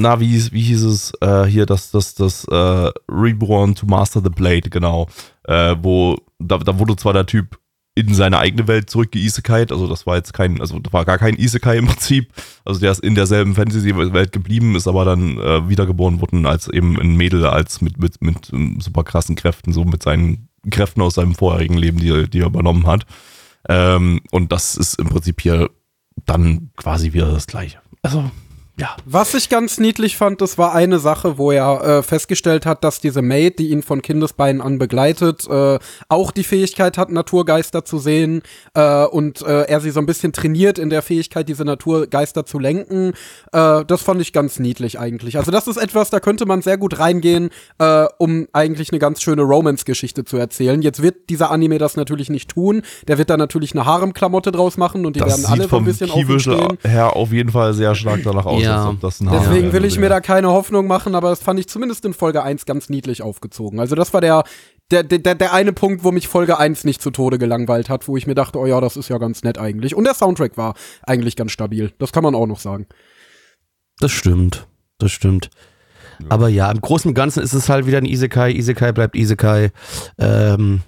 [0.00, 4.20] na, wie, hieß- wie hieß es äh, hier, das, das, das äh, Reborn to Master
[4.22, 5.08] the Blade, genau.
[5.44, 7.58] Äh, wo, da, da wurde zwar der Typ
[7.98, 11.34] in seine eigene Welt zurückgeisekait, also das war jetzt kein, also das war gar kein
[11.36, 12.32] Isekai im Prinzip,
[12.64, 16.98] also der ist in derselben Fantasy-Welt geblieben, ist aber dann äh, wiedergeboren worden als eben
[17.00, 21.14] ein Mädel, als mit, mit, mit ähm, super krassen Kräften, so mit seinen Kräften aus
[21.14, 23.04] seinem vorherigen Leben, die, er- die er übernommen hat.
[23.68, 25.68] Ähm, und das ist im Prinzip hier
[26.24, 27.78] dann quasi wieder das Gleiche.
[28.02, 28.30] Also,
[28.78, 28.96] ja.
[29.04, 33.00] Was ich ganz niedlich fand, das war eine Sache, wo er äh, festgestellt hat, dass
[33.00, 35.78] diese Maid, die ihn von Kindesbeinen an begleitet, äh,
[36.08, 38.42] auch die Fähigkeit hat, Naturgeister zu sehen
[38.74, 42.60] äh, und äh, er sie so ein bisschen trainiert in der Fähigkeit, diese Naturgeister zu
[42.60, 43.14] lenken.
[43.52, 45.38] Äh, das fand ich ganz niedlich eigentlich.
[45.38, 49.22] Also das ist etwas, da könnte man sehr gut reingehen, äh, um eigentlich eine ganz
[49.22, 50.82] schöne Romance-Geschichte zu erzählen.
[50.82, 52.82] Jetzt wird dieser Anime das natürlich nicht tun.
[53.08, 55.84] Der wird da natürlich eine Harem-Klamotte draus machen und die Das werden alle so ein
[55.84, 56.08] bisschen
[56.84, 58.67] her auf jeden Fall sehr stark danach aus, Ja.
[58.76, 60.02] Als ob das ein Deswegen will ich wäre.
[60.02, 63.22] mir da keine Hoffnung machen, aber das fand ich zumindest in Folge 1 ganz niedlich
[63.22, 63.80] aufgezogen.
[63.80, 64.44] Also das war der,
[64.90, 68.16] der, der, der eine Punkt, wo mich Folge 1 nicht zu Tode gelangweilt hat, wo
[68.16, 69.94] ich mir dachte, oh ja, das ist ja ganz nett eigentlich.
[69.94, 71.92] Und der Soundtrack war eigentlich ganz stabil.
[71.98, 72.86] Das kann man auch noch sagen.
[74.00, 74.66] Das stimmt.
[74.98, 75.50] Das stimmt.
[76.28, 78.50] Aber ja, im Großen und Ganzen ist es halt wieder ein Isekai.
[78.52, 79.70] Isekai bleibt Isekai.
[80.18, 80.80] Ähm,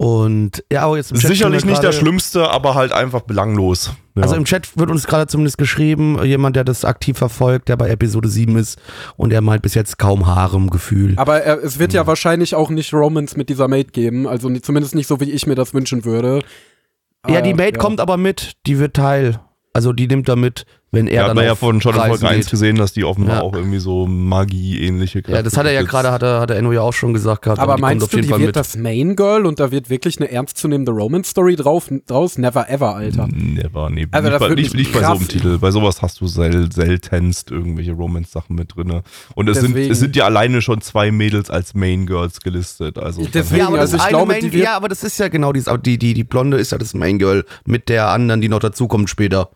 [0.00, 3.92] und ja, aber jetzt im Chat Sicherlich nicht der schlimmste, aber halt einfach belanglos.
[4.14, 4.22] Ja.
[4.22, 7.88] Also im Chat wird uns gerade zumindest geschrieben, jemand, der das aktiv verfolgt, der bei
[7.88, 8.80] Episode 7 ist
[9.16, 11.14] und er meint bis jetzt kaum Harem-Gefühl.
[11.16, 14.28] Aber er, es wird ja wahrscheinlich auch nicht Romance mit dieser Maid geben.
[14.28, 16.42] Also zumindest nicht so, wie ich mir das wünschen würde.
[17.28, 19.40] Ja, die Äh, Maid kommt aber mit, die wird Teil.
[19.72, 22.00] Also die nimmt da mit, wenn er ja, dann hat man ja von schon in
[22.00, 22.50] Reisen Folge 1 geht.
[22.50, 23.42] gesehen, dass die offenbar Ja.
[23.42, 26.56] auch irgendwie so Magie-ähnliche Kräfte Ja, das hat er ja gerade, hat er, hat er
[26.56, 27.58] Enno ja auch schon gesagt gehabt.
[27.60, 28.56] Aber die kommt meinst auf du, jeden die Fall wird mit.
[28.56, 32.38] das Main Girl und da wird wirklich eine ernstzunehmende Romance-Story drauf, draus?
[32.38, 33.28] Never ever, Alter.
[33.28, 34.06] Never, nee.
[34.10, 35.58] Also nicht, das bei, nicht, nicht bei so einem krass- Titel.
[35.58, 39.02] Bei sowas hast du sel seltenst irgendwelche Romance-Sachen mit drin.
[39.34, 42.98] Und es sind, es sind ja alleine schon zwei Mädels als Main Girls gelistet.
[42.98, 45.28] Also Deswegen, ja, aber das also ich glaube, Main, die ja, aber das ist ja
[45.28, 48.48] genau dieses, die, die, die Blonde ist ja das Main Girl mit der anderen, die
[48.48, 49.50] noch dazukommt später.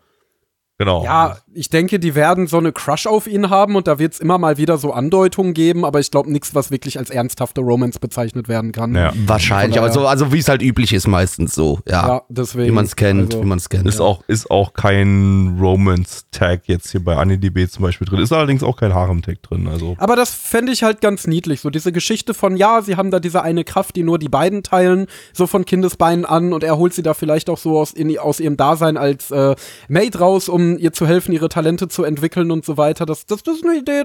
[0.77, 1.03] Genau.
[1.03, 4.19] Ja, ich denke, die werden so eine Crush auf ihn haben und da wird es
[4.19, 7.99] immer mal wieder so Andeutungen geben, aber ich glaube nichts, was wirklich als ernsthafte Romance
[7.99, 8.95] bezeichnet werden kann.
[8.95, 9.13] Ja.
[9.25, 12.07] Wahrscheinlich, so, also wie es halt üblich ist meistens so, ja.
[12.07, 12.67] Ja, deswegen.
[12.67, 13.87] wie man es kennt, also- wie man es kennt.
[13.87, 18.19] Ist, auch, ist auch kein Romance-Tag jetzt hier bei AniDB zum Beispiel drin.
[18.19, 19.67] Ist allerdings auch kein Harem-Tag drin.
[19.67, 19.95] Also.
[19.99, 21.61] Aber das fände ich halt ganz niedlich.
[21.61, 24.63] So diese Geschichte von, ja, sie haben da diese eine Kraft, die nur die beiden
[24.63, 28.17] teilen, so von Kindesbeinen an und er holt sie da vielleicht auch so aus, in,
[28.17, 29.55] aus ihrem Dasein als äh,
[29.87, 33.05] Maid raus, um ihr zu helfen, ihre Talente zu entwickeln und so weiter.
[33.05, 34.03] Das, das, das ist eine Idee.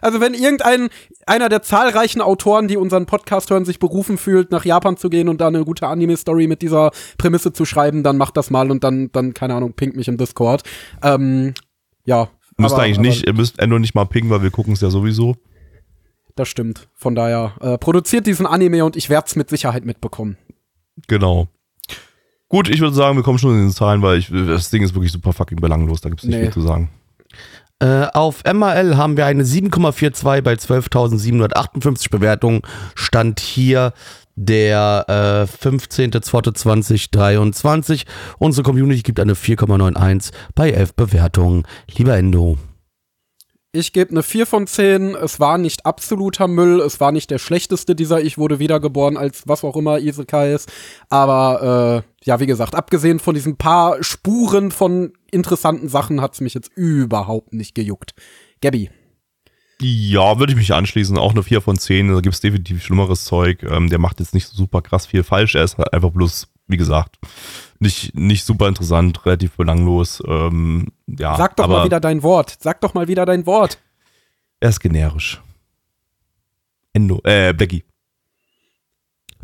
[0.00, 0.88] Also wenn irgendein,
[1.26, 5.28] einer der zahlreichen Autoren, die unseren Podcast hören, sich berufen fühlt, nach Japan zu gehen
[5.28, 8.84] und da eine gute Anime-Story mit dieser Prämisse zu schreiben, dann macht das mal und
[8.84, 10.62] dann, dann keine Ahnung, pinkt mich im Discord.
[11.02, 11.54] Ähm,
[12.04, 12.28] ja.
[12.56, 14.80] Müsst aber- eigentlich aber- nicht, ihr müsst nur nicht mal pingen, weil wir gucken es
[14.80, 15.36] ja sowieso.
[16.36, 16.88] Das stimmt.
[16.94, 20.38] Von daher, äh, produziert diesen Anime und ich werde es mit Sicherheit mitbekommen.
[21.08, 21.48] Genau.
[22.50, 24.94] Gut, ich würde sagen, wir kommen schon in den Zahlen, weil ich, das Ding ist
[24.94, 26.00] wirklich super fucking belanglos.
[26.02, 26.42] Da gibt es nicht Nee.
[26.44, 26.90] viel zu sagen.
[27.78, 32.60] Äh, auf MRL haben wir eine 7,42 bei 12.758 Bewertungen.
[32.94, 33.94] Stand hier
[34.36, 38.04] der äh, 15.02.2023.
[38.38, 41.64] Unsere Community gibt eine 4,91 bei 11 Bewertungen.
[41.96, 42.56] Lieber Endo.
[43.72, 45.14] Ich gebe eine 4 von 10.
[45.14, 46.80] Es war nicht absoluter Müll.
[46.80, 50.72] Es war nicht der schlechteste dieser Ich wurde wiedergeboren als was auch immer Isekai ist.
[51.08, 56.54] Aber äh, ja, wie gesagt, abgesehen von diesen paar Spuren von interessanten Sachen hat's mich
[56.54, 58.14] jetzt überhaupt nicht gejuckt.
[58.60, 58.90] Gabby.
[59.80, 61.16] Ja, würde ich mich anschließen.
[61.16, 62.08] Auch eine 4 von 10.
[62.08, 63.62] Da gibt es definitiv schlimmeres Zeug.
[63.62, 65.54] Ähm, der macht jetzt nicht so super krass viel falsch.
[65.54, 67.18] Er ist halt einfach bloß, wie gesagt,
[67.78, 70.22] nicht, nicht super interessant, relativ belanglos.
[70.26, 72.56] Ähm, ja, Sag doch aber mal wieder dein Wort.
[72.60, 73.78] Sag doch mal wieder dein Wort.
[74.60, 75.40] er ist generisch.
[76.92, 77.84] Endo, äh, Becky.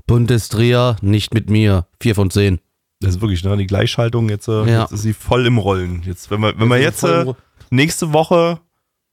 [0.07, 1.87] Bundesdreher, nicht mit mir.
[2.01, 2.61] 4 von 10.
[3.01, 4.29] Das ist wirklich ne, die Gleichschaltung.
[4.29, 4.83] Jetzt, äh, Ja.
[4.83, 6.03] jetzt ist sie voll im Rollen.
[6.05, 7.25] Jetzt, wenn wir, wenn wir jetzt äh,
[7.71, 8.61] nächste Woche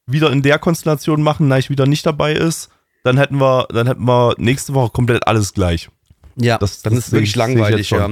[0.05, 2.69] wieder in der Konstellation machen, da ich wieder nicht dabei ist,
[3.03, 5.89] dann hätten wir, dann hätten wir nächste Woche komplett alles gleich.
[6.35, 8.09] Ja, das- dann das ist wirklich sehe ich- sehe ich langweilig, ja.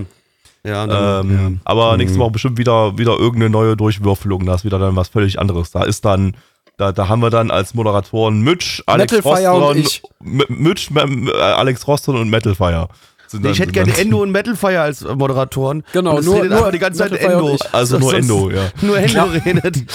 [0.64, 2.22] Ja, dann, Ähm, Aber nächste Mhm.
[2.22, 4.46] Woche bestimmt wieder, wieder irgendeine neue Durchwürfelung.
[4.46, 5.72] Da ist wieder dann was völlig anderes.
[5.72, 6.36] Da ist dann,
[6.78, 10.04] da, da haben wir dann als Moderatoren Mitch, Alex Metalfire und Rostron, ich.
[10.50, 12.90] Mitch, äh, Alex Rostron und Metalfire.
[13.28, 15.84] Sind ich dann- hätte gerne Endo und Metalfire als Moderatoren.
[15.94, 17.58] Genau, und es nur- nur die ganze Zeit Endo.
[17.72, 18.70] Also nur Endo, ja.
[18.84, 19.78] Nur Endo redet.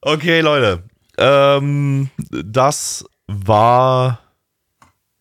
[0.00, 0.84] Okay, Leute.
[1.18, 4.20] Ähm, das war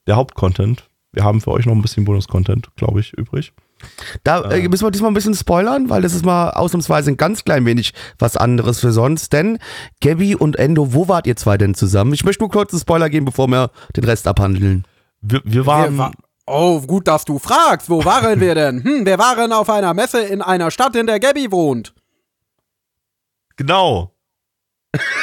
[0.08, 0.90] der Hauptcontent.
[1.12, 3.54] wir haben für euch noch ein bisschen Bonus-Content, glaube ich, übrig.
[4.24, 7.44] Da äh, müssen wir diesmal ein bisschen spoilern, weil das ist mal ausnahmsweise ein ganz
[7.44, 9.34] klein wenig was anderes für sonst.
[9.34, 9.60] Denn
[10.02, 12.14] Gabby und Endo, wo wart ihr zwei denn zusammen?
[12.14, 14.86] Ich möchte nur kurz einen Spoiler geben, bevor wir den Rest abhandeln.
[15.22, 15.94] Wir, wir waren.
[15.94, 16.12] Wir wa
[16.46, 17.90] oh, gut, dass du fragst.
[17.90, 18.84] Wo waren wir denn?
[18.84, 21.94] Hm, wir waren auf einer Messe in einer Stadt, in der Gabby wohnt.
[23.56, 24.14] genau.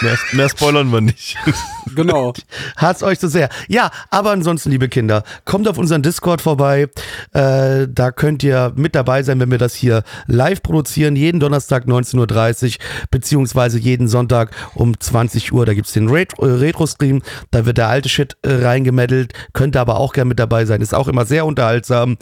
[0.00, 1.36] Mehr, mehr spoilern wir nicht.
[1.94, 2.32] Genau.
[2.76, 3.48] Hat's euch so sehr.
[3.68, 6.88] Ja, aber ansonsten, liebe Kinder, kommt auf unseren Discord vorbei.
[7.32, 11.16] Äh, da könnt ihr mit dabei sein, wenn wir das hier live produzieren.
[11.16, 15.66] Jeden Donnerstag 19.30 Uhr, beziehungsweise jeden Sonntag um 20 Uhr.
[15.66, 17.22] Da gibt's den Ret äh, Retro-Stream.
[17.50, 19.32] Da wird der alte Shit äh, reingemeddelt.
[19.52, 20.80] Könnt ihr aber auch gerne mit dabei sein.
[20.80, 22.16] Ist auch immer sehr unterhaltsam.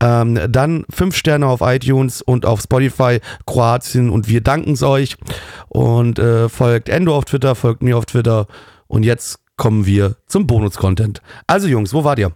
[0.00, 5.16] Ähm, dann fünf Sterne auf iTunes und auf Spotify, Kroatien und wir danken's euch.
[5.68, 8.48] Und äh, folgt Endo auf Twitter, folgt mir auf Twitter.
[8.88, 11.22] Und jetzt kommen wir zum Bonus-Content.
[11.46, 12.32] Also Jungs, wo wart ihr?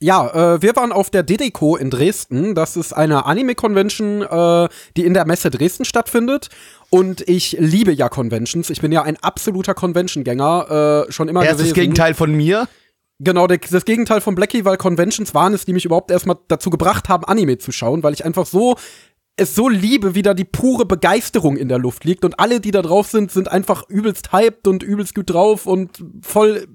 [0.00, 2.54] Ja, äh, wir waren auf der DDCO in Dresden.
[2.54, 6.50] Das ist eine Anime-Convention, äh, die in der Messe Dresden stattfindet.
[6.90, 8.68] Und ich liebe ja Conventions.
[8.68, 11.74] Ich bin ja ein absoluter Convention-Gänger, äh, schon immer Erstes gewesen.
[11.74, 12.68] Gegenteil von mir.
[13.18, 17.08] Genau, das Gegenteil von Blackie, weil Conventions waren es, die mich überhaupt erstmal dazu gebracht
[17.08, 18.76] haben, Anime zu schauen, weil ich einfach so
[19.36, 22.70] es so liebe, wie da die pure Begeisterung in der Luft liegt und alle, die
[22.70, 26.66] da drauf sind, sind einfach übelst hyped und übelst gut drauf und voll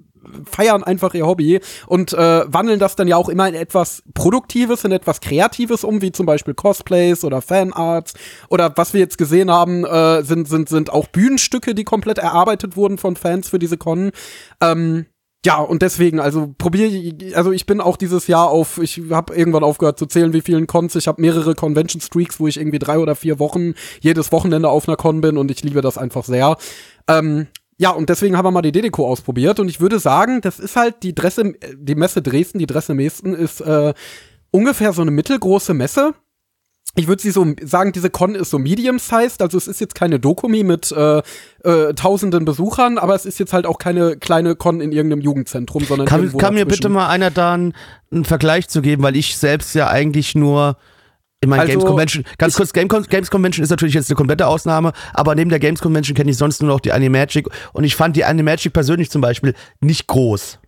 [0.50, 4.84] feiern einfach ihr Hobby und äh, wandeln das dann ja auch immer in etwas Produktives,
[4.84, 8.14] in etwas Kreatives um, wie zum Beispiel Cosplays oder Fanarts
[8.50, 12.76] oder was wir jetzt gesehen haben, äh, sind, sind, sind auch Bühnenstücke, die komplett erarbeitet
[12.76, 14.12] wurden von Fans für diese Con.
[14.62, 15.06] Ähm,
[15.46, 19.64] ja, und deswegen, also probiere also ich bin auch dieses Jahr auf, ich habe irgendwann
[19.64, 20.96] aufgehört zu zählen, wie vielen Cons.
[20.96, 24.88] Ich habe mehrere Convention Streaks, wo ich irgendwie drei oder vier Wochen jedes Wochenende auf
[24.88, 26.58] einer Con bin und ich liebe das einfach sehr.
[27.08, 27.46] Ähm,
[27.78, 30.76] ja, und deswegen haben wir mal die Dedeco ausprobiert und ich würde sagen, das ist
[30.76, 33.94] halt die Dresse, die Messe Dresden, die Dresse Mesten ist äh,
[34.50, 36.16] ungefähr so eine mittelgroße Messe
[36.96, 40.20] ich würde sie so sagen, diese Con ist so medium-sized, also es ist jetzt keine
[40.20, 41.22] Dokumi mit äh,
[41.64, 45.84] äh, tausenden Besuchern, aber es ist jetzt halt auch keine kleine Con in irgendeinem Jugendzentrum,
[45.84, 47.74] sondern kann, kann mir bitte mal einer da einen,
[48.12, 50.78] einen Vergleich zu geben, weil ich selbst ja eigentlich nur
[51.42, 54.48] in meinen Also, Games Convention, ganz kurz, Game, Games Convention ist natürlich jetzt eine komplette
[54.48, 57.96] Ausnahme, aber neben der Games Convention kenne ich sonst nur noch die Animagic und ich
[57.96, 60.60] fand die Animagic persönlich zum Beispiel nicht groß.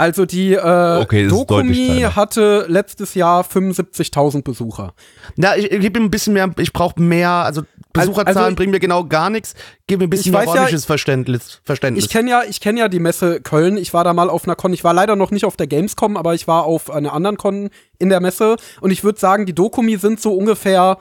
[0.00, 4.94] Also die äh, Okay, Dokumi hatte letztes Jahr 75.000 Besucher.
[5.36, 7.62] Na, ich, ich gebe ihm ein bisschen mehr, ich brauche mehr, also
[7.92, 9.54] Besucherzahlen also- bringen mir genau gar nichts,
[9.86, 11.60] gib mir ein bisschen Ich mehr weiß ja- Verständnis.
[11.64, 12.04] Verständnis.
[12.06, 13.76] Ich kenne ja, ich kenne ja die Messe Köln.
[13.76, 14.72] Ich war da mal auf einer Con.
[14.72, 17.68] Ich war leider noch nicht auf der Gamescom, aber ich war auf einer anderen Con
[17.98, 18.56] in der Messe.
[18.80, 20.96] Und ich würde sagen, die Dokumi sind so ungefähr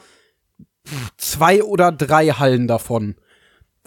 [1.18, 3.16] zwei oder drei Hallen davon.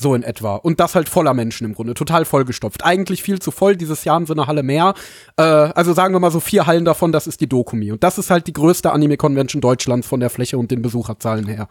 [0.02, 0.56] So in etwa.
[0.56, 1.94] Und das halt voller Menschen im Grunde.
[1.94, 2.84] Total vollgestopft.
[2.84, 3.76] Eigentlich viel zu voll.
[3.76, 4.94] Dieses Jahr haben sie eine Halle mehr.
[5.36, 7.92] Äh, also sagen wir mal so vier Hallen davon, das ist die Dokumi.
[7.92, 11.68] Und das ist halt die größte Anime-Convention Deutschlands von der Fläche und den Besucherzahlen her.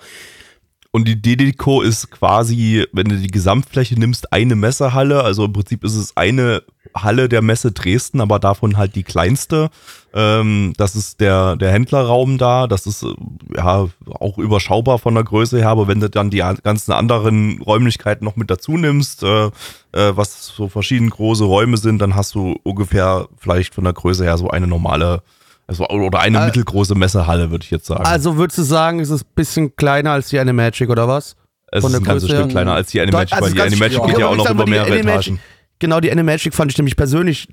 [0.94, 5.24] Und die DDCO ist quasi, wenn du die Gesamtfläche nimmst, eine Messehalle.
[5.24, 6.64] Also im Prinzip ist es eine
[6.94, 9.70] Halle der Messe Dresden, aber davon halt die kleinste.
[10.14, 12.68] Ähm, das ist der, der Händlerraum da.
[12.68, 13.14] Das ist äh,
[13.56, 13.88] ja
[14.20, 15.70] auch überschaubar von der Größe her.
[15.70, 19.52] Aber wenn du dann die an- ganzen anderen Räumlichkeiten noch mit dazu nimmst, äh, äh,
[19.94, 24.38] was so verschieden große Räume sind, dann hast du ungefähr vielleicht von der Größe her
[24.38, 25.24] so eine normale,
[25.72, 28.06] also oder eine Äh, mittelgroße Messehalle, würde ich jetzt sagen.
[28.06, 31.36] also würdest du sagen, es ist ein bisschen kleiner als die Animagic oder was?
[31.72, 34.06] Es Von ist ein ganzes Stück kleiner als die Animagic, Also weil die Animagic ja.
[34.06, 35.40] geht ja aber auch noch über mehrere Etagen.
[35.80, 37.48] Genau, die Animagic fand ich nämlich persönlich,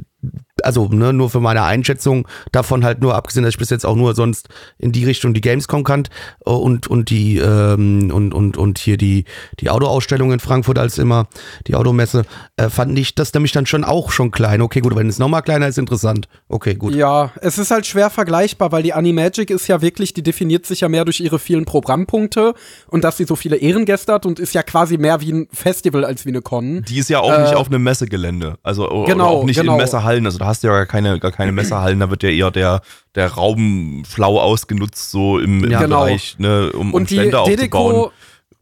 [0.65, 3.97] also ne, nur für meine Einschätzung davon halt nur, abgesehen, dass ich bis jetzt auch
[3.97, 4.49] nur sonst
[4.79, 6.11] in die Richtung die Gamescom kannt
[6.47, 9.25] äh, und, und die ähm, und, und, und hier die,
[9.61, 11.29] die Autoausstellung in Frankfurt als immer,
[11.67, 12.25] die Automesse,
[12.57, 14.63] äh, fand ich das nämlich dann schon auch schon klein.
[14.63, 16.29] Okay, gut, wenn es nochmal kleiner ist, interessant.
[16.49, 16.95] Okay, gut.
[16.95, 20.81] Ja, es ist halt schwer vergleichbar, weil die Animagic ist ja wirklich, die definiert sich
[20.81, 22.55] ja mehr durch ihre vielen Programmpunkte
[22.89, 26.05] und dass sie so viele Ehrengäste hat und ist ja quasi mehr wie ein Festival
[26.05, 26.83] als wie eine Con.
[26.83, 28.59] Die ist ja auch nicht auf einem Messegelände.
[28.63, 29.73] Also genau, oder auch nicht genau.
[29.73, 30.27] in Messehallen.
[30.27, 32.81] Also da hast du ja gar keine, gar keine Messehallen, da wird ja eher der,
[33.15, 36.05] der Raum schlau ausgenutzt, so im, im Ja, genau.
[36.05, 37.95] Bereich, ne, um, um Und die Stände aufzubauen.
[37.95, 38.13] Dedeco,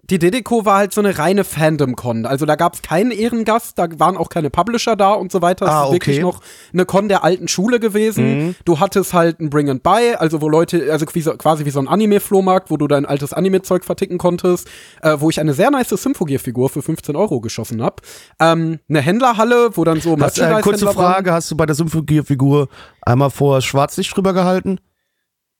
[0.09, 2.27] die Dedeco war halt so eine reine Fandom-Con.
[2.27, 5.67] Also da gab es keinen Ehrengast, da waren auch keine Publisher da und so weiter.
[5.67, 6.23] Es Ah, ist wirklich okay.
[6.25, 6.41] noch
[6.73, 8.55] eine Con der alten Schule gewesen.
[8.65, 11.89] Du hattest halt ein Bring and Buy, also wo Leute, also quasi wie so ein
[11.89, 14.69] Anime-Flohmarkt, wo du dein altes Anime-Zeug verticken konntest,
[15.03, 18.03] äh, wo ich eine sehr nice Symphogear-Figur für 15 Euro geschossen hab.
[18.41, 20.87] Ähm, eine Händlerhalle, wo dann so Hast, äh, kurze.
[20.87, 22.69] Frage, hast du bei der Symphogie-Figur
[23.03, 24.79] einmal vor Schwarzlicht drüber gehalten?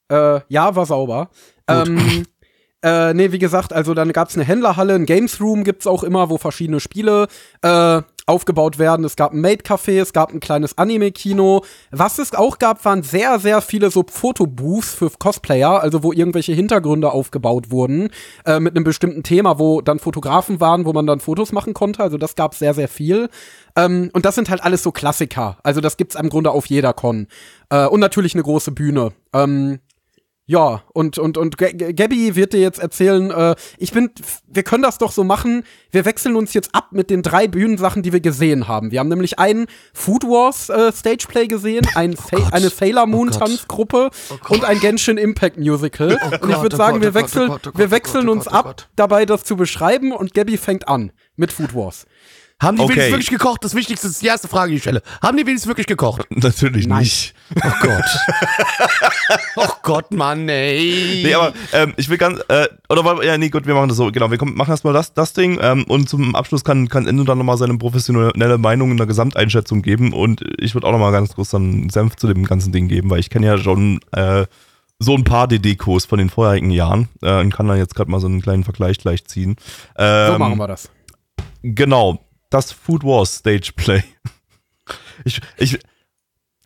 [0.09, 1.29] Äh, ja, war sauber.
[1.67, 2.23] Ähm,
[2.83, 6.29] äh, nee, wie gesagt, also dann gab's eine Händlerhalle, ein Games Room gibt's auch immer,
[6.29, 7.27] wo verschiedene Spiele
[7.63, 9.05] äh, aufgebaut werden.
[9.05, 11.63] Es gab ein Maid-Café, es gab ein kleines Anime-Kino.
[11.91, 16.53] Was es auch gab, waren sehr, sehr viele so Fotobooths für Cosplayer, also wo irgendwelche
[16.53, 18.09] Hintergründe aufgebaut wurden,
[18.45, 22.03] äh, mit einem bestimmten Thema, wo dann Fotografen waren, wo man dann Fotos machen konnte.
[22.03, 23.29] Also das gab sehr, sehr viel.
[23.75, 25.57] Ähm, und das sind halt alles so Klassiker.
[25.63, 27.27] Also das gibt's im Grunde auf jeder Con.
[27.69, 29.13] Äh, und natürlich eine große Bühne.
[29.33, 29.79] Ähm,
[30.49, 34.11] ja, und, und, und Gabby wird dir jetzt erzählen, äh, ich bin,
[34.47, 38.01] wir können das doch so machen, wir wechseln uns jetzt ab mit den drei Bühnensachen,
[38.01, 38.91] die wir gesehen haben.
[38.91, 43.27] Wir haben nämlich einen Food Wars äh, Stageplay gesehen, ein oh Sa eine Sailor Moon
[43.27, 46.17] oh Tanzgruppe oh und ein Genshin Impact Musical.
[46.17, 49.57] Oh und ich würde oh sagen, wir wechseln, wir wechseln uns ab, dabei das zu
[49.57, 52.05] beschreiben und Gabby fängt an mit Food Wars.
[52.59, 52.93] Haben die okay.
[52.93, 53.63] wenigstens wirklich gekocht?
[53.63, 55.03] Das Wichtigste ist die erste Frage, die ich stelle.
[55.21, 56.25] Haben die wenigstens wirklich gekocht?
[56.31, 57.01] Natürlich Nein.
[57.01, 57.35] nicht.
[57.63, 58.03] Oh Gott.
[59.57, 61.21] oh Gott, Mann, ey.
[61.23, 64.11] Nee, aber ähm, ich will ganz, äh, oder ja, nee, gut, wir machen das so.
[64.11, 67.25] Genau, wir kommen, machen erstmal das, das Ding ähm, und zum Abschluss kann, kann Endo
[67.25, 71.35] dann nochmal seine professionelle Meinung in der Gesamteinschätzung geben und ich würde auch nochmal ganz
[71.35, 74.47] kurz dann Senf zu dem ganzen Ding geben, weil ich kenne ja schon äh,
[74.97, 78.19] so ein paar DD-Kurs von den vorherigen Jahren äh, und kann da jetzt gerade mal
[78.19, 79.57] so einen kleinen Vergleich gleich ziehen.
[79.95, 80.89] Ähm, so machen wir das.
[81.61, 84.03] Genau das Food Wars Stage Play.
[85.25, 85.79] Ich, ich,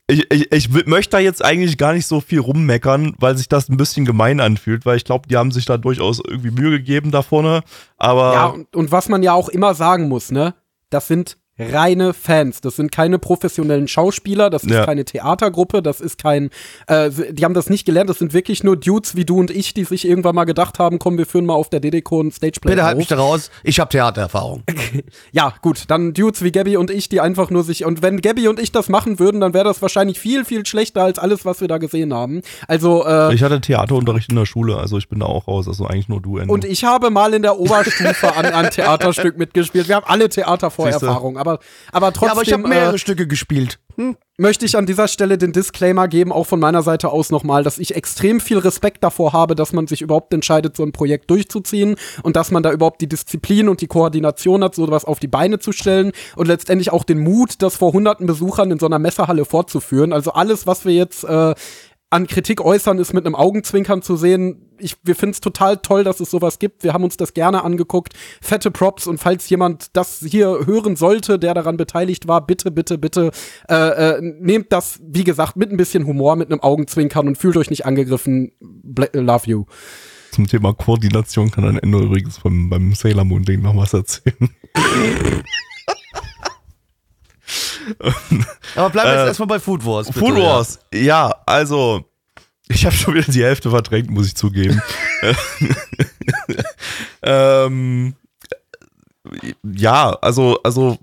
[0.07, 3.69] ich, ich, ich möchte da jetzt eigentlich gar nicht so viel rummeckern, weil sich das
[3.69, 7.11] ein bisschen gemein anfühlt, weil ich glaube, die haben sich da durchaus irgendwie Mühe gegeben
[7.11, 7.63] da vorne.
[7.97, 8.33] Aber.
[8.33, 10.53] Ja, und, und was man ja auch immer sagen muss, ne?
[10.89, 11.37] Das sind
[11.69, 12.61] reine Fans.
[12.61, 14.85] Das sind keine professionellen Schauspieler, das ist ja.
[14.85, 16.49] keine Theatergruppe, das ist kein,
[16.87, 19.73] äh, die haben das nicht gelernt, das sind wirklich nur Dudes wie du und ich,
[19.73, 22.71] die sich irgendwann mal gedacht haben, komm, wir führen mal auf der DDCO ein Stageplay
[22.71, 24.63] Bitte halt mich da raus, ich habe Theatererfahrung.
[25.31, 28.47] ja, gut, dann Dudes wie Gabby und ich, die einfach nur sich, und wenn Gabby
[28.47, 31.61] und ich das machen würden, dann wäre das wahrscheinlich viel, viel schlechter als alles, was
[31.61, 32.41] wir da gesehen haben.
[32.67, 35.85] Also, äh, Ich hatte Theaterunterricht in der Schule, also ich bin da auch raus, also
[35.85, 36.53] eigentlich nur du, Ende.
[36.53, 39.87] Und ich habe mal in der Oberstufe an einem Theaterstück mitgespielt.
[39.87, 42.27] Wir haben alle Theatervorerfahrung, aber aber, aber trotzdem.
[42.27, 43.79] Ja, aber ich habe mehrere äh, Stücke gespielt.
[43.95, 44.17] Hm?
[44.37, 47.77] Möchte ich an dieser Stelle den Disclaimer geben, auch von meiner Seite aus nochmal, dass
[47.77, 51.95] ich extrem viel Respekt davor habe, dass man sich überhaupt entscheidet, so ein Projekt durchzuziehen
[52.23, 55.59] und dass man da überhaupt die Disziplin und die Koordination hat, sowas auf die Beine
[55.59, 59.45] zu stellen und letztendlich auch den Mut, das vor hunderten Besuchern in so einer Messehalle
[59.45, 60.13] fortzuführen.
[60.13, 61.53] Also alles, was wir jetzt äh,
[62.11, 64.69] an Kritik äußern, ist mit einem Augenzwinkern zu sehen.
[64.77, 66.83] Ich, wir finden es total toll, dass es sowas gibt.
[66.83, 68.13] Wir haben uns das gerne angeguckt.
[68.41, 72.97] Fette Props und falls jemand das hier hören sollte, der daran beteiligt war, bitte, bitte,
[72.97, 73.31] bitte
[73.69, 77.55] äh, äh, nehmt das, wie gesagt, mit ein bisschen Humor, mit einem Augenzwinkern und fühlt
[77.55, 78.51] euch nicht angegriffen.
[78.59, 79.65] Bla love you.
[80.31, 84.49] Zum Thema Koordination kann ein Ende übrigens beim, beim Sailor Moon Ding noch was erzählen.
[88.75, 90.07] Aber bleiben wir jetzt äh, erstmal bei Food Wars.
[90.07, 90.99] Bitte, Food Wars, ja.
[90.99, 92.05] ja, also
[92.67, 94.81] ich habe schon wieder die Hälfte verdrängt, muss ich zugeben.
[97.21, 98.15] ähm,
[99.63, 100.97] ja, also, also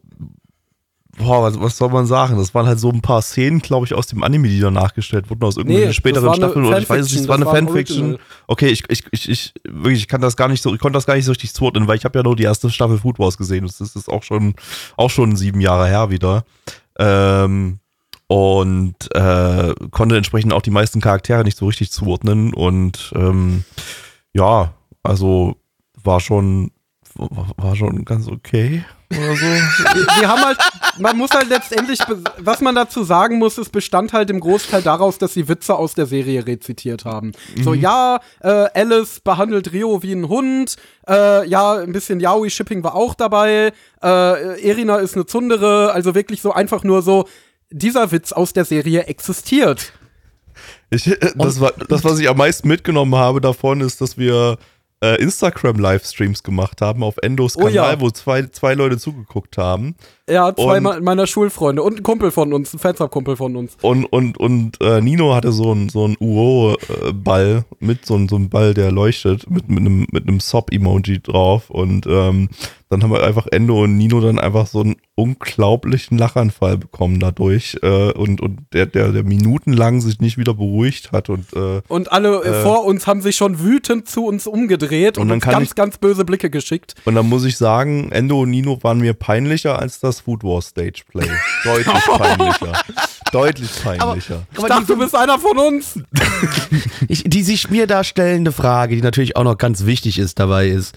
[1.19, 2.36] boah, was, was, soll man sagen?
[2.36, 5.28] Das waren halt so ein paar Szenen, glaube ich, aus dem Anime, die da nachgestellt
[5.28, 8.19] wurden, aus irgendwelchen nee, späteren Staffeln oder ich weiß es nicht, es war eine Fanfiction.
[8.47, 11.07] Okay, ich, ich, ich, ich, wirklich, ich kann das gar nicht so, ich konnte das
[11.07, 13.36] gar nicht so richtig zuordnen, weil ich habe ja nur die erste Staffel Food Wars
[13.36, 13.66] gesehen.
[13.66, 14.55] Das ist auch schon,
[14.97, 16.45] auch schon sieben Jahre her wieder.
[16.99, 17.78] Ähm,
[18.28, 23.65] und äh, konnte entsprechend auch die meisten Charaktere nicht so richtig zuordnen und ähm,
[24.35, 25.57] ja, also
[26.05, 26.70] war schon
[27.16, 29.47] war schon ganz okay oder so.
[30.20, 30.59] Wir haben halt,
[30.98, 31.98] man muss halt letztendlich,
[32.39, 35.94] was man dazu sagen muss, es bestand halt im Großteil daraus, dass sie Witze aus
[35.94, 37.32] der Serie rezitiert haben.
[37.56, 37.62] Mhm.
[37.62, 40.76] So, ja, äh, Alice behandelt Rio wie ein Hund,
[41.09, 43.72] äh, ja, ein bisschen Yaoi-Shipping war auch dabei,
[44.02, 47.26] äh, Erina ist eine Zundere, also wirklich so einfach nur so,
[47.70, 49.93] dieser Witz aus der Serie existiert.
[50.90, 54.59] Ich, äh, das, war, das, was ich am meisten mitgenommen habe davon, ist, dass wir
[55.07, 58.01] Instagram-Livestreams gemacht haben auf Endos Kanal, oh ja.
[58.01, 59.97] wo zwei, zwei Leute zugeguckt haben.
[60.29, 63.77] Ja, zwei und, meiner Schulfreunde und ein Kumpel von uns, ein Fansub-Kumpel von uns.
[63.83, 68.75] Und, und, und äh, Nino hatte so einen so UO-Ball mit so, so einem Ball,
[68.75, 71.71] der leuchtet, mit, mit einem, mit einem Sob-Emoji drauf.
[71.71, 72.49] Und ähm,
[72.91, 77.77] dann haben wir einfach Endo und Nino dann einfach so einen unglaublichen Lachanfall bekommen dadurch
[77.83, 82.13] äh, und, und der, der, der minutenlang sich nicht wieder beruhigt hat und äh, und
[82.13, 85.69] alle äh, vor uns haben sich schon wütend zu uns umgedreht und, und uns ganz,
[85.69, 86.95] ich, ganz böse Blicke geschickt.
[87.05, 90.62] Und dann muss ich sagen, Endo und Nino waren mir peinlicher als das Food War
[90.62, 91.28] Stage Play.
[91.65, 92.73] Deutlich peinlicher.
[93.32, 94.43] Deutlich peinlicher.
[94.55, 96.01] Aber, ich dachte, du bist einer von uns.
[97.09, 100.97] ich, die sich mir darstellende Frage, die natürlich auch noch ganz wichtig ist dabei ist,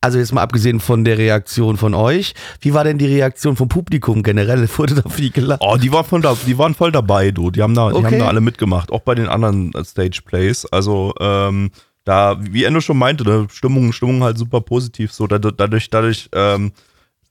[0.00, 3.68] also jetzt mal abgesehen von der Reaktion von euch, wie war denn die Reaktion vom
[3.68, 4.68] Publikum generell?
[4.76, 5.60] Wurde da viel gelacht?
[5.62, 7.50] Oh, die waren voll, da, die waren voll dabei, du.
[7.50, 7.98] Die haben da, okay.
[7.98, 10.66] die haben da alle mitgemacht, auch bei den anderen Stage Plays.
[10.66, 11.70] Also ähm,
[12.04, 15.12] da, wie Endo schon meinte, ne, Stimmung, Stimmung halt super positiv.
[15.12, 16.72] So dadurch, dadurch ähm,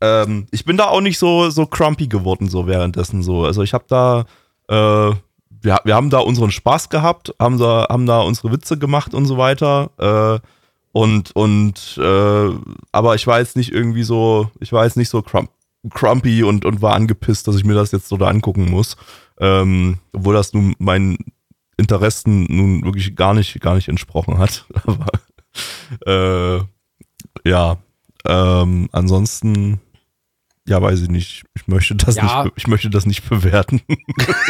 [0.02, 3.45] ähm, ich bin da auch nicht so, so crumpy geworden, so währenddessen so.
[3.45, 4.26] Also ich habe da,
[4.68, 5.15] äh,
[5.61, 9.26] wir, wir haben da unseren Spaß gehabt, haben da, haben da unsere Witze gemacht und
[9.26, 9.90] so weiter.
[9.98, 10.48] Äh,
[10.91, 12.49] und, und, äh,
[12.91, 15.49] aber ich war jetzt nicht irgendwie so, ich war jetzt nicht so crump,
[15.94, 18.98] crumpy und, und war angepisst, dass ich mir das jetzt so da angucken muss.
[19.40, 21.18] Ähm, obwohl das nun meinen
[21.78, 24.65] Interessen nun wirklich gar nicht, gar nicht entsprochen hat.
[24.86, 25.07] Aber
[26.06, 26.61] äh,
[27.48, 27.78] ja,
[28.26, 29.80] ähm, ansonsten,
[30.68, 31.44] ja, weiß ich nicht.
[31.56, 32.44] Ich möchte das Ja.
[32.44, 33.81] nicht, ich möchte das nicht bewerten.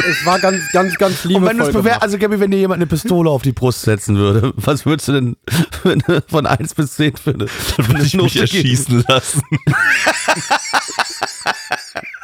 [0.10, 2.02] Es war ganz, ganz, ganz Und wenn du es liebevoll bewer gemacht.
[2.04, 5.14] also Gabby, wenn dir jemand eine Pistole auf die Brust setzen würde, was würdest du
[5.14, 5.36] denn
[6.28, 9.42] von 1 bis 10 für eine, für Würde ich mich erschießen lassen.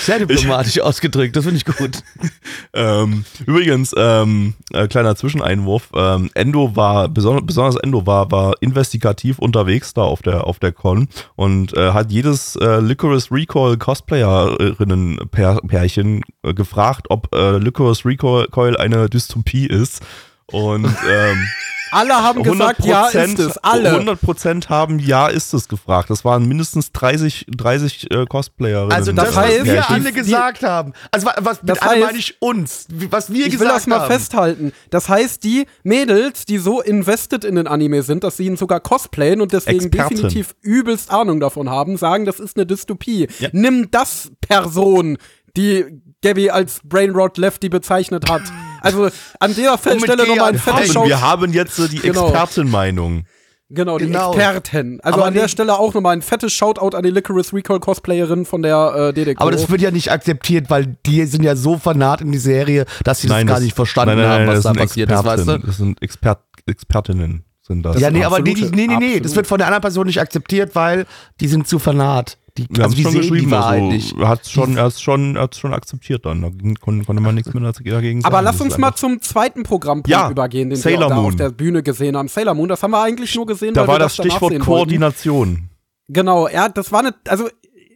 [0.00, 2.02] Sehr diplomatisch ausgedrückt, das finde ich gut.
[2.72, 5.88] Ähm, übrigens, ähm, äh, kleiner Zwischeneinwurf.
[5.94, 10.72] Ähm, Endo war, besonders, besonders Endo war, war investigativ unterwegs da auf der, auf der
[10.72, 18.76] Con und äh, hat jedes äh, Licorice Recoil Cosplayerinnen-Pärchen äh, gefragt, ob äh, Licorice Recoil
[18.76, 20.02] eine Dystopie ist.
[20.46, 21.48] Und ähm,
[21.92, 23.58] Alle haben gesagt, ja, ist es.
[23.58, 23.90] Alle.
[24.00, 26.10] 100% haben ja, ist es gefragt.
[26.10, 28.92] Das waren mindestens 30, 30 äh, Cosplayerinnen.
[28.92, 30.92] Also das das, heißt, was wir alle gesagt haben.
[31.10, 33.86] Also wa- was mit alle heißt- meine ich uns, was wir Ich will gesagt das
[33.86, 34.12] mal haben.
[34.12, 34.72] festhalten.
[34.90, 38.80] Das heißt, die Mädels, die so invested in den Anime sind, dass sie ihn sogar
[38.80, 40.16] cosplayen und deswegen Expertin.
[40.16, 43.28] definitiv übelst Ahnung davon haben, sagen, das ist eine Dystopie.
[43.38, 43.48] Ja.
[43.52, 45.18] Nimm das Person,
[45.56, 45.84] die
[46.22, 48.42] Gabby als Brainrot Lefty bezeichnet hat.
[48.86, 49.08] Also
[49.40, 52.28] an der Stelle nochmal ein fettes haben, Shout wir haben jetzt äh, die Genau.
[52.28, 53.24] Expertenmeinung.
[53.68, 54.28] Genau, die Genau.
[54.32, 55.00] Experten.
[55.02, 58.44] Also Aber an der Stelle auch nochmal ein fettes Shoutout an die Licorice Recall Cosplayerin
[58.44, 59.40] von der äh, DDK.
[59.40, 62.84] Aber das wird ja nicht akzeptiert, weil die sind ja so fanat in die Serie,
[63.02, 65.24] dass sie das gar nicht verstanden nein, nein, haben, was das da sind passiert ist,
[65.24, 65.60] weißt Experten.
[65.62, 65.66] du?
[65.66, 68.00] Das sind Expert, Expertinnen, sind das.
[68.00, 70.74] Ja, nee, aber die, nee, nee, nee, das wird von der anderen Person nicht akzeptiert,
[70.74, 71.06] weil
[71.40, 72.38] die sind zu fanat.
[72.56, 74.18] Die, wir haben also es die schon sehen die Wahrheit also, nicht.
[74.18, 76.40] er hat's schon, er hat's schon, er hat's schon akzeptiert dann.
[76.40, 76.48] Da
[76.80, 78.34] konnte, konnte man nichts mehr dagegen sagen.
[78.34, 81.22] Aber lass Das uns mal zum zweiten Programmpunkt Ja, übergehen, den Sailor wir da auf
[81.24, 81.36] Moon.
[81.36, 82.28] der Bühne gesehen haben.
[82.28, 84.52] Sailor Moon, das haben wir eigentlich nur gesehen, Da weil war wir das danach Stichwort
[84.52, 84.64] sehen wollten.
[84.64, 85.68] Koordination.
[86.08, 87.48] Genau, ja, das war eine, also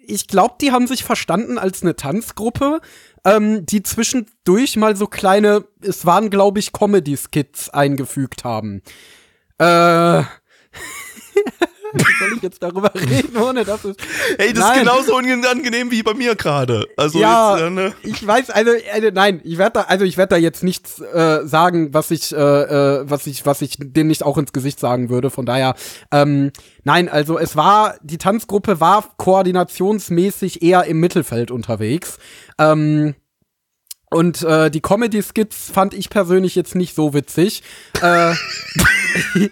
[0.06, 2.80] ich glaube, die haben sich verstanden als eine Tanzgruppe,
[3.24, 8.82] ähm, die zwischendurch mal so kleine, es waren, glaube ich, Comedy-Skits eingefügt haben.
[9.60, 10.22] Äh.
[11.92, 13.96] Wie soll ich jetzt darüber reden, ohne dass es.
[14.38, 14.72] Ey, das Nein.
[14.72, 16.86] ist genauso unangenehm wie bei mir gerade.
[16.96, 17.92] Also ja, jetzt, äh, ne?
[18.04, 21.40] ich weiß, also, also nein, ich werde da, also ich werde da jetzt nichts äh,
[21.44, 25.10] sagen, was ich, äh, äh, was ich, was ich denen nicht auch ins Gesicht sagen
[25.10, 25.30] würde.
[25.30, 25.74] Von daher,
[26.12, 26.52] ähm,
[26.84, 32.18] nein, also es war, die Tanzgruppe war koordinationsmäßig eher im Mittelfeld unterwegs.
[32.58, 33.16] Ähm,
[34.10, 37.62] und äh, die Comedy-Skits fand ich persönlich jetzt nicht so witzig.
[38.02, 38.32] äh,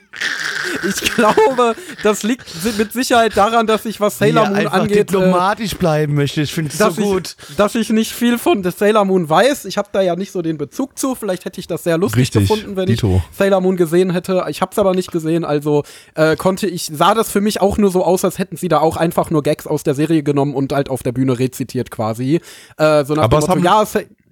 [0.89, 5.05] ich glaube, das liegt mit Sicherheit daran, dass ich, was Sailor er Moon angeht, äh,
[5.05, 6.43] diplomatisch bleiben möchte.
[6.43, 7.37] Ich finde es so gut.
[7.49, 9.65] Ich, dass ich nicht viel von Sailor Moon weiß.
[9.65, 11.15] Ich habe da ja nicht so den Bezug zu.
[11.15, 13.23] Vielleicht hätte ich das sehr lustig Richtig, gefunden, wenn Dito.
[13.31, 14.45] ich Sailor Moon gesehen hätte.
[14.49, 17.79] Ich habe es aber nicht gesehen, also äh, konnte ich sah das für mich auch
[17.79, 20.55] nur so aus, als hätten sie da auch einfach nur Gags aus der Serie genommen
[20.55, 22.41] und halt auf der Bühne rezitiert quasi.
[22.77, 23.87] Äh, so nach Aber dem Motto, haben- ja,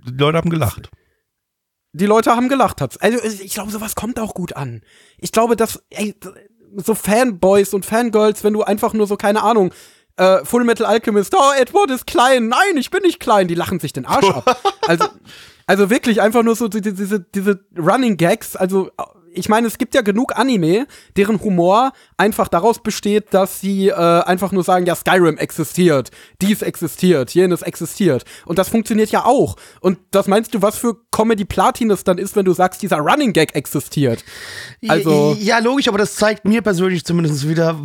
[0.06, 0.88] Die Leute haben gelacht.
[1.92, 2.80] die Leute haben gelacht.
[2.80, 2.96] Hat's.
[2.98, 4.82] Also ich glaube, sowas kommt auch gut an.
[5.18, 6.14] Ich glaube, dass ey,
[6.76, 9.72] so Fanboys und Fangirls, wenn du einfach nur so keine Ahnung
[10.16, 13.80] äh, Full Metal Alchemist, oh, Edward ist klein, nein, ich bin nicht klein, die lachen
[13.80, 14.60] sich den Arsch ab.
[14.88, 15.08] Also,
[15.66, 18.90] also wirklich einfach nur so die- die- diese, diese Running Gags, also
[19.36, 20.86] ich meine, es gibt ja genug Anime,
[21.16, 26.10] deren Humor einfach daraus besteht, dass sie äh, einfach nur sagen, ja, Skyrim existiert,
[26.40, 28.24] dies existiert, jenes existiert.
[28.46, 29.56] Und das funktioniert ja auch.
[29.80, 32.98] Und das meinst du, was für Comedy Platin es dann ist, wenn du sagst, dieser
[32.98, 34.24] Running Gag existiert?
[34.88, 37.76] Also- ja, logisch, aber das zeigt mir persönlich zumindest wieder,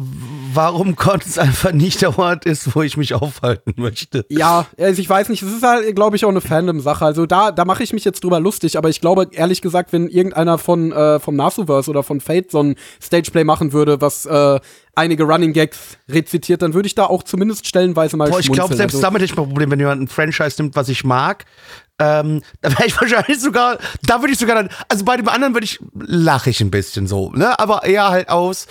[0.54, 4.26] warum Konz einfach nicht der Ort ist, wo ich mich aufhalten möchte.
[4.30, 7.06] Ja, also ich weiß nicht, es ist halt, glaube ich, auch eine Fandom-Sache.
[7.06, 10.08] Also da, da mache ich mich jetzt drüber lustig, aber ich glaube, ehrlich gesagt, wenn
[10.08, 14.60] irgendeiner von äh, vom Nasuverse oder von Fate so ein Stageplay machen würde, was äh,
[14.96, 18.76] einige Running Gags rezitiert, dann würde ich da auch zumindest stellenweise mal Boah, ich glaube,
[18.76, 21.04] selbst also, damit hätte ich mal ein Problem, wenn jemand ein Franchise nimmt, was ich
[21.04, 21.46] mag.
[22.00, 25.54] Ähm, da wäre ich wahrscheinlich sogar, da würde ich sogar dann, also bei dem anderen
[25.54, 27.58] würde ich, lache ich ein bisschen so, ne?
[27.60, 28.68] Aber eher halt aus,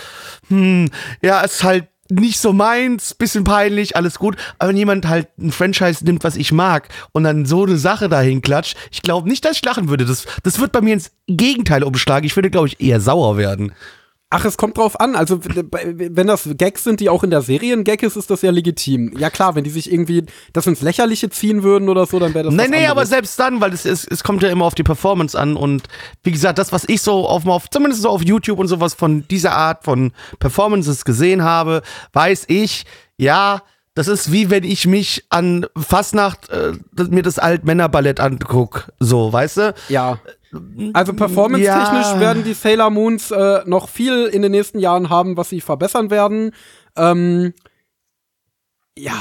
[0.49, 0.91] hm,
[1.23, 4.37] ja, es ist halt nicht so meins, bisschen peinlich, alles gut.
[4.59, 8.09] Aber wenn jemand halt ein Franchise nimmt, was ich mag und dann so eine Sache
[8.09, 10.05] dahin klatscht, ich glaube nicht, dass ich lachen würde.
[10.05, 12.27] Das, das wird bei mir ins Gegenteil umschlagen.
[12.27, 13.73] Ich würde, glaube ich, eher sauer werden.
[14.33, 15.17] Ach, es kommt drauf an.
[15.17, 18.43] Also, wenn das Gags sind, die auch in der Serie ein Gag ist, ist das
[18.43, 19.13] ja legitim.
[19.19, 22.45] Ja klar, wenn die sich irgendwie das ins Lächerliche ziehen würden oder so, dann wäre
[22.45, 23.09] das Nee, nee, aber anderes.
[23.09, 25.83] selbst dann, weil es, es, es kommt ja immer auf die Performance an und
[26.23, 29.27] wie gesagt, das, was ich so auf, auf zumindest so auf YouTube und sowas von
[29.29, 31.83] dieser Art von Performances gesehen habe,
[32.13, 32.85] weiß ich,
[33.19, 33.63] Ja,
[33.95, 36.73] das ist wie wenn ich mich an Fastnacht äh,
[37.11, 39.75] mir das Altmännerballett anguck, so, weißt du?
[39.89, 40.21] Ja.
[40.93, 42.21] Also performance-technisch Ja.
[42.21, 46.11] werden die Sailor Moons äh, noch viel in den nächsten Jahren haben, was sie verbessern
[46.11, 46.51] werden.
[46.97, 47.53] Ähm,
[48.99, 49.15] ja.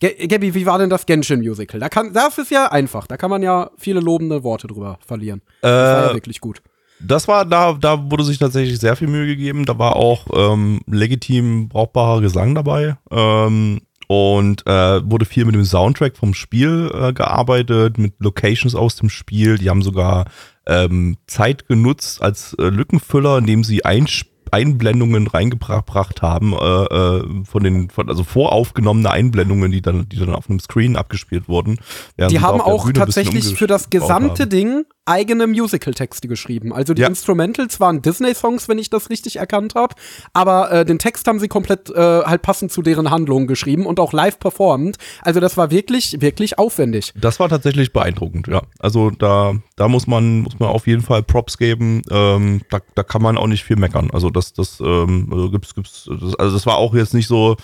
[0.00, 1.78] Ge Gabby, wie war denn das Genshin-Musical?
[1.78, 3.06] Da kann, das ist ja einfach.
[3.06, 5.42] Da kann man ja viele lobende Worte drüber verlieren.
[5.60, 6.62] Das war ja Äh, wirklich gut.
[6.98, 9.64] das war, da, da wurde sich tatsächlich sehr viel Mühe gegeben.
[9.64, 12.96] Da war auch ähm, legitim brauchbarer Gesang dabei.
[13.10, 13.82] Ähm,
[14.12, 19.08] und äh, wurde viel mit dem Soundtrack vom Spiel äh, gearbeitet, mit Locations aus dem
[19.08, 19.56] Spiel.
[19.56, 20.26] Die haben sogar
[20.66, 27.62] ähm, Zeit genutzt als äh, Lückenfüller, indem sie Einsp Einblendungen reingebracht haben, äh, äh, von
[27.64, 31.78] den, von, also voraufgenommene Einblendungen, die dann, die dann auf einem Screen abgespielt wurden.
[32.18, 34.46] Die haben auch tatsächlich für das gesamte.
[34.46, 36.72] Ding eigene Musical-Texte geschrieben.
[36.72, 37.08] Also die Ja.
[37.08, 39.94] Instrumentals waren Disney-Songs, wenn ich das richtig erkannt habe,
[40.32, 43.98] aber äh, den Text haben sie komplett äh, halt passend zu deren Handlungen geschrieben und
[43.98, 44.98] auch live performt.
[45.22, 47.12] Also das war wirklich, wirklich aufwendig.
[47.16, 48.62] Das war tatsächlich beeindruckend, ja.
[48.78, 52.02] Also da, da muss man, muss man auf jeden Fall Props geben.
[52.10, 54.10] Ähm, da, da kann man auch nicht viel meckern.
[54.12, 57.56] Also das, das ähm, also gibt's, gibt's, das, also das war auch jetzt nicht so,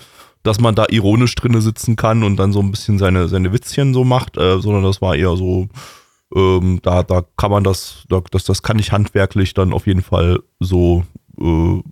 [0.42, 3.94] dass man da ironisch drinne sitzen kann und dann so ein bisschen seine, seine Witzchen
[3.94, 5.68] so macht, äh, sondern das war eher so,
[6.34, 10.02] ähm, da, da kann man das, da, das, das kann ich handwerklich dann auf jeden
[10.02, 11.04] Fall so,
[11.40, 11.82] äh,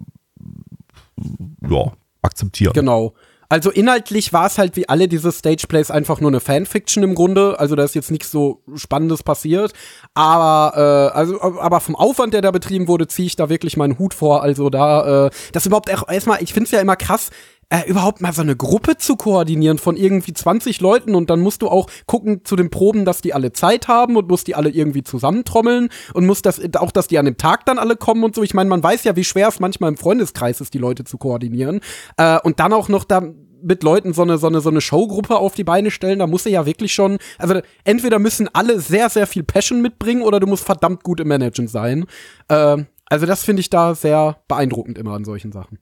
[1.69, 1.93] ja,
[2.23, 2.73] akzeptieren.
[2.75, 3.15] Genau.
[3.49, 7.59] Also inhaltlich war es halt wie alle diese Stageplays einfach nur eine Fanfiction im Grunde.
[7.61, 9.73] Also da ist jetzt nichts so Spannendes passiert.
[10.15, 13.99] Aber äh, also aber vom Aufwand, der da betrieben wurde, ziehe ich da wirklich meinen
[13.99, 14.43] Hut vor.
[14.43, 17.31] Also da äh, das überhaupt erstmal, ich finde es ja immer krass.
[17.69, 21.63] Äh, überhaupt mal so eine Gruppe zu koordinieren von irgendwie 20 Leuten und dann musst
[21.63, 24.71] du auch gucken zu den Proben, dass die alle Zeit haben und musst die alle
[24.71, 28.37] irgendwie zusammentrommeln und musst das auch, dass die an dem Tag dann alle kommen und
[28.37, 28.45] so.
[28.45, 31.19] Ich meine, man weiß ja, wie schwer es manchmal im Freundeskreis ist, die Leute zu
[31.19, 31.81] koordinieren.
[32.17, 33.23] Äh, und dann auch noch da
[33.63, 36.47] mit Leuten so eine, so eine, so eine Showgruppe auf die Beine stellen, da musst
[36.47, 40.47] du ja wirklich schon, also entweder müssen alle sehr, sehr viel Passion mitbringen oder du
[40.47, 42.05] musst verdammt gut im Managen sein.
[42.47, 45.79] Äh, also das finde ich da sehr beeindruckend immer an solchen Sachen.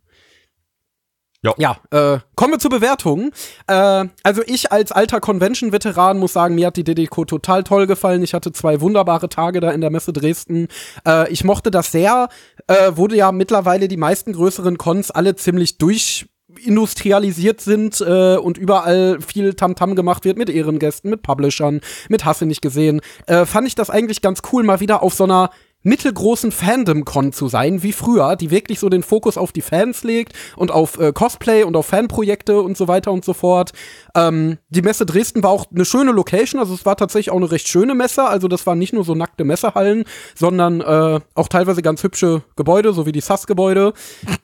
[1.45, 1.55] Ja.
[1.59, 3.31] Ja, äh, kommen wir zur Bewertung.
[3.66, 8.23] Äh, also ich als alter Convention-Veteran muss sagen, mir hat die DDCO total toll gefallen.
[8.23, 10.69] Ich hatte zwei wunderbare Tage da in der Messe Dresden.
[11.07, 12.29] Äh, ich mochte das sehr.
[12.66, 16.27] Äh, wurde ja mittlerweile die meisten größeren Cons alle ziemlich durch
[16.62, 22.47] industrialisiert sind äh, und überall viel Tamtam gemacht wird mit Ehrengästen, mit Publishern, mit Hasse
[22.47, 25.51] nicht gesehen, äh, fand ich das eigentlich ganz cool, mal wieder auf so einer
[25.85, 30.32] mittelgroßen Fandom-Con zu sein, wie früher, die wirklich so den Fokus auf die Fans legt
[30.56, 33.73] und auf äh, Cosplay und auf Fanprojekte und so weiter und so fort.
[34.16, 37.51] Ähm, die Messe Dresden war auch eine schöne Location, also es war tatsächlich auch eine
[37.51, 40.05] recht schöne Messe, also das waren nicht nur so nackte Messehallen,
[40.35, 43.93] sondern äh, auch teilweise ganz hübsche Gebäude, so wie die SAS-Gebäude.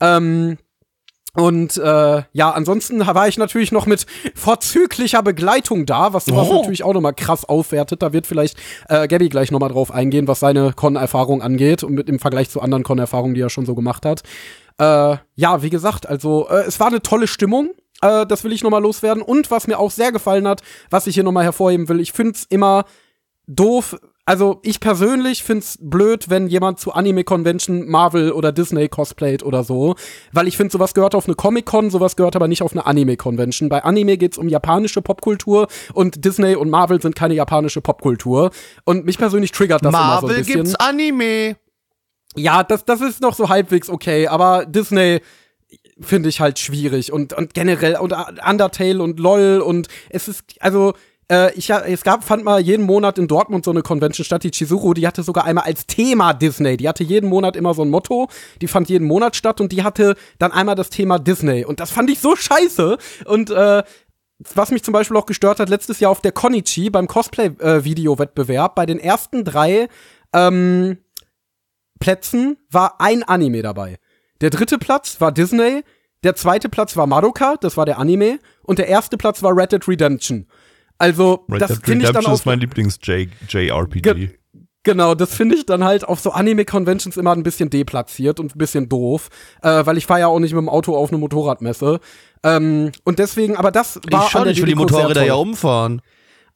[0.00, 0.58] ähm,
[1.34, 6.56] und äh, ja, ansonsten war ich natürlich noch mit vorzüglicher Begleitung da, was sowas Oh.
[6.56, 8.02] natürlich auch nochmal krass aufwertet.
[8.02, 8.56] Da wird vielleicht
[8.88, 12.60] äh, Gabby gleich nochmal drauf eingehen, was seine Con-Erfahrung angeht und mit im Vergleich zu
[12.60, 14.22] anderen Con-Erfahrungen, die er schon so gemacht hat.
[14.78, 17.70] Äh, ja, wie gesagt, also äh, es war eine tolle Stimmung.
[18.02, 19.22] Äh, das will ich nochmal loswerden.
[19.22, 22.46] Und was mir auch sehr gefallen hat, was ich hier nochmal hervorheben will, ich find's
[22.48, 22.84] immer
[23.50, 23.96] doof.
[24.26, 29.96] Also ich persönlich find's blöd, wenn jemand zu Anime-Convention Marvel oder Disney cosplayt oder so,
[30.32, 33.68] weil ich finde, sowas gehört auf eine Comic-Con, sowas gehört aber nicht auf eine Anime-Convention.
[33.68, 38.50] Bei Anime geht's um japanische Popkultur und Disney und Marvel sind keine japanische Popkultur.
[38.84, 40.54] Und mich persönlich triggert das immer so ein Marvel bisschen.
[40.54, 41.56] gibt's Anime.
[42.36, 45.20] Ja, das, das ist noch so halbwegs okay, aber Disney
[46.00, 48.14] finde ich halt schwierig und, und generell und
[48.48, 50.94] Undertale und LOL und es ist, also,
[51.30, 54.50] äh, ich, es gab, fand mal jeden Monat in Dortmund so eine Convention statt, die
[54.50, 57.90] Chizuru, die hatte sogar einmal als Thema Disney, die hatte jeden Monat immer so ein
[57.90, 58.28] Motto,
[58.60, 61.90] die fand jeden Monat statt und die hatte dann einmal das Thema Disney und das
[61.90, 63.82] fand ich so scheiße und, äh,
[64.54, 68.86] was mich zum Beispiel auch gestört hat, letztes Jahr auf der Konichi beim Cosplay-Video-Wettbewerb, bei
[68.86, 69.88] den ersten drei
[70.32, 70.96] ähm,
[71.98, 73.98] Plätzen war ein Anime dabei.
[74.40, 75.82] Der dritte Platz war Disney,
[76.24, 79.72] der zweite Platz war Madoka, das war der Anime, und der erste Platz war Red
[79.72, 80.46] Dead Redemption.
[81.00, 84.02] Also, Red das finde ich dann auf, ist mein Lieblings-JRPG.
[84.02, 84.30] Ge-
[84.82, 88.58] Genau, das finde ich dann halt auf so Anime-Conventions immer ein bisschen deplatziert und ein
[88.58, 89.28] bisschen doof,
[89.62, 92.00] äh, weil ich fahre ja auch nicht mit dem Auto auf eine Motorradmesse.
[92.42, 96.00] Ähm, und deswegen, aber das war Ich schon, ich will die Motorräder ja umfahren.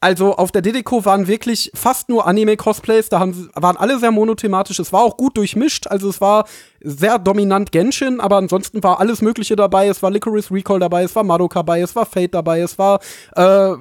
[0.00, 4.78] Also auf der Dedeco waren wirklich fast nur Anime-Cosplays, da haben, waren alle sehr monothematisch.
[4.78, 6.46] Es war auch gut durchmischt, also es war
[6.80, 9.86] sehr dominant Genshin, aber ansonsten war alles Mögliche dabei.
[9.88, 13.00] Es war Licorice Recall dabei, es war Madoka dabei, es war Fate dabei, es war,
[13.36, 13.72] äh,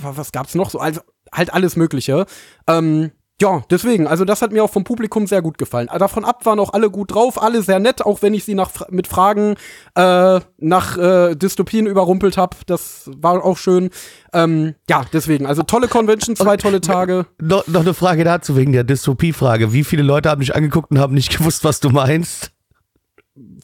[0.00, 0.78] was gab's noch so?
[0.78, 1.00] Also
[1.32, 2.26] halt alles Mögliche.
[2.66, 3.12] Ähm,
[3.42, 5.88] ja, deswegen, also das hat mir auch vom Publikum sehr gut gefallen.
[5.98, 8.88] Davon ab waren auch alle gut drauf, alle sehr nett, auch wenn ich sie nach,
[8.88, 9.56] mit Fragen
[9.96, 12.56] äh, nach äh, Dystopien überrumpelt habe.
[12.66, 13.90] Das war auch schön.
[14.32, 17.26] Ähm, ja, deswegen, also tolle Convention, zwei tolle Tage.
[17.40, 19.72] Noch, noch eine Frage dazu wegen der Dystopie-Frage.
[19.72, 22.52] Wie viele Leute haben dich angeguckt und haben nicht gewusst, was du meinst?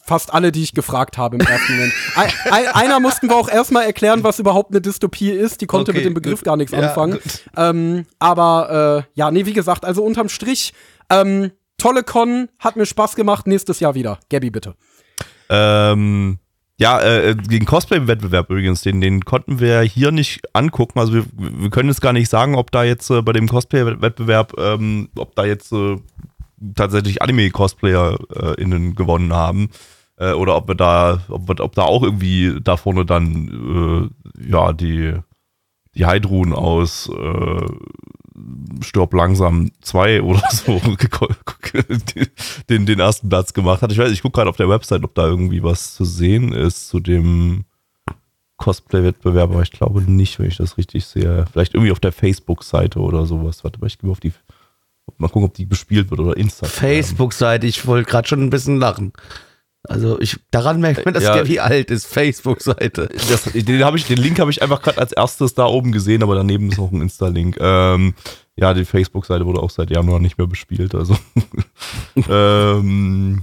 [0.03, 1.93] Fast alle, die ich gefragt habe im ersten Moment.
[2.15, 5.61] Ein, ein, einer mussten wir auch erstmal erklären, was überhaupt eine Dystopie ist.
[5.61, 6.45] Die konnte okay, mit dem Begriff gut.
[6.45, 7.19] gar nichts ja, anfangen.
[7.55, 10.73] Ähm, aber äh, ja, nee, wie gesagt, also unterm Strich,
[11.09, 13.47] ähm, tolle Con, hat mir Spaß gemacht.
[13.47, 14.19] Nächstes Jahr wieder.
[14.29, 14.75] Gabby, bitte.
[15.49, 16.39] Ähm,
[16.77, 20.99] ja, äh, den Cosplay-Wettbewerb übrigens, den, den konnten wir hier nicht angucken.
[20.99, 24.53] Also wir, wir können jetzt gar nicht sagen, ob da jetzt äh, bei dem Cosplay-Wettbewerb,
[24.57, 25.97] ähm, ob da jetzt äh,
[26.75, 29.69] tatsächlich Anime-Cosplayer-Innen äh, gewonnen haben.
[30.17, 34.73] Äh, oder ob wir da, ob, ob da auch irgendwie da vorne dann äh, ja
[34.73, 35.13] die,
[35.95, 37.65] die Heidrun aus äh,
[38.81, 40.79] Stirb langsam 2 oder so
[42.69, 43.91] den, den ersten Platz gemacht hat.
[43.91, 46.89] Ich weiß, ich gucke gerade auf der Website, ob da irgendwie was zu sehen ist
[46.89, 47.65] zu dem
[48.57, 51.45] Cosplay-Wettbewerb, aber ich glaube nicht, wenn ich das richtig sehe.
[51.51, 53.63] Vielleicht irgendwie auf der Facebook-Seite oder sowas.
[53.63, 54.33] Warte mal, ich gehe auf die
[55.19, 56.71] Mal gucken, ob die bespielt wird oder Instagram.
[56.71, 59.13] Facebook-Seite, ich wollte gerade schon ein bisschen lachen.
[59.83, 62.05] Also ich, daran merkt man, dass ja, Gabby alt ist.
[62.05, 63.09] Facebook-Seite.
[63.53, 66.77] Den, den Link habe ich einfach gerade als erstes da oben gesehen, aber daneben ist
[66.77, 67.57] noch ein Insta-Link.
[67.59, 68.13] Ähm,
[68.57, 70.95] ja, die Facebook-Seite wurde auch seit Januar nicht mehr bespielt.
[70.95, 71.17] Also
[72.29, 73.41] ähm,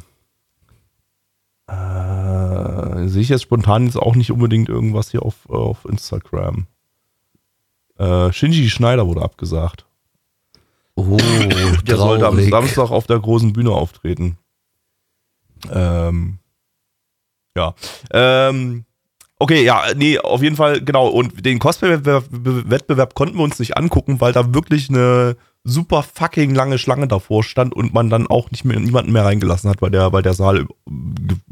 [1.68, 6.66] äh, sehe ich jetzt spontan jetzt auch nicht unbedingt irgendwas hier auf, auf Instagram.
[7.98, 9.85] Äh, Shinji Schneider wurde abgesagt.
[10.96, 11.18] Oh,
[11.86, 14.38] der sollte am Samstag auf der großen Bühne auftreten.
[15.70, 16.38] Ähm,
[17.54, 17.74] ja.
[18.12, 18.84] Ähm,
[19.38, 21.08] okay, ja, nee, auf jeden Fall, genau.
[21.08, 26.78] Und den Cosplay-Wettbewerb konnten wir uns nicht angucken, weil da wirklich eine super fucking lange
[26.78, 30.12] Schlange davor stand und man dann auch nicht mehr niemanden mehr reingelassen hat, weil der,
[30.12, 30.66] weil der Saal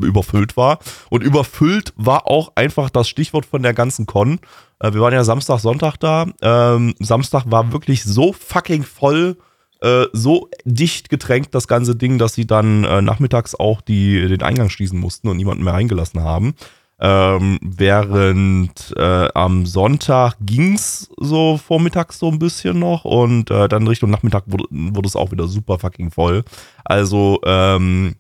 [0.01, 0.79] überfüllt war.
[1.11, 4.39] Und überfüllt war auch einfach das Stichwort von der ganzen Con.
[4.81, 6.27] Äh, wir waren ja Samstag, Sonntag da.
[6.43, 9.37] Ähm, Samstag war wirklich so fucking voll,
[9.81, 14.43] äh, so dicht getränkt, das ganze Ding, dass sie dann äh, nachmittags auch die, den
[14.43, 16.55] Eingang schließen mussten und niemanden mehr reingelassen haben.
[17.01, 23.69] Ähm, während äh, am Sonntag ging es so vormittags so ein bisschen noch und äh,
[23.69, 26.45] dann Richtung Nachmittag wurde, es auch wieder super fucking voll.
[26.85, 28.15] Also, ähm,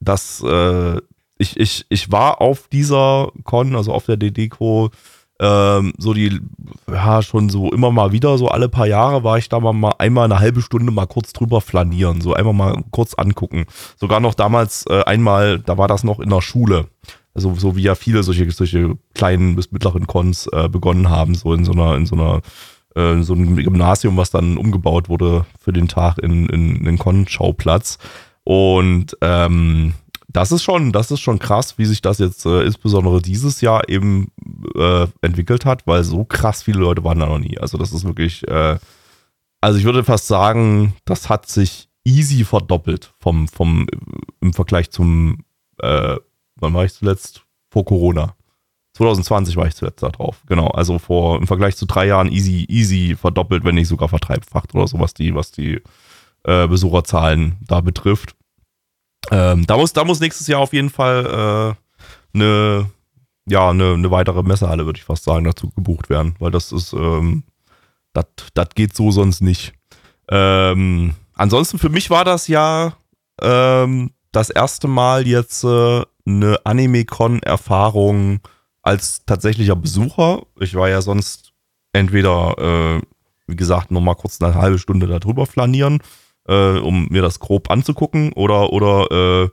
[0.00, 0.96] das, äh,
[1.38, 4.90] ich, ich, ich war auf dieser Con, also auf der DDCO,
[5.40, 6.38] ähm, so die,
[6.86, 9.94] ja, schon so immer mal wieder, so alle paar Jahre war ich da mal, mal
[9.98, 13.64] einmal eine halbe Stunde mal kurz drüber flanieren, so einmal mal kurz angucken.
[13.96, 16.88] Sogar noch damals äh, einmal, da war das noch in der Schule.
[17.34, 21.54] Also so wie ja viele solche, solche kleinen bis mittleren Cons äh, begonnen haben, so
[21.54, 22.42] in so einer, in so einer,
[22.94, 27.98] äh, so einem Gymnasium, was dann umgebaut wurde für den Tag in, in, in Con-Schauplatz.
[28.44, 29.94] Und ähm,
[30.32, 33.88] das ist schon, das ist schon krass, wie sich das jetzt äh, insbesondere dieses Jahr
[33.88, 34.32] eben
[34.74, 37.58] äh, entwickelt hat, weil so krass viele Leute waren da noch nie.
[37.58, 38.78] Also das ist wirklich, äh,
[39.60, 43.86] also ich würde fast sagen, das hat sich easy verdoppelt vom, vom
[44.40, 45.44] im Vergleich zum
[45.78, 46.16] äh,
[46.56, 47.44] wann war ich zuletzt?
[47.70, 48.34] Vor Corona.
[48.94, 50.42] 2020 war ich zuletzt da drauf.
[50.46, 54.74] Genau, also vor im Vergleich zu drei Jahren easy, easy verdoppelt, wenn nicht sogar verdreifacht
[54.74, 55.80] oder so, was die, was die
[56.44, 58.34] äh, Besucherzahlen da betrifft.
[59.30, 61.76] Ähm, da muss, da muss nächstes Jahr auf jeden Fall
[62.34, 62.90] äh, eine,
[63.46, 66.92] ja, eine, eine weitere Messehalle, würde ich fast sagen, dazu gebucht werden, weil das ist,
[66.92, 67.44] ähm,
[68.12, 69.72] das geht so sonst nicht.
[70.28, 72.96] Ähm, ansonsten für mich war das ja
[73.40, 78.40] ähm, das erste Mal jetzt äh, eine Anime-Con-Erfahrung
[78.82, 80.42] als tatsächlicher Besucher.
[80.58, 81.52] Ich war ja sonst
[81.92, 83.02] entweder, äh,
[83.46, 86.00] wie gesagt, nochmal kurz eine halbe Stunde darüber flanieren,
[86.48, 89.50] äh, um mir das grob anzugucken oder, oder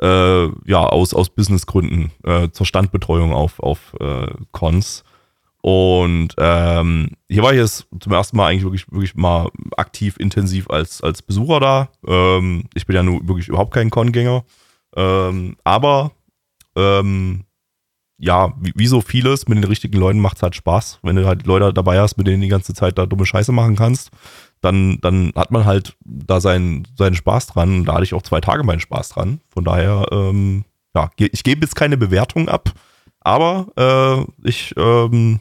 [0.00, 5.04] äh, äh ja, aus, aus Businessgründen äh, zur Standbetreuung auf, auf äh, Cons.
[5.62, 10.70] Und ähm, hier war ich jetzt zum ersten Mal eigentlich wirklich, wirklich mal aktiv, intensiv
[10.70, 11.88] als, als Besucher da.
[12.06, 14.44] Ähm, ich bin ja nur wirklich überhaupt kein Con-Gänger.
[14.94, 16.12] Ähm, aber
[16.76, 17.46] ähm,
[18.18, 21.00] ja, wie, wie, so vieles, mit den richtigen Leuten macht es halt Spaß.
[21.02, 23.76] Wenn du halt Leute dabei hast, mit denen die ganze Zeit da dumme Scheiße machen
[23.76, 24.10] kannst,
[24.60, 27.84] dann, dann hat man halt da seinen, seinen Spaß dran.
[27.84, 29.40] Da hatte ich auch zwei Tage meinen Spaß dran.
[29.50, 30.64] Von daher, ähm,
[30.94, 32.72] ja, ich gebe jetzt keine Bewertung ab,
[33.20, 35.40] aber äh, ich, ähm,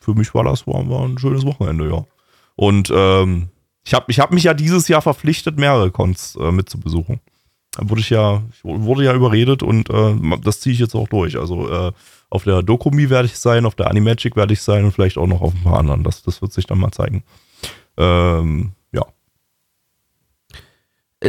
[0.00, 2.04] für mich war das war, war ein schönes Wochenende, ja.
[2.56, 3.48] Und ähm,
[3.84, 7.20] ich habe ich hab mich ja dieses Jahr verpflichtet, mehrere Cons äh, mitzubesuchen
[7.78, 11.38] wurde ich ja, wurde ja überredet und äh, das ziehe ich jetzt auch durch.
[11.38, 11.92] Also äh,
[12.28, 15.26] auf der Dokumi werde ich sein, auf der Animagic werde ich sein und vielleicht auch
[15.26, 16.02] noch auf ein paar anderen.
[16.02, 17.22] Das, das wird sich dann mal zeigen.
[17.96, 18.79] Ähm, äh,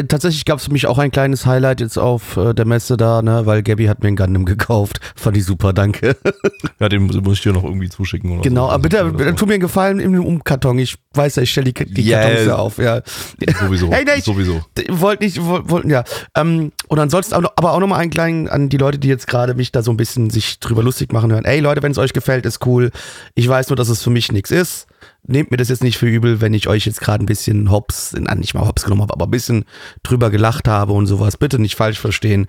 [0.08, 3.22] tatsächlich gab es für mich auch ein kleines Highlight jetzt auf äh, der Messe da,
[3.22, 5.00] ne, weil Gabby hat mir einen Gundam gekauft.
[5.16, 6.16] Fand ich super, danke.
[6.80, 8.72] Ja, den muss ich dir noch irgendwie zuschicken oder genau, so.
[8.72, 10.80] aber bitte, Also, bitte tu mir einen Gefallen im Umkarton.
[10.80, 13.02] Ich weiß ja, ich stelle die, die Ja, Kartons ja auf, ja.
[13.60, 13.92] Sowieso.
[13.92, 14.62] Hey, ich- sowieso.
[14.90, 16.04] Wollt nicht, wollt, wollten ja.
[16.36, 19.54] Ähm, und ansonsten auch aber auch nochmal einen kleinen an die Leute, die jetzt gerade
[19.54, 21.46] mich da so ein bisschen sich drüber lustig machen hören.
[21.46, 22.90] Ey Leute, wenn es euch gefällt, ist cool.
[23.36, 24.88] Ich weiß nur, dass es für mich nichts ist.
[25.28, 28.16] Nehmt mir das jetzt nicht für übel, wenn ich euch jetzt gerade ein bisschen hops,
[28.18, 29.66] na, nicht mal hops genommen habe, aber ein bisschen
[30.04, 31.38] drüber gelacht habe und sowas.
[31.38, 32.48] Bitte nicht falsch verstehen.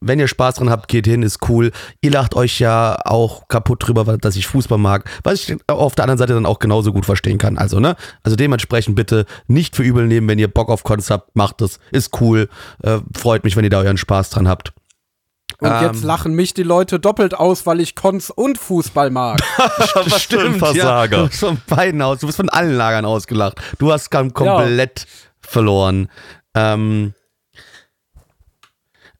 [0.00, 1.72] Wenn ihr Spaß dran habt, geht hin, ist cool.
[2.00, 6.04] Ihr lacht euch ja auch kaputt drüber, dass ich Fußball mag, was ich auf der
[6.04, 7.58] anderen Seite dann auch genauso gut verstehen kann.
[7.58, 7.96] Also, ne?
[8.22, 11.80] Also dementsprechend bitte nicht für übel nehmen, wenn ihr Bock auf habt, macht es.
[11.90, 12.48] Ist cool.
[12.82, 14.72] Äh, freut mich, wenn ihr da euren Spaß dran habt.
[15.60, 15.82] Und Ähm.
[15.82, 19.40] jetzt lachen mich die Leute doppelt aus, weil ich Cons und Fußball mag.
[19.94, 21.16] Was für ein Ja, Versager.
[21.18, 22.20] du bist von beiden aus.
[22.20, 23.60] Du bist von allen Lagern ausgelacht.
[23.78, 25.06] Du hast kam komplett
[25.40, 26.08] verloren.
[26.54, 27.12] Ähm,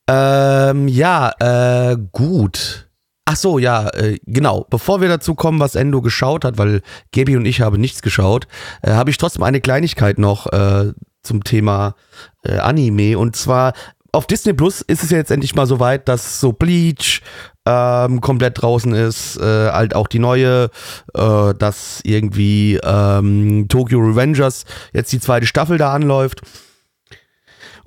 [0.08, 2.88] ähm, ja, äh, gut.
[3.26, 4.66] Ach so, ja, äh, genau.
[4.70, 6.80] Bevor wir dazu kommen, was Endo geschaut hat, weil
[7.12, 8.46] Gabi und ich haben nichts geschaut,
[8.82, 10.92] äh, habe ich trotzdem eine Kleinigkeit noch äh,
[11.22, 11.94] zum Thema
[12.42, 13.18] äh, Anime.
[13.18, 13.74] Und zwar
[14.12, 17.20] auf Disney Plus ist es ja jetzt endlich mal so weit, dass so Bleach
[17.66, 20.70] ähm, komplett draußen ist, äh, halt auch die neue,
[21.14, 26.40] äh, dass irgendwie ähm, Tokyo Revengers jetzt die zweite Staffel da anläuft.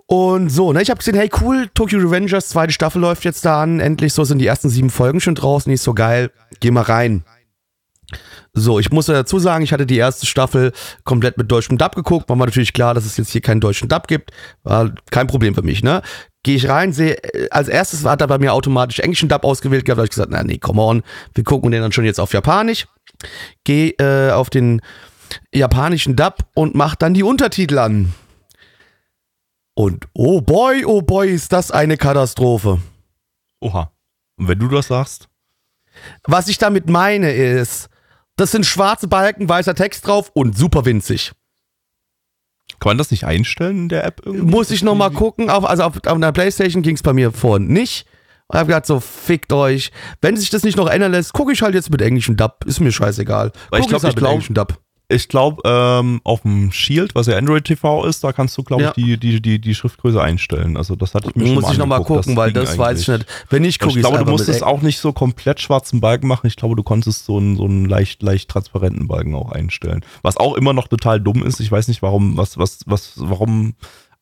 [0.05, 3.61] Und so, ne, ich habe gesehen, hey cool, Tokyo Revengers, zweite Staffel läuft jetzt da
[3.63, 6.81] an, endlich so sind die ersten sieben Folgen schon draußen, nicht so geil, geh mal
[6.81, 7.23] rein.
[8.53, 10.71] So, ich muss dazu sagen, ich hatte die erste Staffel
[11.03, 13.87] komplett mit deutschem Dub geguckt, war mir natürlich klar, dass es jetzt hier keinen deutschen
[13.87, 14.31] Dub gibt,
[14.63, 16.01] war kein Problem für mich, ne.
[16.43, 19.85] Gehe ich rein, sehe, äh, als erstes hat er bei mir automatisch englischen Dub ausgewählt
[19.85, 22.19] gehabt, da hab ich gesagt, na nee, come on, wir gucken den dann schon jetzt
[22.19, 22.87] auf Japanisch.
[23.63, 24.81] Geh äh, auf den
[25.53, 28.13] japanischen Dub und mach dann die Untertitel an.
[29.75, 32.81] Und oh boy, oh boy, ist das eine Katastrophe.
[33.61, 33.91] Oha.
[34.37, 35.29] Und wenn du das sagst,
[36.23, 37.89] Was ich damit meine ist,
[38.41, 41.31] das sind schwarze Balken, weißer Text drauf und super winzig.
[42.79, 44.45] kann man das nicht einstellen in der App irgendwie?
[44.49, 47.67] Muss ich nochmal gucken, auf, also auf, auf einer Playstation ging es bei mir vorhin
[47.67, 48.07] nicht.
[48.47, 49.91] Und hab gedacht, so, fickt euch.
[50.19, 52.65] Wenn sich das nicht noch ändern lässt, gucke ich halt jetzt mit englischem Dub.
[52.65, 53.51] Ist mir scheißegal.
[53.69, 54.77] Weil ich Guck glaub, ich's halt ich mit glaub- englischem Dub.
[55.11, 58.83] Ich glaube, ähm, auf dem Shield, was ja Android TV ist, da kannst du, glaube
[58.83, 58.93] Ja.
[58.95, 60.77] ich, die, die, die, die Schriftgröße einstellen.
[60.77, 63.07] Also das hatte ich mir schon Muss ich nochmal gucken, weil ging das weiß ich
[63.07, 63.25] nicht.
[63.49, 66.47] Wenn Und gucke ich glaube, du musstest auch nicht so komplett schwarzen Balken machen.
[66.47, 70.03] Ich glaube, du konntest so einen, so einen leicht, leicht transparenten Balken auch einstellen.
[70.21, 71.59] Was auch immer noch total dumm ist.
[71.59, 73.73] Ich weiß nicht, warum, was, was, was, warum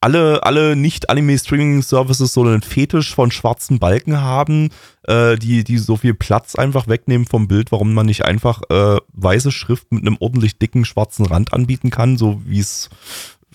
[0.01, 4.69] alle, alle Nicht-Anime-Streaming-Services so einen Fetisch von schwarzen Balken haben,
[5.03, 8.97] äh, die, die so viel Platz einfach wegnehmen vom Bild, warum man nicht einfach äh,
[9.13, 12.89] weiße Schrift mit einem ordentlich dicken schwarzen Rand anbieten kann, so wie es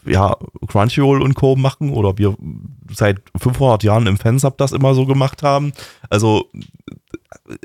[0.07, 0.37] ja,
[0.69, 1.57] Crunchyroll und Co.
[1.57, 2.37] machen oder wir
[2.91, 5.73] seit 500 Jahren im Fansub das immer so gemacht haben.
[6.11, 6.45] Also,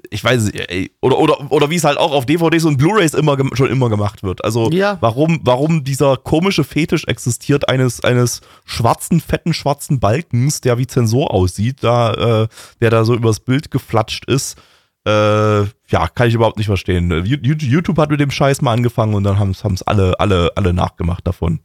[0.10, 3.38] ich weiß ey, oder, oder, oder wie es halt auch auf DVDs und Blu-Rays immer,
[3.54, 4.44] schon immer gemacht wird.
[4.44, 4.98] Also, Ja.
[5.02, 11.34] warum, warum dieser komische Fetisch existiert eines, eines schwarzen, fetten, schwarzen Balkens, der wie Zensor
[11.34, 12.48] aussieht, da, äh,
[12.82, 14.58] der da so übers Bild geflatscht ist,
[15.06, 17.10] äh, ja, kann ich überhaupt nicht verstehen.
[17.26, 20.74] You- YouTube hat mit dem Scheiß mal angefangen und dann haben es alle, alle, alle
[20.74, 21.62] nachgemacht davon.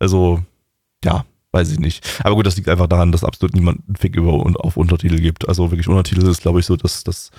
[0.00, 0.42] Also,
[1.04, 2.04] ja, weiß ich nicht.
[2.24, 5.20] Aber gut, das liegt einfach daran, dass absolut niemand einen Fick über und auf Untertitel
[5.20, 5.48] gibt.
[5.48, 7.30] Also wirklich Untertitel ist, glaube ich, so, dass das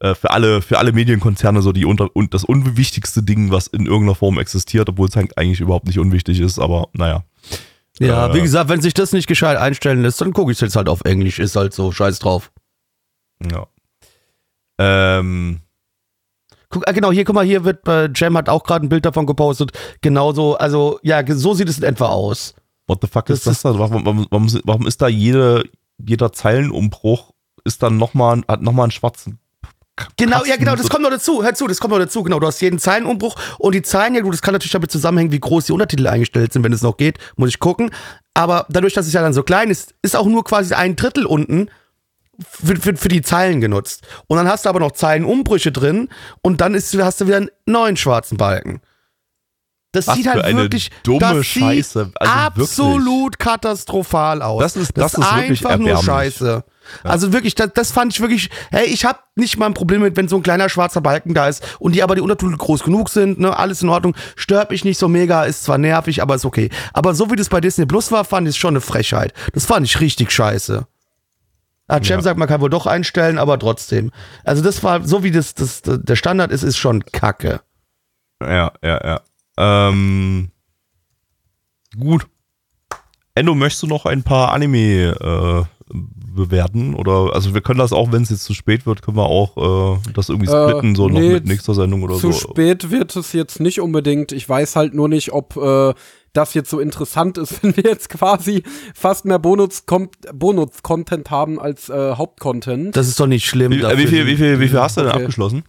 [0.00, 3.86] äh, für alle, für alle Medienkonzerne so die unter und das unwichtigste Ding, was in
[3.86, 7.24] irgendeiner Form existiert, obwohl es halt eigentlich überhaupt nicht unwichtig ist, aber naja.
[7.98, 10.60] Ja, Äh, wie gesagt, wenn sich das nicht gescheit einstellen lässt, dann gucke ich es
[10.60, 11.38] jetzt halt auf Englisch.
[11.38, 12.52] Ist halt so, scheiß drauf.
[13.50, 13.66] Ja.
[14.78, 15.60] Ähm,
[16.68, 19.04] Guck, ah, genau, hier, guck mal, hier wird, äh, Jam hat auch gerade ein Bild
[19.04, 19.72] davon gepostet.
[20.00, 22.54] Genauso, also, ja, so sieht es in etwa aus.
[22.86, 23.78] what the fuck Das ist das da?
[23.78, 25.64] Warum, warum, warum, warum ist da jede,
[25.98, 27.32] jeder Zeilenumbruch
[27.64, 29.38] ist dann nochmal, hat nochmal einen schwarzen
[30.18, 31.42] Genau, Kasten ja, genau, das kommt noch dazu.
[31.42, 32.22] Hör zu, das kommt noch dazu.
[32.22, 35.32] Genau, du hast jeden Zeilenumbruch und die Zeilen, ja, gut, das kann natürlich damit zusammenhängen,
[35.32, 37.90] wie groß die Untertitel eingestellt sind, wenn es noch geht, muss ich gucken.
[38.34, 41.24] Aber dadurch, dass es ja dann so klein ist, ist auch nur quasi ein Drittel
[41.24, 41.70] unten
[42.48, 44.02] für, für, für die Zeilen genutzt.
[44.26, 46.08] Und dann hast du aber noch Zeilenumbrüche drin
[46.42, 48.80] und dann ist, hast du wieder einen neuen schwarzen Balken.
[49.92, 52.10] Das Was sieht halt wirklich dumme das Scheiße.
[52.16, 54.60] Also absolut katastrophal aus.
[54.60, 56.64] Das ist- das ist wirklich einfach nur scheiße.
[57.02, 60.16] Also wirklich, das, das fand ich wirklich, hey, ich habe nicht mal ein Problem mit,
[60.16, 63.08] wenn so ein kleiner schwarzer Balken da ist und die aber die Untertitel groß genug
[63.08, 66.44] sind, ne, alles in Ordnung, stört mich nicht so mega, ist zwar nervig, aber ist
[66.44, 66.68] okay.
[66.92, 69.32] Aber so wie das bei Disney Plus war, fand ich es schon eine Frechheit.
[69.52, 70.86] Das fand ich richtig scheiße.
[71.88, 72.22] Ah, Cem Ja.
[72.22, 74.10] sagt, man kann wohl doch einstellen, aber trotzdem.
[74.44, 77.60] Also das war, so wie das, das der Standard ist, ist schon kacke.
[78.42, 79.20] Ja, ja, ja.
[79.58, 80.50] Ähm,
[81.98, 82.26] gut.
[83.34, 85.64] Enno, möchtest du noch ein paar Anime äh,
[86.36, 86.94] bewerten?
[86.94, 89.96] Oder also wir können das auch, wenn es jetzt zu spät wird, können wir auch
[89.96, 92.50] äh, das irgendwie Äh, splitten, so noch nee, mit nächster Sendung oder Zu so.
[92.50, 94.30] spät wird es jetzt nicht unbedingt.
[94.32, 95.94] Ich weiß halt nur nicht, ob äh,
[96.32, 98.62] das jetzt so interessant ist, wenn wir jetzt quasi
[98.94, 100.70] fast mehr Bonus-Content Bonus
[101.30, 102.94] haben als äh, Hauptcontent.
[102.96, 103.72] Das ist doch nicht schlimm.
[103.72, 105.20] Wie, äh, wie, viel, wie, viel, wie viel hast du denn Okay.
[105.20, 105.64] abgeschlossen?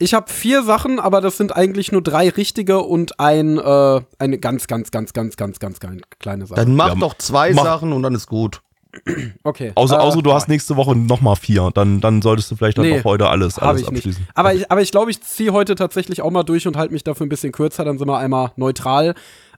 [0.00, 4.38] Ich habe vier Sachen, aber das sind eigentlich nur drei richtige und ein äh, eine
[4.38, 6.60] ganz, ganz, ganz, ganz, ganz, ganz kleine- kleine Sache.
[6.60, 8.60] Dann mach Ja, doch zwei mach- Sachen und dann ist gut.
[9.44, 9.72] Okay.
[9.74, 12.86] Außer, Äh, außer du hast nächste Woche nochmal vier, dann, dann solltest du vielleicht dann
[12.86, 14.22] Nee, auch heute alles, alles ich abschließen.
[14.22, 14.30] nicht.
[14.36, 17.04] Aber ich, aber ich glaube, ich ziehe heute tatsächlich auch mal durch und halte mich
[17.04, 19.14] dafür ein bisschen kürzer, dann sind wir einmal neutral.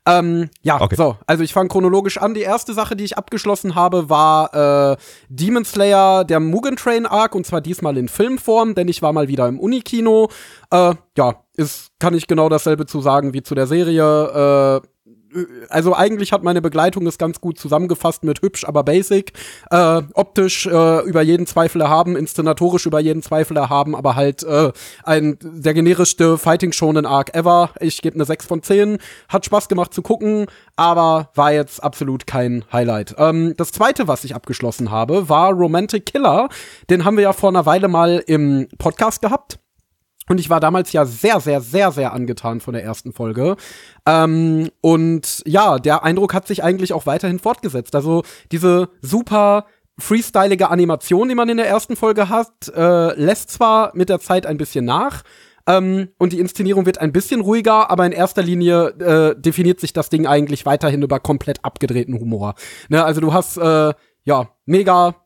[0.07, 0.97] Ähm, ja, Okay.
[0.97, 2.33] so, also ich fange chronologisch an.
[2.33, 4.97] Die erste Sache, die ich abgeschlossen habe, war äh,
[5.29, 9.29] Demon Slayer, der Mugen Train Arc, und zwar diesmal in Filmform, denn ich war mal
[9.29, 10.31] wieder im Unikino.
[10.71, 14.81] Äh, ja, ist, kann ich genau dasselbe zu sagen wie zu der Serie.
[14.83, 14.89] Äh,
[15.69, 19.33] also eigentlich hat meine Begleitung es ganz gut zusammengefasst mit hübsch, aber basic.
[19.71, 24.73] Äh, optisch äh, über jeden Zweifel erhaben, inszenatorisch über jeden Zweifel erhaben, aber halt äh,
[25.05, 27.71] ein der generischste Fighting Shonen Arc ever.
[27.81, 28.99] Ich gebe eine 6 von 10.
[29.29, 30.47] Hat Spaß gemacht zu gucken,
[30.77, 33.15] aber war jetzt absolut kein Highlight.
[33.19, 36.49] Ähm, das zweite, was ich abgeschlossen habe, war Romantic Killer.
[36.89, 39.60] Den haben wir ja vor einer Weile mal im Podcast gehabt.
[40.29, 43.57] Und ich war damals ja sehr, sehr, sehr, sehr angetan von der ersten Folge.
[44.07, 47.95] Ähm, und ja, der Eindruck hat sich eigentlich auch weiterhin fortgesetzt.
[47.97, 48.23] Also
[48.53, 49.67] diese super
[49.99, 54.47] freestylige Animation, die man in der ersten Folge hat, äh, lässt zwar mit der Zeit
[54.47, 55.23] ein bisschen nach.
[55.67, 59.93] Ähm, und die Inszenierung wird ein bisschen ruhiger, aber in erster Linie äh, definiert sich
[59.93, 62.55] das Ding eigentlich weiterhin über komplett abgedrehten Humor.
[62.89, 63.93] Ne, also du hast äh,
[64.25, 65.17] ja mega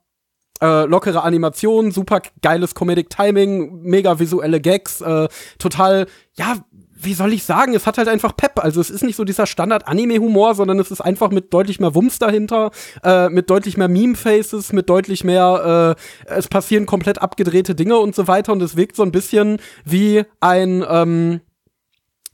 [0.64, 5.28] äh, lockere Animation, super geiles Comedic Timing, mega visuelle Gags, äh,
[5.58, 6.56] total, ja,
[6.96, 8.64] wie soll ich sagen, es hat halt einfach Pep.
[8.64, 12.18] Also es ist nicht so dieser Standard-Anime-Humor, sondern es ist einfach mit deutlich mehr Wumms
[12.18, 12.70] dahinter,
[13.02, 18.14] äh, mit deutlich mehr Meme-Faces, mit deutlich mehr, äh, es passieren komplett abgedrehte Dinge und
[18.14, 21.40] so weiter und es wirkt so ein bisschen wie ein, ähm,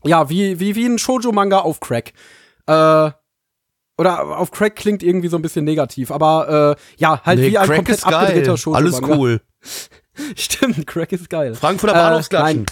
[0.04, 2.12] ja, wie, wie, wie ein Shoujo-Manga auf Crack.
[2.66, 3.10] Äh,
[4.00, 7.66] oder auf Crack klingt irgendwie so ein bisschen negativ, aber äh, ja, halt wie ein
[7.66, 9.42] Crack komplett abgedrehter Shoujo Alles cool.
[10.36, 11.54] Stimmt, Crack ist geil.
[11.54, 12.56] Frankfurter Äh, Bahnhofsklatschen.
[12.64, 12.66] nein.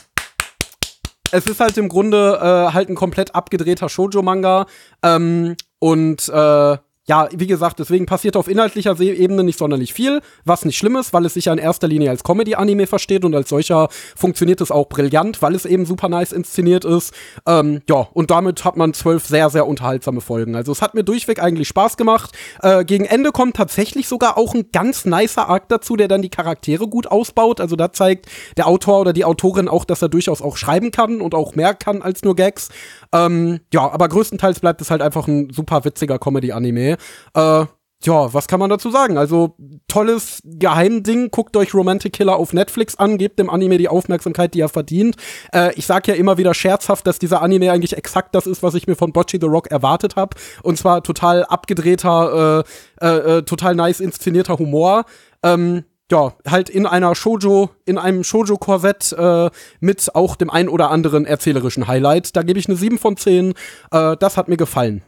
[1.30, 4.64] Es ist halt im Grunde äh, halt ein komplett abgedrehter Shoujo-Manga.
[5.02, 10.66] Ähm, und äh, ja, wie gesagt, deswegen passiert auf inhaltlicher Ebene nicht sonderlich viel, was
[10.66, 13.48] nicht schlimm ist, weil es sich ja in erster Linie als Comedy-Anime versteht und als
[13.48, 17.14] solcher funktioniert es auch brillant, weil es eben super nice inszeniert ist.
[17.46, 20.54] Ähm, ja, und damit hat man zwölf sehr, sehr unterhaltsame Folgen.
[20.54, 22.36] Also es hat mir durchweg eigentlich Spaß gemacht.
[22.62, 26.28] Äh, gegen Ende kommt tatsächlich sogar auch ein ganz nicer Arc dazu, der dann die
[26.28, 27.58] Charaktere gut ausbaut.
[27.60, 28.26] Also da zeigt
[28.58, 31.72] der Autor oder die Autorin auch, dass er durchaus auch schreiben kann und auch mehr
[31.72, 32.68] kann als nur Gags.
[33.12, 36.97] Ähm, ja, aber größtenteils bleibt es halt einfach ein super witziger Comedy-Anime.
[37.34, 37.66] Äh,
[38.04, 39.18] ja, was kann man dazu sagen?
[39.18, 39.56] Also,
[39.88, 41.32] tolles Geheimding.
[41.32, 45.16] Guckt euch Romantic Killer auf Netflix an, gebt dem Anime die Aufmerksamkeit, die er verdient.
[45.52, 48.74] Äh, ich sag ja immer wieder scherzhaft, dass dieser Anime eigentlich exakt das ist, was
[48.74, 50.36] ich mir von Bocce the Rock erwartet habe.
[50.62, 52.64] Und zwar total abgedrehter,
[53.00, 55.04] äh, äh, äh, total nice inszenierter Humor.
[55.42, 59.50] Ähm, ja, halt in einer Shoujo, in einem Shoujo-Korsett äh,
[59.80, 62.36] mit auch dem ein oder anderen erzählerischen Highlight.
[62.36, 63.54] Da gebe ich eine 7 von 10.
[63.90, 65.02] Äh, das hat mir gefallen.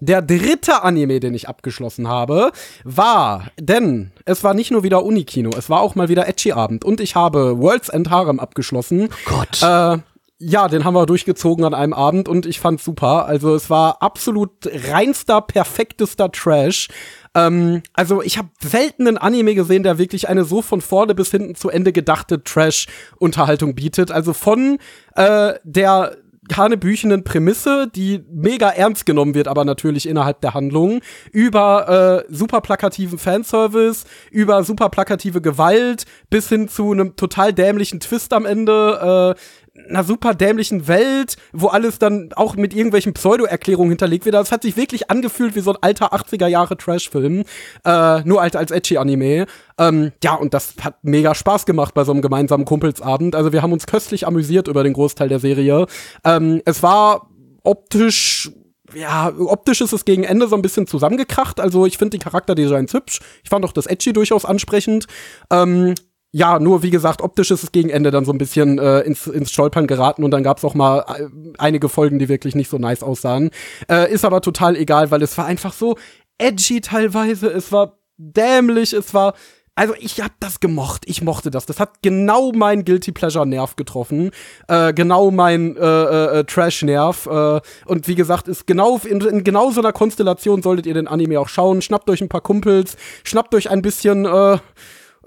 [0.00, 2.52] Der dritte Anime, den ich abgeschlossen habe,
[2.84, 7.00] war, denn es war nicht nur wieder Unikino, es war auch mal wieder Ecchi-Abend und
[7.00, 9.10] ich habe World's End Harem abgeschlossen.
[9.26, 9.62] Gott.
[9.62, 9.98] Äh,
[10.42, 13.26] ja, den haben wir durchgezogen an einem Abend und ich fand's super.
[13.26, 16.88] Also es war absolut reinster, perfektester Trash.
[17.34, 21.30] Ähm, also ich habe selten einen Anime gesehen, der wirklich eine so von vorne bis
[21.30, 24.10] hinten zu Ende gedachte Trash-Unterhaltung bietet.
[24.10, 24.78] Also von
[25.14, 26.16] äh, der
[26.56, 31.00] hanebüchenen Prämisse, die mega ernst genommen wird, aber natürlich innerhalb der Handlung,
[31.32, 38.00] über äh, super plakativen Fanservice, über super plakative Gewalt, bis hin zu einem total dämlichen
[38.00, 39.40] Twist am Ende, äh,
[39.88, 44.34] einer super dämlichen Welt, wo alles dann auch mit irgendwelchen Pseudo-Erklärungen hinterlegt wird.
[44.34, 47.44] Das hat sich wirklich angefühlt wie so ein alter 80er-Jahre-Trash-Film,
[47.84, 49.46] äh, nur alt als Edgy-Anime.
[49.78, 53.34] Ähm, ja, und das hat mega Spaß gemacht bei so einem gemeinsamen Kumpelsabend.
[53.34, 55.86] Also wir haben uns köstlich amüsiert über den Großteil der Serie.
[56.24, 57.30] Ähm, es war
[57.62, 58.50] optisch
[58.92, 61.60] ja, optisch ist es gegen Ende so ein bisschen zusammengekracht.
[61.60, 63.20] Also ich finde die Charakterdesigns hübsch.
[63.44, 65.06] Ich fand auch das Edgy durchaus ansprechend.
[65.48, 65.94] Ähm,
[66.32, 69.26] ja, nur wie gesagt, optisch ist es gegen Ende dann so ein bisschen äh, ins,
[69.26, 71.26] ins Stolpern geraten und dann gab's auch mal äh,
[71.58, 73.50] einige Folgen, die wirklich nicht so nice aussahen.
[73.90, 75.96] Äh, ist aber total egal, weil es war einfach so
[76.38, 79.34] edgy teilweise, es war dämlich, es war
[79.76, 81.64] also ich hab das gemocht, ich mochte das.
[81.64, 84.30] Das hat genau mein Guilty Pleasure Nerv getroffen,
[84.68, 87.26] äh, genau mein äh, äh, äh, Trash Nerv.
[87.26, 91.08] Äh, und wie gesagt, ist genau in, in genau so einer Konstellation solltet ihr den
[91.08, 91.80] Anime auch schauen.
[91.80, 94.58] Schnappt euch ein paar Kumpels, schnappt euch ein bisschen äh,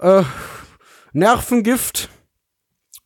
[0.00, 0.22] äh,
[1.14, 2.10] Nervengift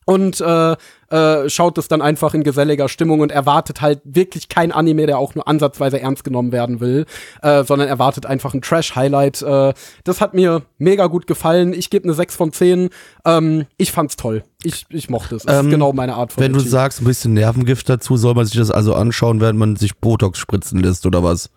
[0.05, 0.75] und äh,
[1.11, 5.19] äh, schaut es dann einfach in geselliger Stimmung und erwartet halt wirklich kein Anime, der
[5.19, 7.05] auch nur ansatzweise ernst genommen werden will,
[7.43, 9.43] äh, sondern erwartet einfach ein Trash-Highlight.
[9.43, 9.73] Äh,
[10.03, 11.73] das hat mir mega gut gefallen.
[11.73, 12.89] Ich gebe eine 6 von 10.
[13.23, 14.43] Ähm, ich fand's toll.
[14.63, 15.43] Ich, ich mochte es.
[15.43, 18.33] Das Ähm, ist genau meine Art von Wenn du sagst, ein bisschen Nervengift dazu, soll
[18.33, 21.51] man sich das also anschauen, während man sich Botox spritzen lässt oder was?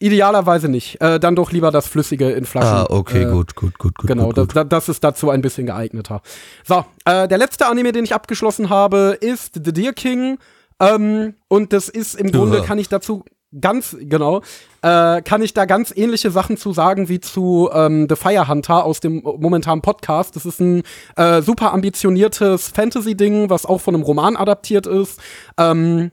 [0.00, 1.00] Idealerweise nicht.
[1.00, 2.68] Äh, dann doch lieber das Flüssige in Flaschen.
[2.70, 4.06] Ah, okay, äh, gut, gut, gut, gut.
[4.06, 4.56] Genau, gut, das, gut.
[4.56, 6.22] da- das ist dazu ein bisschen geeigneter.
[6.64, 10.38] So, äh, der letzte Anime, den ich abgeschlossen habe, ist The Deer King.
[10.80, 13.24] Ähm, und das ist im Grunde, kann ich dazu
[13.60, 14.42] ganz, genau,
[14.82, 18.84] äh, kann ich da ganz ähnliche Sachen zu sagen wie zu ähm, The Fire Hunter
[18.84, 20.36] aus dem momentanen Podcast.
[20.36, 20.82] Das ist ein
[21.16, 25.18] äh, super ambitioniertes Fantasy-Ding, was auch von einem Roman adaptiert ist.
[25.58, 26.12] Ähm,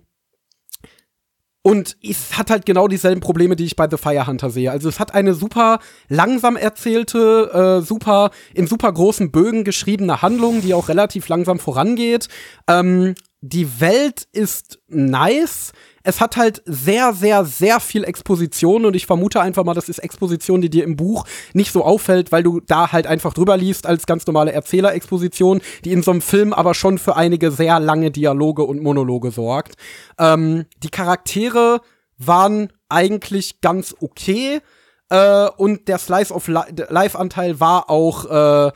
[1.66, 4.70] und es hat halt genau dieselben Probleme, die ich bei The Fire Hunter sehe.
[4.70, 5.80] Also es hat eine super
[6.10, 12.28] langsam erzählte, äh, super in super großen Bögen geschriebene Handlung, die auch relativ langsam vorangeht.
[12.68, 13.16] Ähm,
[13.50, 15.72] die Welt ist nice.
[16.04, 20.00] Es hat halt sehr, sehr, sehr viel Exposition und ich vermute einfach mal, das ist
[20.00, 23.86] Exposition, die dir im Buch nicht so auffällt, weil du da halt einfach drüber liest
[23.86, 28.12] als ganz normale Erzählerexposition, die in so einem Film aber schon für einige sehr lange
[28.12, 29.76] Dialoge und Monologe sorgt.
[30.20, 31.82] Ähm, die Charaktere
[32.18, 34.62] waren eigentlich ganz okay
[35.10, 38.26] äh, und der Slice of Li Life-Anteil war auch
[38.70, 38.72] äh,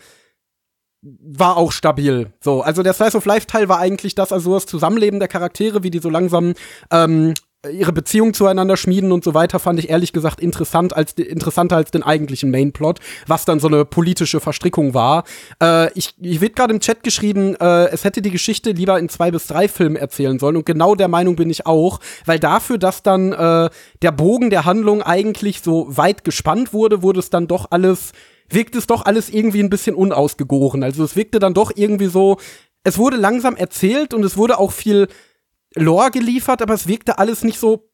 [1.02, 2.34] war auch stabil.
[2.42, 5.84] So, also der Slice of Life Teil war eigentlich das, also das Zusammenleben der Charaktere,
[5.84, 6.54] wie die so langsam
[6.92, 7.34] ähm,
[7.70, 11.92] ihre Beziehung zueinander schmieden und so weiter, fand ich ehrlich gesagt interessant als interessanter als
[11.92, 15.26] den eigentlichen Mainplot, was dann so eine politische Verstrickung war.
[15.62, 19.10] Äh, ich ich wird gerade im Chat geschrieben, äh, es hätte die Geschichte lieber in
[19.10, 22.78] zwei bis drei Filmen erzählen sollen und genau der Meinung bin ich auch, weil dafür,
[22.78, 23.70] dass dann äh,
[24.02, 28.14] der Bogen der Handlung eigentlich so weit gespannt wurde, wurde es dann doch alles
[28.50, 30.84] wirkt es doch alles irgendwie ein bisschen unausgegoren.
[30.84, 32.38] Also es wirkte dann doch irgendwie so,
[32.84, 35.08] es wurde langsam erzählt und es wurde auch viel
[35.76, 37.90] Lore geliefert, aber es wirkte alles nicht so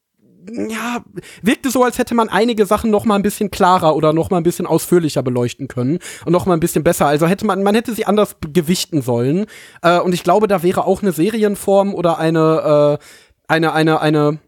[0.48, 1.02] ja,
[1.42, 4.36] wirkte so, als hätte man einige Sachen noch mal ein bisschen klarer oder noch mal
[4.36, 7.06] ein bisschen ausführlicher beleuchten können und noch mal ein bisschen besser.
[7.06, 9.46] Also hätte man, man hätte sie anders gewichten sollen.
[9.82, 13.04] Äh, und ich glaube, da wäre auch eine Serienform oder eine, äh,
[13.48, 14.38] eine, eine, eine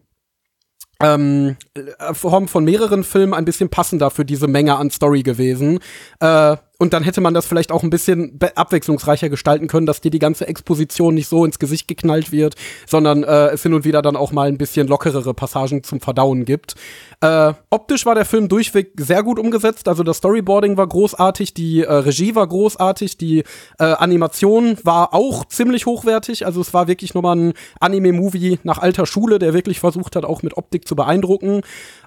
[1.01, 5.79] ähm, äh, Form von mehreren Filmen ein bisschen passender für diese Menge an Story gewesen.
[6.19, 10.11] Äh, und dann hätte man das vielleicht auch ein bisschen abwechslungsreicher gestalten können, dass dir
[10.11, 12.55] die ganze Exposition nicht so ins Gesicht geknallt wird,
[12.87, 16.45] sondern äh, es hin und wieder dann auch mal ein bisschen lockerere Passagen zum Verdauen
[16.45, 16.75] gibt.
[17.19, 21.81] Äh, optisch war der Film durchweg sehr gut umgesetzt, also das Storyboarding war großartig, die
[21.81, 23.43] äh, Regie war großartig, die
[23.77, 29.05] äh, Animation war auch ziemlich hochwertig, also es war wirklich nochmal ein Anime-Movie nach alter
[29.05, 31.61] Schule, der wirklich versucht hat, auch mit Optik zu beeindrucken.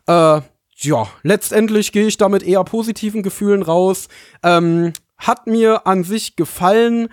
[0.06, 0.40] Äh,
[0.82, 4.08] ja, letztendlich gehe ich da mit eher positiven Gefühlen raus.
[4.42, 7.08] Ähm, hat mir an sich gefallen.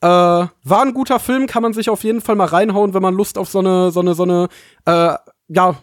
[0.00, 3.14] Äh, war ein guter Film, kann man sich auf jeden Fall mal reinhauen, wenn man
[3.14, 4.48] Lust auf so eine, so eine, so eine,
[4.84, 5.14] äh,
[5.48, 5.76] ja,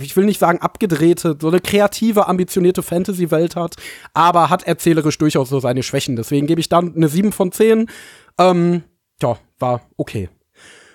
[0.00, 3.76] ich will nicht sagen abgedrehte, so eine kreative, ambitionierte Fantasy-Welt hat,
[4.12, 6.16] aber hat erzählerisch durchaus so seine Schwächen.
[6.16, 7.88] Deswegen gebe ich dann eine 7 von 10.
[8.38, 8.82] Ähm,
[9.22, 10.28] ja, war okay.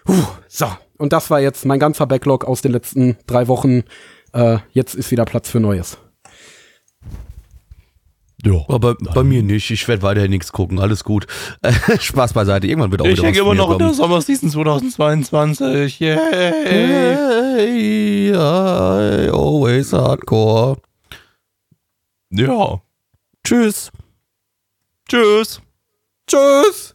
[0.04, 0.14] Puh,
[0.48, 0.68] so,
[0.98, 3.84] und das war jetzt mein ganzer Backlog aus den letzten drei Wochen.
[4.36, 5.98] Äh, jetzt ist wieder Platz für Neues.
[8.44, 8.64] Ja.
[8.68, 9.72] Aber bei mir nicht.
[9.72, 10.78] Ich werde weiterhin nichts gucken.
[10.78, 11.26] Alles gut.
[12.00, 12.68] Spaß beiseite.
[12.68, 13.98] Irgendwann wird auch Ich wieder hänge was immer noch in der kommen.
[13.98, 16.00] Sommerseason 2022.
[16.00, 16.18] Yay.
[17.56, 20.78] Hey, I always hardcore.
[22.30, 22.82] Ja.
[23.44, 23.90] Tschüss.
[25.08, 25.62] Tschüss.
[26.28, 26.95] Tschüss!